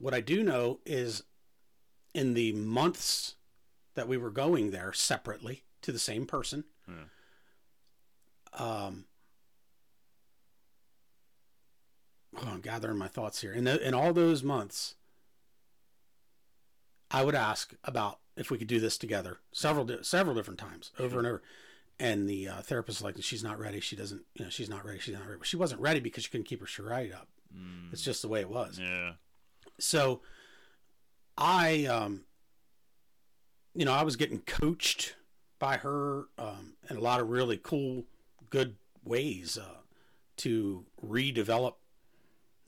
what 0.00 0.12
I 0.14 0.20
do 0.20 0.42
know 0.42 0.80
is, 0.84 1.22
in 2.14 2.34
the 2.34 2.52
months 2.52 3.34
that 3.94 4.08
we 4.08 4.16
were 4.16 4.30
going 4.30 4.70
there 4.70 4.92
separately 4.92 5.62
to 5.82 5.92
the 5.92 5.98
same 5.98 6.26
person, 6.26 6.64
um, 8.54 9.04
oh, 12.36 12.48
I'm 12.48 12.60
gathering 12.60 12.98
my 12.98 13.08
thoughts 13.08 13.40
here. 13.40 13.52
In 13.52 13.64
the, 13.64 13.86
in 13.86 13.94
all 13.94 14.12
those 14.12 14.42
months, 14.42 14.94
I 17.10 17.24
would 17.24 17.34
ask 17.34 17.74
about 17.84 18.18
if 18.36 18.50
we 18.50 18.58
could 18.58 18.68
do 18.68 18.80
this 18.80 18.96
together 18.96 19.38
several 19.52 19.84
di- 19.84 20.02
several 20.02 20.34
different 20.34 20.58
times 20.60 20.92
over 20.98 21.18
and 21.18 21.26
over. 21.26 21.42
And 21.98 22.28
the 22.28 22.48
uh, 22.48 22.62
therapist 22.62 23.00
was 23.00 23.04
like, 23.04 23.22
she's 23.22 23.44
not 23.44 23.58
ready. 23.58 23.78
She 23.80 23.94
doesn't, 23.94 24.22
you 24.34 24.44
know, 24.44 24.50
she's 24.50 24.70
not 24.70 24.86
ready. 24.86 24.98
She's 25.00 25.14
not 25.14 25.26
ready. 25.26 25.38
She 25.42 25.56
wasn't 25.58 25.82
ready 25.82 26.00
because 26.00 26.24
she 26.24 26.30
couldn't 26.30 26.46
keep 26.46 26.60
her 26.60 26.66
charade 26.66 27.12
up. 27.12 27.28
It's 27.92 28.02
just 28.02 28.22
the 28.22 28.28
way 28.28 28.40
it 28.40 28.48
was. 28.48 28.78
Yeah. 28.80 29.12
So 29.78 30.22
I, 31.40 31.86
um, 31.86 32.24
you 33.74 33.84
know, 33.84 33.92
I 33.92 34.02
was 34.02 34.16
getting 34.16 34.40
coached 34.40 35.16
by 35.58 35.78
her 35.78 36.24
um, 36.38 36.74
in 36.88 36.96
a 36.96 37.00
lot 37.00 37.20
of 37.20 37.30
really 37.30 37.56
cool, 37.56 38.04
good 38.50 38.76
ways 39.04 39.58
uh, 39.60 39.80
to 40.38 40.84
redevelop 41.04 41.74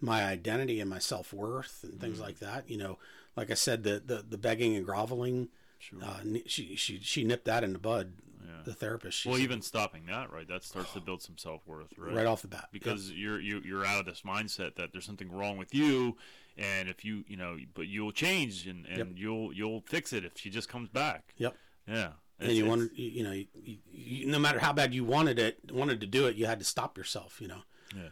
my 0.01 0.25
identity 0.25 0.81
and 0.81 0.91
my 0.91 0.99
self 0.99 1.33
worth 1.33 1.81
and 1.85 2.01
things 2.01 2.19
like 2.19 2.39
that. 2.41 2.69
You 2.69 2.79
know, 2.79 2.99
like 3.37 3.51
I 3.51 3.55
said, 3.55 3.83
the 3.83 4.03
the, 4.05 4.25
the 4.29 4.39
begging 4.39 4.75
and 4.77 4.85
groveling. 4.85 5.49
Sure. 5.79 5.99
Uh, 6.03 6.39
she 6.47 6.77
she 6.77 6.99
she 7.01 7.25
nipped 7.25 7.45
that 7.45 7.65
in 7.65 7.73
the 7.73 7.79
bud. 7.79 8.15
Yeah. 8.45 8.63
The 8.65 8.75
therapist. 8.75 9.25
Well, 9.25 9.37
said, 9.37 9.45
even 9.45 9.63
stopping 9.63 10.07
that, 10.07 10.33
right? 10.33 10.49
That 10.49 10.65
starts 10.65 10.93
to 10.95 11.01
build 11.07 11.23
some 11.23 11.39
self 11.39 11.67
worth, 11.67 11.97
right? 11.97 12.15
right 12.15 12.27
off 12.27 12.43
the 12.43 12.49
bat. 12.49 12.69
because 12.73 13.11
you're 13.11 13.41
you, 13.41 13.63
you're 13.65 13.85
out 13.85 14.01
of 14.01 14.07
this 14.07 14.23
mindset 14.23 14.75
that 14.77 14.93
there's 14.93 15.05
something 15.05 15.31
wrong 15.31 15.57
with 15.57 15.75
you, 15.75 16.17
and 16.57 16.89
if 16.89 17.05
you 17.05 17.25
you 17.27 17.37
know, 17.37 17.57
but 17.75 17.87
you'll 17.89 18.13
change 18.13 18.67
and, 18.67 18.87
and 18.87 18.99
Yep. 18.99 19.09
you'll 19.15 19.53
you'll 19.53 19.81
fix 19.83 20.13
it 20.13 20.25
if 20.25 20.33
she 20.37 20.51
just 20.51 20.69
comes 20.69 20.89
back. 20.89 21.35
Yep. 21.39 21.57
Yeah. 21.87 22.13
and 22.39 22.51
It's- 22.51 22.57
you 22.57 22.65
it's- 22.65 22.69
wanted, 22.69 22.91
you, 22.99 23.09
you 23.11 23.23
know, 23.25 23.33
you, 23.33 23.47
you, 23.55 23.79
you- 23.91 24.27
no 24.27 24.39
matter 24.39 24.59
how 24.59 24.73
bad 24.73 24.93
you 24.95 25.05
wanted 25.05 25.39
it, 25.39 25.71
wanted 25.73 26.01
to 26.01 26.07
do 26.07 26.27
it, 26.27 26.37
you 26.37 26.47
had 26.47 26.59
to 26.59 26.65
stop 26.65 26.97
yourself. 26.99 27.41
You 27.41 27.49
know, 27.49 27.63
Yeah. 27.97 28.09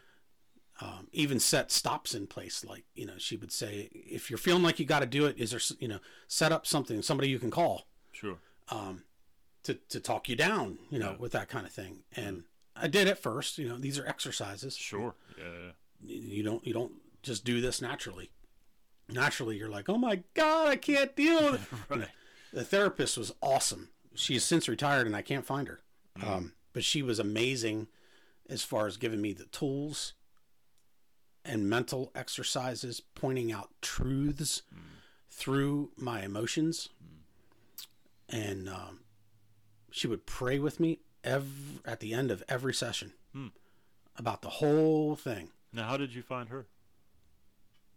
um, 0.80 1.08
even 1.12 1.38
set 1.40 1.70
stops 1.70 2.14
in 2.14 2.26
place. 2.26 2.64
Like 2.64 2.84
you 2.94 3.06
know, 3.06 3.18
she 3.18 3.36
would 3.36 3.52
say, 3.52 3.88
if 3.92 4.30
you're 4.30 4.38
feeling 4.38 4.62
like 4.62 4.78
you 4.78 4.86
got 4.86 5.00
to 5.00 5.06
do 5.06 5.26
it, 5.26 5.36
is 5.38 5.50
there, 5.50 5.60
you 5.78 5.88
know, 5.88 5.98
set 6.28 6.52
up 6.52 6.66
something, 6.66 7.02
somebody 7.02 7.28
you 7.28 7.38
can 7.38 7.50
call 7.50 7.86
Sure. 8.12 8.38
um, 8.68 9.04
to 9.64 9.74
to 9.74 10.00
talk 10.00 10.28
you 10.28 10.36
down. 10.36 10.78
You 10.90 10.98
know, 10.98 11.10
Yeah. 11.12 11.16
with 11.18 11.32
that 11.32 11.48
kind 11.48 11.66
of 11.66 11.72
thing. 11.72 12.04
And 12.16 12.44
I 12.76 12.86
did 12.88 13.08
at 13.08 13.18
first. 13.18 13.58
You 13.58 13.68
know, 13.68 13.78
these 13.78 13.98
are 13.98 14.06
exercises. 14.06 14.76
Sure. 14.76 15.14
Yeah. 15.36 15.72
You 16.02 16.42
don't 16.42 16.66
you 16.66 16.72
don't 16.72 16.92
just 17.22 17.44
do 17.44 17.60
this 17.60 17.80
naturally. 17.82 18.30
Naturally, 19.08 19.56
you're 19.56 19.68
like, 19.68 19.88
oh 19.88 19.98
my 19.98 20.22
god, 20.34 20.68
I 20.68 20.76
can't 20.76 21.14
deal 21.16 21.52
with 21.52 21.72
it. 21.72 21.78
Right. 21.98 22.08
the 22.52 22.64
therapist 22.64 23.16
was 23.18 23.32
awesome. 23.42 23.88
She 24.14 24.34
has 24.34 24.44
since 24.44 24.68
retired, 24.68 25.06
and 25.06 25.16
I 25.16 25.22
can't 25.22 25.44
find 25.46 25.68
her. 25.68 25.80
Um, 26.24 26.52
but 26.72 26.84
she 26.84 27.02
was 27.02 27.18
amazing 27.18 27.88
as 28.48 28.62
far 28.62 28.86
as 28.86 28.96
giving 28.96 29.20
me 29.20 29.32
the 29.32 29.44
tools 29.46 30.14
and 31.44 31.68
mental 31.70 32.10
exercises, 32.14 33.00
pointing 33.14 33.50
out 33.52 33.70
truths 33.80 34.62
through 35.30 35.90
my 35.96 36.22
emotions. 36.22 36.88
And 38.28 38.68
um, 38.68 39.00
she 39.90 40.06
would 40.06 40.26
pray 40.26 40.58
with 40.58 40.78
me 40.80 41.00
every, 41.24 41.80
at 41.84 42.00
the 42.00 42.12
end 42.14 42.30
of 42.30 42.42
every 42.48 42.74
session 42.74 43.12
Hmm. 43.32 43.48
about 44.16 44.42
the 44.42 44.48
whole 44.50 45.14
thing. 45.16 45.50
Now, 45.72 45.88
how 45.88 45.96
did 45.96 46.14
you 46.14 46.22
find 46.22 46.48
her? 46.48 46.66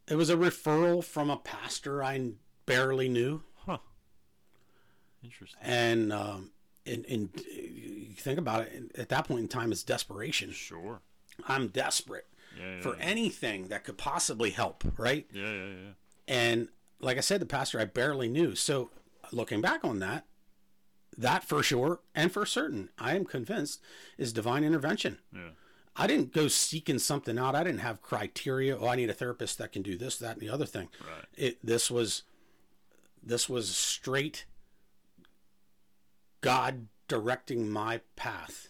It 0.09 0.15
was 0.15 0.29
a 0.29 0.35
referral 0.35 1.03
from 1.03 1.29
a 1.29 1.37
pastor 1.37 2.03
I 2.03 2.31
barely 2.65 3.07
knew. 3.09 3.43
Huh. 3.65 3.77
Interesting. 5.23 5.61
and 5.63 6.11
um, 6.11 6.51
and, 6.85 7.05
and 7.09 7.29
you 7.55 8.13
think 8.17 8.37
about 8.37 8.63
it 8.63 8.91
at 8.97 9.09
that 9.09 9.25
point 9.27 9.39
in 9.39 9.47
time 9.47 9.71
it's 9.71 9.83
desperation 9.83 10.51
Sure. 10.51 10.99
i'm 11.47 11.67
desperate 11.69 12.27
Yeah. 12.59 12.75
yeah 12.75 12.81
for 12.81 12.95
yeah. 12.97 13.01
anything 13.03 13.67
that 13.69 13.85
could 13.85 13.97
possibly 13.97 14.49
help 14.49 14.83
right 14.97 15.25
Yeah. 15.33 15.49
Yeah. 15.51 15.65
Yeah. 15.65 15.91
and 16.27 16.67
like 16.99 17.17
i 17.17 17.21
said 17.21 17.39
the 17.39 17.45
pastor 17.45 17.79
i 17.79 17.85
barely 17.85 18.27
knew 18.27 18.53
so 18.55 18.89
looking 19.31 19.61
back 19.61 19.85
on 19.85 19.99
that 19.99 20.25
that 21.17 21.43
for 21.45 21.63
sure 21.63 22.01
and 22.13 22.31
for 22.31 22.45
certain 22.45 22.89
i 22.99 23.15
am 23.15 23.23
convinced 23.23 23.81
is 24.17 24.33
divine 24.33 24.63
intervention 24.65 25.19
Yeah. 25.33 25.51
I 25.95 26.07
didn't 26.07 26.33
go 26.33 26.47
seeking 26.47 26.99
something 26.99 27.37
out 27.37 27.55
i 27.55 27.63
didn't 27.63 27.79
have 27.79 28.01
criteria 28.01 28.77
oh 28.77 28.87
i 28.87 28.95
need 28.95 29.09
a 29.09 29.13
therapist 29.13 29.57
that 29.57 29.71
can 29.71 29.81
do 29.81 29.97
this 29.97 30.17
that 30.17 30.33
and 30.33 30.41
the 30.41 30.49
other 30.49 30.65
thing 30.65 30.89
Right. 30.99 31.25
it 31.35 31.65
this 31.65 31.89
was 31.91 32.23
this 33.21 33.47
was 33.47 33.73
straight 33.75 34.45
God 36.43 36.87
directing 37.07 37.69
my 37.69 38.01
path 38.17 38.67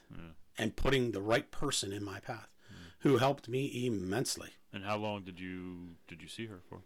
and 0.57 0.75
putting 0.75 1.11
the 1.11 1.21
right 1.21 1.49
person 1.49 1.91
in 1.91 2.03
my 2.03 2.19
path 2.19 2.47
hmm. 2.69 2.89
who 2.99 3.17
helped 3.17 3.49
me 3.49 3.85
immensely. 3.87 4.51
And 4.71 4.85
how 4.85 4.97
long 4.97 5.23
did 5.23 5.39
you 5.39 5.95
did 6.07 6.21
you 6.21 6.27
see 6.27 6.45
her 6.45 6.61
for? 6.69 6.83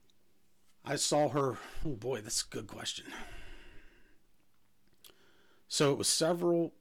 I 0.85 0.95
saw 0.95 1.27
her, 1.29 1.57
oh 1.85 1.89
boy, 1.89 2.21
that's 2.21 2.41
a 2.41 2.49
good 2.49 2.67
question. 2.67 3.05
So 5.67 5.91
it 5.91 5.97
was 5.97 6.07
several, 6.07 6.73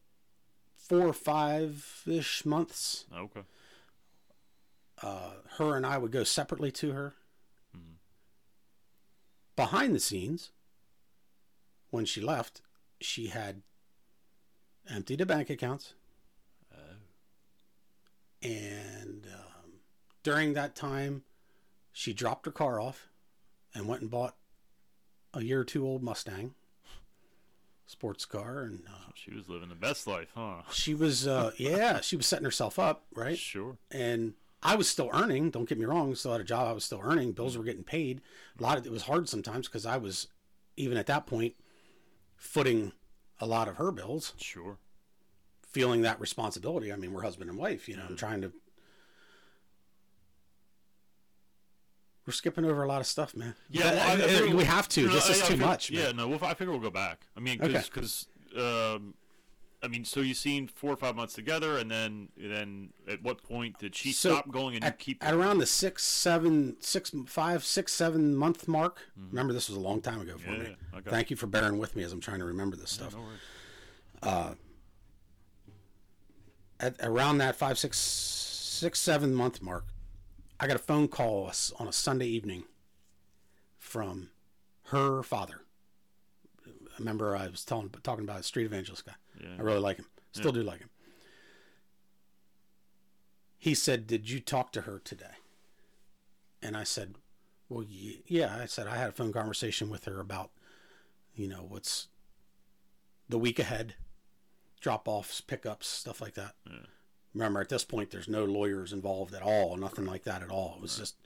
four 0.88 1.06
or 1.06 1.12
five 1.12 2.02
ish 2.06 2.44
months. 2.46 3.04
Okay. 3.14 3.42
Uh, 5.02 5.30
her 5.58 5.76
and 5.76 5.84
I 5.84 5.98
would 5.98 6.10
go 6.12 6.24
separately 6.24 6.70
to 6.72 6.92
her. 6.92 7.14
Behind 9.56 9.94
the 9.94 10.00
scenes, 10.00 10.50
when 11.90 12.04
she 12.04 12.20
left, 12.20 12.60
she 13.00 13.28
had 13.28 13.62
emptied 14.88 15.18
the 15.20 15.26
bank 15.26 15.48
accounts 15.50 15.94
Oh. 16.72 16.78
and 18.42 19.26
during 20.22 20.52
that 20.52 20.74
time, 20.76 21.22
she 21.92 22.12
dropped 22.12 22.44
her 22.46 22.52
car 22.52 22.78
off 22.80 23.08
and 23.74 23.88
went 23.88 24.02
and 24.02 24.10
bought 24.10 24.36
a 25.32 25.42
year 25.42 25.60
or 25.60 25.64
two 25.64 25.86
old 25.86 26.02
Mustang 26.02 26.54
sports 27.86 28.24
car, 28.24 28.62
and 28.62 28.82
uh, 28.88 29.10
She 29.14 29.32
was 29.32 29.48
living 29.48 29.68
the 29.68 29.74
best 29.74 30.06
life, 30.06 30.28
huh? 30.34 30.62
she 30.72 30.94
was, 30.94 31.26
uh, 31.26 31.52
yeah, 31.56 32.00
she 32.00 32.16
was 32.16 32.26
setting 32.26 32.44
herself 32.44 32.78
up, 32.78 33.04
right? 33.14 33.38
Sure. 33.38 33.76
and 33.90 34.34
I 34.62 34.74
was 34.74 34.88
still 34.88 35.10
earning. 35.12 35.50
Don't 35.50 35.68
get 35.68 35.78
me 35.78 35.84
wrong, 35.84 36.14
still 36.16 36.32
had 36.32 36.40
a 36.40 36.44
job. 36.44 36.66
I 36.66 36.72
was 36.72 36.84
still 36.84 37.00
earning. 37.02 37.32
Bills 37.32 37.56
were 37.56 37.62
getting 37.62 37.84
paid. 37.84 38.20
A 38.58 38.62
lot 38.62 38.78
of 38.78 38.86
it 38.86 38.90
was 38.90 39.02
hard 39.02 39.28
sometimes 39.28 39.68
because 39.68 39.86
I 39.86 39.96
was, 39.96 40.26
even 40.76 40.96
at 40.96 41.06
that 41.06 41.26
point, 41.26 41.54
footing 42.36 42.92
a 43.38 43.46
lot 43.46 43.68
of 43.68 43.76
her 43.76 43.92
bills, 43.92 44.32
Sure. 44.38 44.78
feeling 45.62 46.02
that 46.02 46.18
responsibility. 46.20 46.92
I 46.92 46.96
mean, 46.96 47.12
we're 47.12 47.22
husband 47.22 47.50
and 47.50 47.58
wife. 47.58 47.88
You 47.88 47.96
know, 47.96 48.04
I'm 48.08 48.16
trying 48.16 48.40
to. 48.42 48.52
We're 52.26 52.32
skipping 52.32 52.64
over 52.64 52.82
a 52.82 52.88
lot 52.88 53.00
of 53.00 53.06
stuff, 53.06 53.36
man. 53.36 53.54
Yeah, 53.70 53.84
well, 53.92 53.94
I- 54.02 54.10
I 54.10 54.24
uh, 54.24 54.28
figure- 54.40 54.56
we 54.56 54.64
have 54.64 54.88
to. 54.90 55.06
No, 55.06 55.12
this 55.12 55.28
I- 55.28 55.32
is 55.32 55.38
too 55.42 55.44
figure- 55.52 55.66
much. 55.66 55.90
Yeah, 55.90 56.06
Man. 56.06 56.16
no, 56.16 56.28
well, 56.28 56.44
I 56.44 56.54
figure 56.54 56.72
we'll 56.72 56.80
go 56.80 56.90
back. 56.90 57.26
I 57.36 57.40
mean, 57.40 57.62
Okay. 57.62 57.80
because, 57.84 58.26
um, 58.56 59.14
I 59.80 59.86
mean, 59.88 60.04
so 60.04 60.20
you 60.22 60.34
seen 60.34 60.66
four 60.66 60.90
or 60.92 60.96
five 60.96 61.14
months 61.14 61.34
together, 61.34 61.78
and 61.78 61.88
then, 61.88 62.30
then 62.36 62.92
at 63.06 63.22
what 63.22 63.44
point 63.44 63.78
did 63.78 63.94
she 63.94 64.10
So, 64.10 64.32
stop 64.34 64.50
going 64.50 64.74
and 64.74 64.84
at, 64.84 64.94
you 64.94 65.14
keep? 65.14 65.24
at 65.24 65.34
around 65.34 65.58
the 65.58 65.66
six, 65.66 66.02
seven, 66.04 66.76
six, 66.80 67.12
five, 67.26 67.64
six, 67.64 67.92
seven 67.92 68.34
month 68.34 68.66
mark. 68.66 69.02
Remember, 69.30 69.52
this 69.52 69.68
was 69.68 69.76
a 69.76 69.80
long 69.80 70.00
time 70.00 70.20
ago 70.20 70.36
for 70.36 70.48
Mm-hmm. 70.50 70.62
Yeah, 70.62 70.68
me. 70.70 70.76
yeah, 70.94 71.00
Thank 71.10 71.30
you 71.30 71.36
for 71.36 71.46
bearing 71.46 71.78
with 71.78 71.94
me 71.94 72.02
as 72.02 72.10
I'm 72.12 72.20
trying 72.20 72.40
to 72.40 72.44
remember 72.44 72.74
this 72.74 72.90
stuff. 72.90 73.14
no 73.14 73.20
worries. 73.20 74.56
at 76.80 76.96
around 77.02 77.38
that 77.38 77.56
five, 77.56 77.78
six, 77.78 77.98
six, 77.98 79.00
seven 79.00 79.34
month 79.34 79.62
mark, 79.62 79.86
I 80.58 80.66
got 80.66 80.76
a 80.76 80.80
phone 80.80 81.08
call 81.08 81.50
on 81.78 81.88
a 81.88 81.92
Sunday 81.92 82.26
evening 82.26 82.64
from 83.78 84.30
her 84.84 85.22
father. 85.22 85.62
I 86.66 86.98
remember, 86.98 87.36
I 87.36 87.48
was 87.48 87.64
telling, 87.64 87.90
talking 88.02 88.24
about 88.24 88.40
a 88.40 88.42
street 88.42 88.64
evangelist 88.64 89.04
guy. 89.04 89.12
Yeah. 89.40 89.56
I 89.58 89.62
really 89.62 89.80
like 89.80 89.98
him. 89.98 90.06
Still 90.32 90.52
do 90.52 90.62
like 90.62 90.80
him. 90.80 90.90
He 93.58 93.74
said, 93.74 94.06
"Did 94.06 94.28
you 94.28 94.38
talk 94.40 94.70
to 94.72 94.82
her 94.82 94.98
today?" 94.98 95.36
And 96.62 96.76
I 96.76 96.84
said, 96.84 97.16
"Well, 97.68 97.84
yeah." 97.88 98.58
I 98.60 98.66
said 98.66 98.86
I 98.86 98.96
had 98.96 99.08
a 99.08 99.12
phone 99.12 99.32
conversation 99.32 99.88
with 99.88 100.04
her 100.04 100.20
about, 100.20 100.50
you 101.34 101.48
know, 101.48 101.64
what's 101.66 102.08
the 103.28 103.38
week 103.38 103.58
ahead, 103.58 103.94
drop 104.80 105.08
offs, 105.08 105.40
pickups, 105.40 105.86
stuff 105.86 106.20
like 106.20 106.34
that. 106.34 106.54
Remember, 107.36 107.60
at 107.60 107.68
this 107.68 107.84
point, 107.84 108.10
there's 108.10 108.28
no 108.28 108.46
lawyers 108.46 108.94
involved 108.94 109.34
at 109.34 109.42
all, 109.42 109.76
nothing 109.76 110.06
like 110.06 110.24
that 110.24 110.42
at 110.42 110.48
all. 110.48 110.76
It 110.76 110.80
was 110.80 110.96
just 110.96 111.16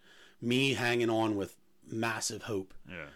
me 0.43 0.75
hanging 0.75 1.09
on 1.09 1.37
with 1.37 1.55
massive 1.89 2.43
hope. 2.43 2.75
Yeah. 2.89 3.11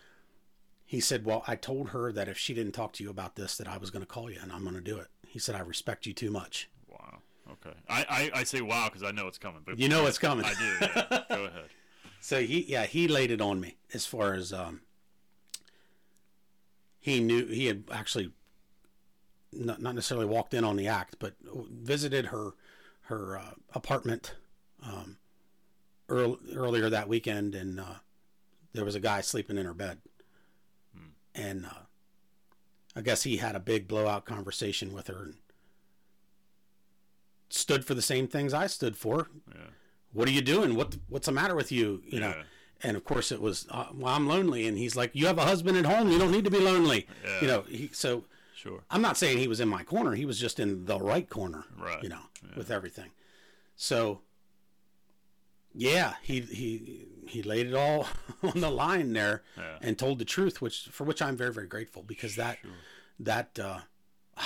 He 0.87 1.01
said, 1.01 1.25
"Well, 1.25 1.43
I 1.49 1.57
told 1.57 1.89
her 1.89 2.13
that 2.13 2.29
if 2.29 2.39
she 2.39 2.55
didn't 2.55 2.71
talk 2.71 2.93
to 2.93 3.03
you 3.03 3.11
about 3.11 3.35
this, 3.35 3.57
that 3.57 3.67
I 3.67 3.79
was 3.79 3.91
going 3.91 4.03
to 4.03 4.07
call 4.07 4.31
you, 4.31 4.39
and 4.41 4.53
I'm 4.53 4.63
going 4.63 4.77
to 4.77 4.81
do 4.81 4.97
it." 4.99 5.09
He 5.27 5.41
said, 5.41 5.57
"I 5.57 5.61
respect 5.61 6.07
you 6.07 6.13
too 6.13 6.31
much." 6.31 6.71
Wow. 6.89 7.19
Okay. 7.51 7.77
I, 7.89 8.07
I, 8.09 8.41
I 8.41 8.45
say 8.45 8.61
wow 8.61 8.89
because 8.89 9.03
I 9.03 9.11
know 9.11 9.27
it's 9.27 9.39
coming. 9.39 9.63
But 9.67 9.81
You 9.81 9.89
know 9.89 10.07
it's 10.07 10.19
coming. 10.19 10.45
I 10.45 10.55
do. 10.55 10.77
Yeah. 10.81 11.23
go 11.37 11.45
ahead. 11.47 11.65
So 12.21 12.43
he, 12.43 12.61
yeah, 12.69 12.87
he 12.87 13.09
laid 13.09 13.33
it 13.33 13.41
on 13.41 13.61
me 13.61 13.77
as 13.93 14.07
far 14.07 14.35
as 14.35 14.53
um, 14.53 14.83
he 17.01 17.19
knew 17.19 17.47
he 17.47 17.67
had 17.67 17.85
actually 17.91 18.31
not, 19.53 19.83
not 19.83 19.97
necessarily 19.97 20.27
walked 20.27 20.55
in 20.55 20.63
on 20.63 20.77
the 20.77 20.87
act, 20.87 21.17
but 21.19 21.35
visited 21.43 22.27
her 22.27 22.53
her 23.05 23.39
uh, 23.39 23.51
apartment 23.75 24.35
um, 24.83 25.17
earl 26.09 26.39
earlier 26.55 26.89
that 26.91 27.09
weekend, 27.09 27.55
and 27.55 27.81
uh, 27.81 27.95
there 28.73 28.85
was 28.85 28.95
a 28.95 29.01
guy 29.01 29.21
sleeping 29.21 29.57
in 29.59 29.67
her 29.67 29.75
bed, 29.75 29.99
and 31.35 31.67
uh, 31.67 31.85
I 32.97 33.01
guess 33.03 33.23
he 33.25 33.39
had 33.39 33.57
a 33.57 33.61
big 33.61 33.89
blowout 33.89 34.25
conversation 34.25 34.93
with 34.93 35.07
her 35.09 35.23
and 35.23 35.35
stood 37.51 37.85
for 37.85 37.95
the 37.95 38.03
same 38.03 38.27
things 38.27 38.53
I 38.55 38.67
stood 38.67 38.97
for, 38.97 39.29
Yeah. 39.49 39.67
what 40.13 40.29
are 40.29 40.33
you 40.33 40.43
doing? 40.43 40.75
What 40.75 40.97
what's 41.09 41.27
the 41.27 41.33
matter 41.33 41.55
with 41.55 41.71
you? 41.73 42.03
You 42.07 42.21
know. 42.21 42.35
And 42.83 42.97
of 42.99 43.05
course, 43.05 43.33
it 43.33 43.41
was 43.41 43.67
uh, 43.71 43.87
well, 43.95 44.13
I'm 44.15 44.27
lonely, 44.29 44.67
and 44.67 44.77
he's 44.77 44.95
like, 44.97 45.11
"You 45.15 45.27
have 45.27 45.39
a 45.39 45.45
husband 45.45 45.77
at 45.79 45.87
home. 45.87 46.11
You 46.11 46.19
don't 46.19 46.33
need 46.33 46.45
to 46.45 46.51
be 46.51 46.59
lonely." 46.59 47.07
Yeah. 47.25 47.41
You 47.41 47.47
know. 47.47 47.61
He, 47.63 47.89
so 47.93 48.25
Sure. 48.65 48.83
I'm 48.91 49.03
not 49.03 49.17
saying 49.17 49.39
he 49.39 49.47
was 49.47 49.61
in 49.61 49.69
my 49.69 49.85
corner. 49.85 50.15
He 50.15 50.25
was 50.27 50.41
just 50.41 50.59
in 50.59 50.87
the 50.87 50.99
right 50.99 51.29
corner. 51.31 51.65
Right. 51.79 52.03
You 52.03 52.09
know, 52.09 52.23
with 52.57 52.71
everything. 52.73 53.11
So. 53.77 54.23
Yeah, 55.77 56.15
he 56.23 56.41
he 56.41 57.07
he 57.27 57.43
laid 57.43 57.67
it 57.67 57.75
all 57.75 58.07
on 58.45 58.61
the 58.61 58.71
line 58.71 59.13
there, 59.13 59.43
Yeah. 59.57 59.79
and 59.81 59.99
told 59.99 60.21
the 60.21 60.25
truth, 60.25 60.61
which 60.63 60.89
for 60.93 61.03
which 61.03 61.21
I'm 61.21 61.37
very 61.37 61.53
very 61.53 61.67
grateful 61.67 62.05
because 62.05 62.37
that 62.37 62.59
that 63.19 63.59
uh, 63.59 63.81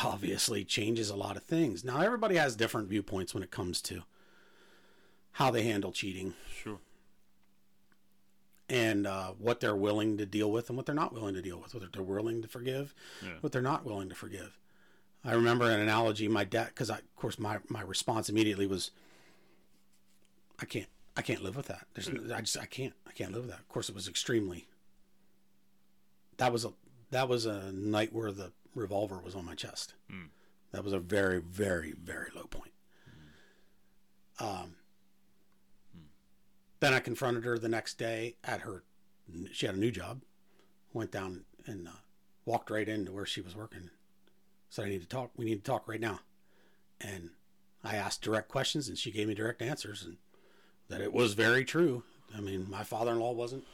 obviously 0.04 0.64
changes 0.64 1.10
a 1.10 1.16
lot 1.16 1.36
of 1.36 1.42
things. 1.42 1.84
Now 1.84 2.00
everybody 2.00 2.36
has 2.36 2.56
different 2.56 2.88
viewpoints 2.88 3.34
when 3.34 3.42
it 3.42 3.50
comes 3.50 3.82
to 3.82 4.04
how 5.32 5.50
they 5.50 5.64
handle 5.64 5.92
cheating 5.92 6.32
Sure. 6.62 6.78
And 8.68 9.06
uh, 9.06 9.28
what 9.38 9.60
they're 9.60 9.74
willing 9.76 10.18
to 10.18 10.26
deal 10.26 10.50
with 10.52 10.68
and 10.68 10.76
what 10.76 10.84
they're 10.86 10.94
not 10.94 11.12
willing 11.12 11.34
to 11.34 11.42
deal 11.42 11.58
with, 11.58 11.74
what 11.74 11.90
they're 11.92 12.02
willing 12.02 12.42
to 12.42 12.48
forgive, 12.48 12.94
Yeah. 13.22 13.30
what 13.40 13.52
they're 13.52 13.62
not 13.62 13.84
willing 13.84 14.08
to 14.10 14.14
forgive. 14.14 14.58
I 15.24 15.32
remember 15.32 15.70
an 15.70 15.80
analogy 15.80 16.28
my 16.28 16.44
dad, 16.44 16.68
because 16.68 16.90
I, 16.90 16.98
of 16.98 17.16
course, 17.16 17.38
my, 17.38 17.58
my 17.68 17.80
response 17.82 18.28
immediately 18.28 18.66
was, 18.66 18.90
I 20.60 20.64
can't, 20.64 20.88
I 21.16 21.22
can't 21.22 21.42
live 21.42 21.56
with 21.56 21.66
that. 21.66 21.86
There's, 21.94 22.08
I 22.32 22.40
just, 22.40 22.58
I 22.58 22.66
can't, 22.66 22.94
I 23.06 23.12
can't 23.12 23.32
live 23.32 23.42
with 23.42 23.50
that. 23.50 23.60
Of 23.60 23.68
course, 23.68 23.88
it 23.88 23.94
was 23.94 24.06
extremely. 24.08 24.68
That 26.36 26.52
was 26.52 26.64
a, 26.64 26.72
that 27.10 27.28
was 27.28 27.46
a 27.46 27.72
night 27.72 28.12
where 28.12 28.30
the 28.32 28.52
revolver 28.74 29.18
was 29.18 29.34
on 29.34 29.44
my 29.44 29.54
chest. 29.54 29.94
That 30.72 30.84
was 30.84 30.92
a 30.92 30.98
very, 31.00 31.40
very, 31.40 31.92
very 31.92 32.28
low 32.36 32.44
point. 32.44 32.72
Um, 34.38 34.74
then 36.80 36.94
I 36.94 37.00
confronted 37.00 37.44
her 37.44 37.58
the 37.58 37.68
next 37.68 37.94
day 37.98 38.36
at 38.44 38.60
her. 38.60 38.84
She 39.52 39.66
had 39.66 39.74
a 39.74 39.78
new 39.78 39.90
job. 39.90 40.22
Went 40.92 41.10
down 41.12 41.44
and 41.66 41.86
uh, 41.88 41.92
walked 42.46 42.70
right 42.70 42.88
into 42.88 43.12
where 43.12 43.26
she 43.26 43.40
was 43.40 43.54
working. 43.54 43.90
Said, 44.70 44.86
"I 44.86 44.88
need 44.88 45.02
to 45.02 45.08
talk. 45.08 45.30
We 45.36 45.44
need 45.44 45.64
to 45.64 45.70
talk 45.70 45.86
right 45.88 46.00
now." 46.00 46.20
And 47.00 47.30
I 47.84 47.96
asked 47.96 48.22
direct 48.22 48.48
questions, 48.48 48.88
and 48.88 48.96
she 48.98 49.10
gave 49.10 49.28
me 49.28 49.34
direct 49.34 49.60
answers, 49.62 50.02
and 50.02 50.16
that 50.88 51.00
it 51.02 51.12
was 51.12 51.34
very 51.34 51.64
true. 51.64 52.04
I 52.36 52.40
mean, 52.40 52.68
my 52.70 52.84
father-in-law 52.84 53.32
wasn't 53.32 53.64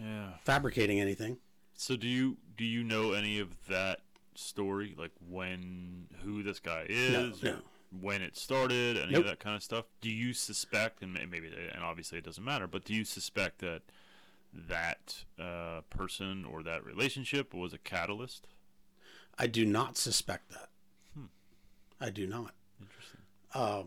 Yeah. 0.00 0.34
fabricating 0.44 1.00
anything. 1.00 1.38
So 1.74 1.96
do 1.96 2.06
you 2.08 2.36
do 2.56 2.64
you 2.64 2.84
know 2.84 3.12
any 3.12 3.38
of 3.40 3.66
that 3.66 4.00
story? 4.36 4.94
Like 4.96 5.12
when 5.28 6.06
who 6.22 6.42
this 6.44 6.60
guy 6.60 6.86
is, 6.88 7.42
no. 7.42 7.58
When 8.00 8.22
it 8.22 8.36
started, 8.36 8.96
any 8.98 9.12
Nope. 9.12 9.20
of 9.22 9.26
that 9.30 9.38
kind 9.40 9.54
of 9.56 9.62
stuff? 9.62 9.84
Do 10.00 10.10
you 10.10 10.32
suspect, 10.32 11.02
and 11.02 11.12
maybe, 11.12 11.52
and 11.72 11.82
obviously 11.84 12.18
it 12.18 12.24
doesn't 12.24 12.44
matter, 12.44 12.66
but 12.66 12.84
do 12.84 12.92
you 12.94 13.04
suspect 13.04 13.58
that 13.60 13.82
that 14.52 15.24
uh, 15.38 15.80
person 15.90 16.44
or 16.44 16.62
that 16.62 16.84
relationship 16.84 17.52
was 17.54 17.72
a 17.72 17.78
catalyst? 17.78 18.46
I 19.38 19.46
do 19.48 19.64
not 19.64 19.96
suspect 19.96 20.50
that. 20.50 20.68
I 22.00 22.10
do 22.10 22.26
not. 22.26 22.54
Interesting. 22.80 23.20
Uh, 23.52 23.84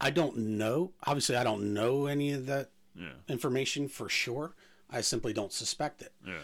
I 0.00 0.10
don't 0.10 0.36
know. 0.36 0.92
Obviously, 1.06 1.36
I 1.36 1.44
don't 1.44 1.72
know 1.72 2.06
any 2.06 2.32
of 2.32 2.46
that 2.46 2.70
Yeah. 2.94 3.12
information 3.28 3.88
for 3.88 4.08
sure. 4.08 4.54
I 4.90 5.00
simply 5.00 5.32
don't 5.32 5.52
suspect 5.52 6.02
it. 6.02 6.12
Yeah. 6.26 6.42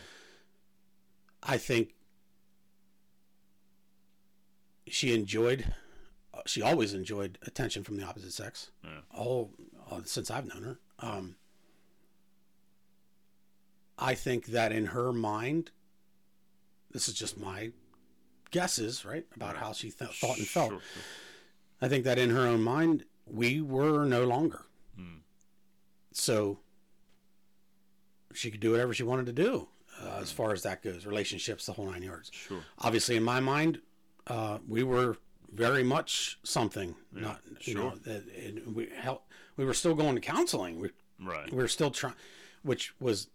I 1.42 1.58
think 1.58 1.94
she 4.86 5.14
enjoyed, 5.14 5.74
uh, 6.34 6.42
she 6.46 6.62
always 6.62 6.94
enjoyed 6.94 7.38
attention 7.46 7.84
from 7.84 7.96
the 7.96 8.04
opposite 8.04 8.32
sex. 8.32 8.70
Yeah. 8.84 9.00
All 9.14 9.50
uh, 9.90 10.00
since 10.04 10.30
I've 10.30 10.46
known 10.46 10.62
her. 10.62 10.78
Um, 10.98 11.36
I 13.98 14.14
think 14.14 14.46
that 14.46 14.72
in 14.72 14.86
her 14.86 15.12
mind, 15.12 15.70
this 16.90 17.08
is 17.08 17.14
just 17.14 17.38
my 17.38 17.72
guesses, 18.50 19.04
right, 19.04 19.26
about 19.34 19.56
how 19.56 19.72
she 19.72 19.90
th- 19.90 20.10
thought 20.18 20.38
and 20.38 20.46
felt. 20.46 20.70
Sure, 20.70 20.80
sure. 20.80 21.02
I 21.80 21.88
think 21.88 22.04
that 22.04 22.18
in 22.18 22.30
her 22.30 22.46
own 22.46 22.62
mind, 22.62 23.04
we 23.26 23.60
were 23.60 24.04
no 24.04 24.24
longer. 24.24 24.66
Hmm. 24.96 25.18
So 26.12 26.60
she 28.34 28.50
could 28.50 28.60
do 28.60 28.70
whatever 28.70 28.94
she 28.94 29.02
wanted 29.02 29.26
to 29.26 29.32
do 29.32 29.68
uh, 30.00 30.18
as 30.20 30.32
far 30.32 30.52
as 30.52 30.62
that 30.62 30.82
goes, 30.82 31.06
relationships, 31.06 31.66
the 31.66 31.72
whole 31.72 31.86
nine 31.86 32.02
yards. 32.02 32.30
Sure. 32.32 32.60
Obviously, 32.78 33.16
in 33.16 33.22
my 33.22 33.40
mind, 33.40 33.80
uh, 34.26 34.58
we 34.68 34.82
were 34.82 35.16
very 35.52 35.82
much 35.82 36.38
something. 36.42 36.94
Not 37.12 37.40
you 37.60 37.74
know 37.74 37.90
sure. 37.90 37.98
that 38.04 38.28
it, 38.28 38.66
we 38.74 38.88
help. 38.96 39.26
We 39.56 39.64
were 39.64 39.74
still 39.74 39.94
going 39.94 40.14
to 40.14 40.20
counseling. 40.20 40.80
We 40.80 40.90
Right. 41.24 41.50
we 41.52 41.58
were 41.58 41.68
still 41.68 41.90
trying, 41.92 42.14
which 42.62 42.94
was 42.98 43.28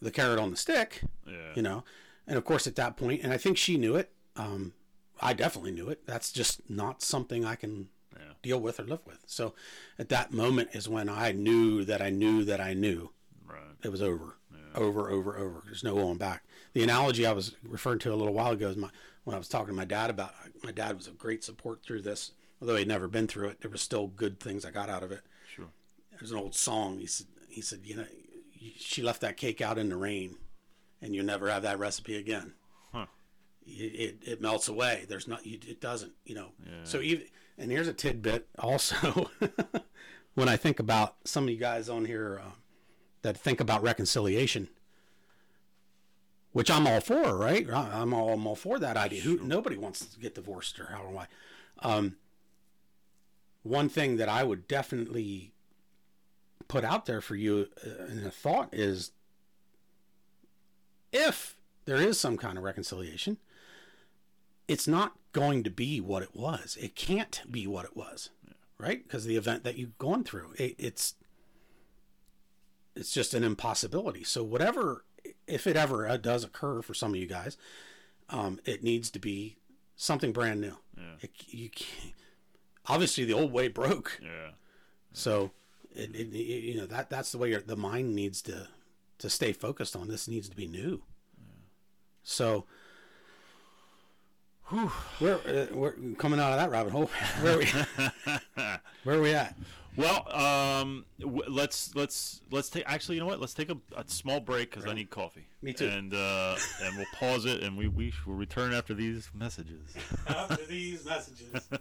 the 0.00 0.10
carrot 0.10 0.38
on 0.38 0.50
the 0.50 0.56
stick 0.56 1.02
Yeah. 1.26 1.52
you 1.54 1.60
know 1.62 1.84
and 2.26 2.38
of 2.38 2.44
course 2.44 2.66
at 2.68 2.76
that 2.76 2.96
point 2.96 3.22
and 3.24 3.32
i 3.32 3.36
think 3.36 3.56
she 3.58 3.76
knew 3.76 3.96
it 3.96 4.12
um 4.36 4.72
i 5.20 5.32
definitely 5.34 5.72
knew 5.72 5.88
it 5.88 6.06
that's 6.06 6.30
just 6.32 6.70
not 6.70 7.02
something 7.02 7.44
i 7.44 7.56
can 7.56 7.88
Yeah. 8.16 8.32
deal 8.42 8.60
with 8.60 8.78
or 8.80 8.84
live 8.84 9.04
with. 9.04 9.18
So 9.26 9.54
at 9.98 10.08
that 10.10 10.32
moment 10.32 10.70
is 10.72 10.88
when 10.88 11.08
I 11.08 11.32
knew 11.32 11.84
that 11.84 12.00
I 12.00 12.10
knew 12.10 12.44
that 12.44 12.60
I 12.60 12.72
knew 12.74 13.10
Right. 13.46 13.76
it 13.82 13.90
was 13.90 14.00
over, 14.02 14.36
over, 14.74 15.10
over, 15.10 15.36
over. 15.36 15.62
There's 15.66 15.84
no 15.84 15.94
going 15.94 16.16
back. 16.18 16.44
The 16.72 16.82
analogy 16.84 17.26
I 17.26 17.32
was 17.32 17.54
referring 17.62 17.98
to 18.00 18.12
a 18.12 18.16
little 18.16 18.34
while 18.34 18.52
ago 18.52 18.68
is 18.70 18.76
my 18.76 18.90
when 19.28 19.34
I 19.34 19.38
was 19.38 19.48
talking 19.48 19.68
to 19.68 19.74
my 19.74 19.84
dad 19.84 20.08
about 20.08 20.32
my 20.64 20.72
dad 20.72 20.96
was 20.96 21.06
a 21.06 21.10
great 21.10 21.44
support 21.44 21.82
through 21.82 22.00
this. 22.00 22.30
Although 22.62 22.76
he'd 22.76 22.88
never 22.88 23.08
been 23.08 23.26
through 23.26 23.48
it, 23.48 23.60
there 23.60 23.70
was 23.70 23.82
still 23.82 24.06
good 24.06 24.40
things 24.40 24.64
I 24.64 24.70
got 24.70 24.88
out 24.88 25.02
of 25.02 25.12
it. 25.12 25.20
Sure. 25.54 25.66
There's 26.12 26.30
an 26.30 26.38
old 26.38 26.54
song. 26.54 26.98
He 26.98 27.04
said, 27.04 27.26
he 27.46 27.60
said, 27.60 27.80
you 27.84 27.96
know, 27.96 28.06
she 28.78 29.02
left 29.02 29.20
that 29.20 29.36
cake 29.36 29.60
out 29.60 29.76
in 29.76 29.90
the 29.90 29.98
rain, 29.98 30.36
and 31.02 31.14
you'll 31.14 31.26
never 31.26 31.50
have 31.50 31.64
that 31.64 31.78
recipe 31.78 32.16
again. 32.16 32.54
Huh. 32.90 33.04
It, 33.66 33.70
it, 33.70 34.18
it 34.24 34.40
melts 34.40 34.68
away. 34.68 35.04
There's 35.06 35.28
not. 35.28 35.44
It 35.44 35.78
doesn't. 35.78 36.12
You 36.24 36.36
know. 36.36 36.48
Yeah. 36.64 36.84
So 36.84 37.02
even 37.02 37.26
and 37.58 37.70
here's 37.70 37.86
a 37.86 37.92
tidbit 37.92 38.48
also. 38.58 39.28
when 40.36 40.48
I 40.48 40.56
think 40.56 40.80
about 40.80 41.16
some 41.26 41.44
of 41.44 41.50
you 41.50 41.58
guys 41.58 41.90
on 41.90 42.06
here 42.06 42.40
uh, 42.42 42.52
that 43.20 43.36
think 43.36 43.60
about 43.60 43.82
reconciliation, 43.82 44.68
which 46.58 46.72
I'm 46.72 46.88
all 46.88 47.00
for, 47.00 47.36
right? 47.36 47.64
I'm 47.72 48.12
all, 48.12 48.30
I'm 48.30 48.44
all 48.44 48.56
for 48.56 48.80
that 48.80 48.96
idea. 48.96 49.20
Who 49.20 49.38
nobody 49.44 49.76
wants 49.76 50.04
to 50.04 50.18
get 50.18 50.34
divorced 50.34 50.80
or 50.80 50.86
how 50.86 51.04
or 51.04 51.10
why. 51.10 51.26
Um, 51.82 52.16
one 53.62 53.88
thing 53.88 54.16
that 54.16 54.28
I 54.28 54.42
would 54.42 54.66
definitely 54.66 55.52
put 56.66 56.82
out 56.82 57.06
there 57.06 57.20
for 57.20 57.36
you 57.36 57.68
uh, 57.86 58.06
in 58.06 58.26
a 58.26 58.32
thought 58.32 58.70
is 58.72 59.12
if 61.12 61.54
there 61.84 61.98
is 61.98 62.18
some 62.18 62.36
kind 62.36 62.58
of 62.58 62.64
reconciliation, 62.64 63.36
it's 64.66 64.88
not 64.88 65.12
going 65.30 65.62
to 65.62 65.70
be 65.70 66.00
what 66.00 66.24
it 66.24 66.34
was. 66.34 66.76
It 66.80 66.96
can't 66.96 67.40
be 67.48 67.68
what 67.68 67.84
it 67.84 67.96
was, 67.96 68.30
right? 68.78 69.04
Because 69.04 69.26
the 69.26 69.36
event 69.36 69.62
that 69.62 69.78
you've 69.78 69.96
gone 69.96 70.24
through, 70.24 70.54
it, 70.58 70.74
it's 70.76 71.14
it's 72.96 73.12
just 73.12 73.32
an 73.32 73.44
impossibility. 73.44 74.24
So 74.24 74.42
whatever, 74.42 75.04
if 75.48 75.66
it 75.66 75.76
ever 75.76 76.08
uh, 76.08 76.16
does 76.16 76.44
occur 76.44 76.82
for 76.82 76.94
some 76.94 77.12
of 77.12 77.16
you 77.16 77.26
guys, 77.26 77.56
um, 78.28 78.60
it 78.64 78.82
needs 78.82 79.10
to 79.10 79.18
be 79.18 79.56
something 79.96 80.32
brand 80.32 80.60
new. 80.60 80.76
Yeah. 80.96 81.02
It, 81.20 81.30
you 81.48 81.70
can't, 81.70 82.14
obviously 82.86 83.24
the 83.24 83.32
old 83.32 83.52
way 83.52 83.68
broke. 83.68 84.20
Yeah. 84.22 84.50
So, 85.12 85.52
it, 85.94 86.14
it, 86.14 86.34
you 86.34 86.76
know 86.76 86.86
that 86.86 87.10
that's 87.10 87.32
the 87.32 87.38
way 87.38 87.50
your, 87.50 87.60
the 87.60 87.76
mind 87.76 88.14
needs 88.14 88.42
to 88.42 88.68
to 89.18 89.30
stay 89.30 89.52
focused 89.52 89.96
on. 89.96 90.08
This 90.08 90.28
needs 90.28 90.48
to 90.48 90.56
be 90.56 90.66
new. 90.66 91.02
So, 92.22 92.66
whew, 94.66 94.92
we're 95.20 95.40
uh, 95.46 95.74
we're 95.74 95.94
coming 96.18 96.38
out 96.38 96.52
of 96.52 96.58
that 96.58 96.70
rabbit 96.70 96.92
hole. 96.92 97.10
Where 97.40 97.54
are 97.54 97.58
we? 97.58 97.66
where 99.04 99.18
are 99.18 99.22
we 99.22 99.32
at? 99.32 99.56
Well, 99.98 100.32
um, 100.32 101.04
w- 101.18 101.42
let's 101.48 101.94
let's 101.96 102.40
let's 102.52 102.70
take. 102.70 102.84
Actually, 102.86 103.16
you 103.16 103.20
know 103.20 103.26
what? 103.26 103.40
Let's 103.40 103.52
take 103.52 103.68
a, 103.68 103.76
a 103.96 104.04
small 104.06 104.38
break 104.38 104.70
because 104.70 104.86
I 104.86 104.94
need 104.94 105.10
coffee. 105.10 105.48
Me 105.60 105.72
too. 105.72 105.88
And 105.88 106.14
uh, 106.14 106.56
and 106.84 106.96
we'll 106.96 107.06
pause 107.14 107.44
it, 107.46 107.64
and 107.64 107.76
we 107.76 107.88
we 107.88 108.12
will 108.24 108.34
return 108.34 108.72
after 108.72 108.94
these 108.94 109.28
messages. 109.34 109.96
After 110.28 110.64
these 110.64 111.04
messages. 111.04 111.68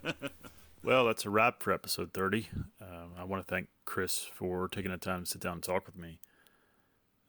Well, 0.84 1.04
that's 1.06 1.26
a 1.26 1.30
wrap 1.30 1.62
for 1.64 1.74
episode 1.74 2.14
30. 2.14 2.48
Um, 2.80 3.12
I 3.18 3.26
want 3.26 3.46
to 3.46 3.54
thank 3.54 3.68
Chris 3.84 4.20
for 4.24 4.70
taking 4.70 4.90
the 4.92 4.98
time 4.98 5.26
to 5.26 5.30
sit 5.30 5.42
down 5.42 5.56
and 5.56 5.64
talk 5.64 5.86
with 5.86 5.98
me. 5.98 6.20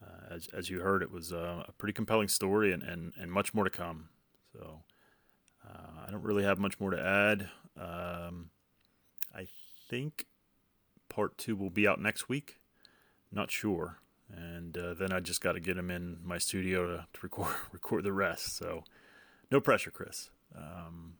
Uh, 0.00 0.32
as, 0.32 0.46
as 0.52 0.70
you 0.70 0.78
heard, 0.78 1.02
it 1.02 1.10
was 1.10 1.32
uh, 1.32 1.64
a 1.66 1.72
pretty 1.72 1.92
compelling 1.92 2.28
story 2.28 2.72
and, 2.72 2.84
and, 2.84 3.14
and 3.20 3.32
much 3.32 3.54
more 3.54 3.64
to 3.64 3.70
come. 3.70 4.10
So 4.52 4.82
uh, 5.66 6.04
I 6.06 6.10
don't 6.12 6.22
really 6.22 6.44
have 6.44 6.60
much 6.60 6.78
more 6.78 6.90
to 6.90 7.00
add. 7.00 7.48
Um, 7.76 8.50
I 9.34 9.48
think 9.90 10.26
part 11.18 11.36
two 11.36 11.56
will 11.56 11.68
be 11.68 11.88
out 11.88 12.00
next 12.00 12.28
week. 12.28 12.58
Not 13.32 13.50
sure. 13.50 13.98
And 14.32 14.78
uh, 14.78 14.94
then 14.94 15.12
I 15.12 15.18
just 15.18 15.40
got 15.40 15.54
to 15.54 15.60
get 15.60 15.76
him 15.76 15.90
in 15.90 16.18
my 16.22 16.38
studio 16.38 16.86
to, 16.86 17.06
to 17.12 17.20
record 17.20 17.56
record 17.72 18.04
the 18.04 18.12
rest. 18.12 18.56
So 18.56 18.84
no 19.50 19.60
pressure, 19.60 19.90
Chris. 19.90 20.30
Um, 20.56 21.14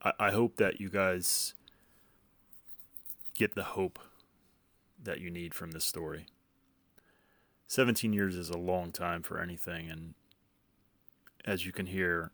I, 0.00 0.12
I 0.20 0.30
hope 0.30 0.58
that 0.58 0.80
you 0.80 0.90
guys 0.90 1.54
get 3.34 3.56
the 3.56 3.64
hope 3.64 3.98
that 5.02 5.20
you 5.20 5.28
need 5.28 5.54
from 5.54 5.72
this 5.72 5.84
story. 5.84 6.26
17 7.66 8.12
years 8.12 8.36
is 8.36 8.48
a 8.48 8.58
long 8.58 8.92
time 8.92 9.24
for 9.24 9.40
anything. 9.40 9.90
And 9.90 10.14
as 11.44 11.66
you 11.66 11.72
can 11.72 11.86
hear, 11.86 12.30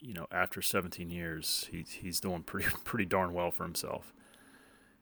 you 0.00 0.14
know, 0.14 0.28
after 0.32 0.62
17 0.62 1.10
years, 1.10 1.68
he, 1.70 1.84
he's 1.86 2.20
doing 2.20 2.42
pretty, 2.42 2.70
pretty 2.84 3.04
darn 3.04 3.34
well 3.34 3.50
for 3.50 3.64
himself. 3.64 4.14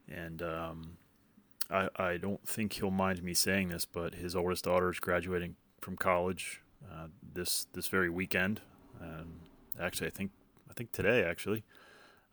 And 0.08 0.42
um, 0.42 0.98
I, 1.70 1.88
I 1.96 2.16
don't 2.16 2.46
think 2.46 2.74
he'll 2.74 2.90
mind 2.90 3.22
me 3.22 3.34
saying 3.34 3.68
this, 3.68 3.84
but 3.84 4.14
his 4.14 4.36
oldest 4.36 4.64
daughter 4.64 4.90
is 4.90 5.00
graduating 5.00 5.56
from 5.80 5.96
college 5.96 6.62
uh, 6.90 7.08
this 7.34 7.66
this 7.72 7.88
very 7.88 8.10
weekend. 8.10 8.60
Um, 9.00 9.40
actually, 9.80 10.08
I 10.08 10.10
think 10.10 10.30
I 10.70 10.74
think 10.74 10.92
today 10.92 11.24
actually. 11.24 11.64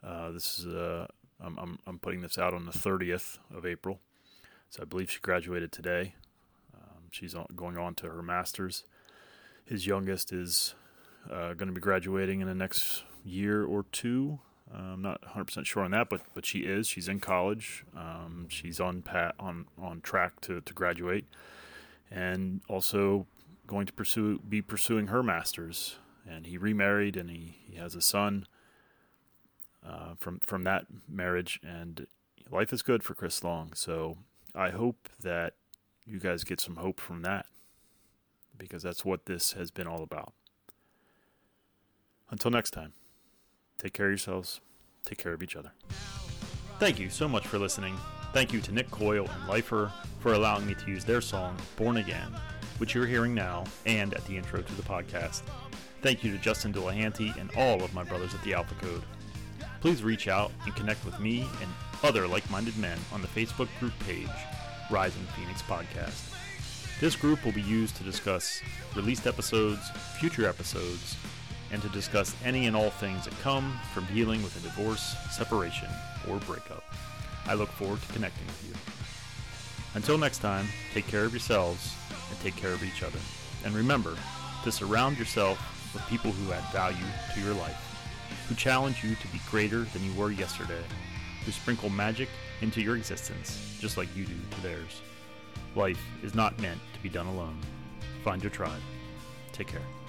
Uh, 0.04 0.32
this 0.32 0.60
is 0.60 0.68
uh, 0.68 1.08
I'm, 1.42 1.58
I'm 1.58 1.80
I'm 1.88 2.00
putting 2.00 2.22
this 2.22 2.38
out 2.38 2.54
on 2.54 2.66
the 2.66 2.72
30th 2.72 3.40
of 3.54 3.66
April, 3.66 4.00
so 4.70 4.82
I 4.82 4.86
believe 4.86 5.10
she 5.10 5.20
graduated 5.20 5.72
today. 5.72 6.16
Um, 6.76 7.04
she's 7.12 7.36
going 7.56 7.78
on 7.78 7.96
to 7.96 8.08
her 8.08 8.22
master's. 8.22 8.84
His 9.66 9.88
youngest 9.88 10.34
is 10.34 10.76
uh, 11.32 11.54
going 11.54 11.68
to 11.68 11.74
be 11.74 11.82
graduating 11.82 12.42
in 12.42 12.48
the 12.48 12.56
next 12.56 13.04
year 13.24 13.64
or 13.64 13.86
two. 13.92 14.40
I'm 14.76 15.02
not 15.02 15.22
100% 15.22 15.66
sure 15.66 15.84
on 15.84 15.92
that, 15.92 16.10
but 16.10 16.22
but 16.34 16.46
she 16.46 16.60
is. 16.60 16.88
She's 16.88 17.08
in 17.08 17.20
college. 17.20 17.86
Um, 17.96 18.48
she's 18.50 18.80
on 18.80 19.02
pat 19.02 19.36
on 19.40 19.66
on 19.82 20.02
track 20.02 20.42
to, 20.42 20.62
to 20.62 20.74
graduate, 20.74 21.26
and 22.10 22.62
also 22.68 23.28
going 23.68 23.86
to 23.86 23.94
pursue 23.94 24.40
be 24.40 24.62
pursuing 24.62 25.08
her 25.08 25.24
master's. 25.24 25.98
And 26.28 26.48
he 26.48 26.58
remarried, 26.58 27.18
and 27.18 27.30
he, 27.30 27.58
he 27.70 27.76
has 27.76 27.96
a 27.96 28.02
son 28.02 28.48
uh, 29.86 30.14
from 30.18 30.40
from 30.40 30.64
that 30.64 30.86
marriage, 31.08 31.60
and 31.64 32.08
life 32.50 32.72
is 32.72 32.82
good 32.82 33.04
for 33.04 33.14
Chris 33.14 33.44
Long. 33.44 33.74
So 33.74 34.18
I 34.56 34.70
hope 34.70 35.10
that 35.22 35.56
you 36.06 36.20
guys 36.20 36.44
get 36.44 36.60
some 36.60 36.78
hope 36.78 37.00
from 37.00 37.22
that, 37.24 37.46
because 38.58 38.84
that's 38.84 39.04
what 39.04 39.26
this 39.26 39.54
has 39.54 39.70
been 39.70 39.88
all 39.88 40.02
about. 40.02 40.34
Until 42.30 42.52
next 42.52 42.72
time, 42.72 42.94
take 43.78 43.94
care 43.94 44.08
of 44.08 44.12
yourselves, 44.12 44.62
take 45.06 45.18
care 45.18 45.34
of 45.34 45.44
each 45.44 45.56
other. 45.56 45.72
Thank 46.80 47.00
you 47.00 47.10
so 47.10 47.28
much 47.28 47.48
for 47.48 47.60
listening. 47.60 47.98
Thank 48.34 48.52
you 48.52 48.62
to 48.62 48.72
Nick 48.72 48.90
Coyle 48.90 49.28
and 49.28 49.48
Lifer 49.48 49.92
for 50.20 50.34
allowing 50.34 50.66
me 50.66 50.74
to 50.76 50.90
use 50.90 51.06
their 51.06 51.22
song 51.22 51.56
"Born 51.76 51.98
Again," 51.98 52.34
which 52.80 52.96
you're 52.96 53.06
hearing 53.06 53.34
now, 53.34 53.64
and 53.86 54.14
at 54.14 54.26
the 54.26 54.36
intro 54.38 54.62
to 54.62 54.76
the 54.76 54.82
podcast. 54.82 55.44
Thank 56.02 56.24
you 56.24 56.32
to 56.32 56.38
Justin 56.38 56.74
Delahanty 56.74 57.38
and 57.40 57.50
all 57.56 57.84
of 57.84 57.94
my 57.94 58.04
brothers 58.04 58.34
at 58.34 58.44
the 58.44 58.54
Alpha 58.54 58.76
Code. 58.76 59.04
Please 59.82 60.04
reach 60.04 60.28
out 60.28 60.52
and 60.66 60.76
connect 60.76 61.06
with 61.06 61.20
me 61.20 61.42
and 61.62 61.70
other 62.04 62.28
like 62.28 62.50
minded 62.50 62.78
men 62.78 62.98
on 63.14 63.22
the 63.22 63.28
Facebook 63.28 63.70
group 63.80 63.94
page, 64.06 64.28
Rising 64.90 65.26
Phoenix 65.38 65.62
Podcast. 65.62 66.34
This 67.00 67.16
group 67.16 67.44
will 67.46 67.52
be 67.52 67.62
used 67.62 67.96
to 67.98 68.04
discuss 68.04 68.62
released 68.96 69.28
episodes, 69.28 69.90
future 70.20 70.48
episodes, 70.48 71.16
and 71.74 71.82
to 71.82 71.90
discuss 71.90 72.34
any 72.46 72.68
and 72.68 72.76
all 72.76 72.90
things 72.90 73.26
that 73.26 73.38
come 73.42 73.78
from 73.94 74.06
dealing 74.06 74.42
with 74.42 74.56
a 74.56 74.62
divorce, 74.62 75.18
separation, 75.30 75.90
or 76.30 76.38
breakup. 76.38 76.86
I 77.46 77.56
look 77.56 77.70
forward 77.70 78.02
to 78.02 78.14
connecting 78.14 78.48
with 78.48 78.66
you. 78.70 78.74
Until 79.96 80.18
next 80.18 80.38
time, 80.40 80.68
take 80.94 81.08
care 81.08 81.26
of 81.26 81.34
yourselves 81.34 81.94
and 82.30 82.40
take 82.40 82.56
care 82.56 82.72
of 82.72 82.84
each 82.84 83.04
other. 83.04 83.20
And 83.66 83.76
remember 83.76 84.16
to 84.64 84.72
surround 84.72 85.18
yourself 85.18 85.60
with 85.94 86.08
people 86.08 86.32
who 86.32 86.54
add 86.54 86.64
value 86.72 87.06
to 87.34 87.42
your 87.42 87.54
life 87.56 87.90
who 88.48 88.56
challenge 88.56 89.04
you 89.04 89.16
to 89.16 89.28
be 89.28 89.40
greater 89.50 89.84
than 89.84 90.04
you 90.04 90.14
were 90.14 90.32
yesterday, 90.32 90.82
who 91.46 91.52
sprinkle 91.52 91.90
magic 91.90 92.30
into 92.62 92.82
your 92.82 92.96
existence 92.96 93.78
just 93.80 93.98
like 93.98 94.14
you 94.16 94.26
do 94.26 94.36
to 94.52 94.62
theirs. 94.62 95.02
Life 95.76 96.00
is 96.22 96.36
not 96.36 96.60
meant 96.60 96.80
to 96.94 97.00
be 97.02 97.10
done 97.10 97.28
alone. 97.28 97.60
Find 98.24 98.42
your 98.42 98.52
tribe. 98.52 98.82
Take 99.52 99.68
care. 99.68 100.03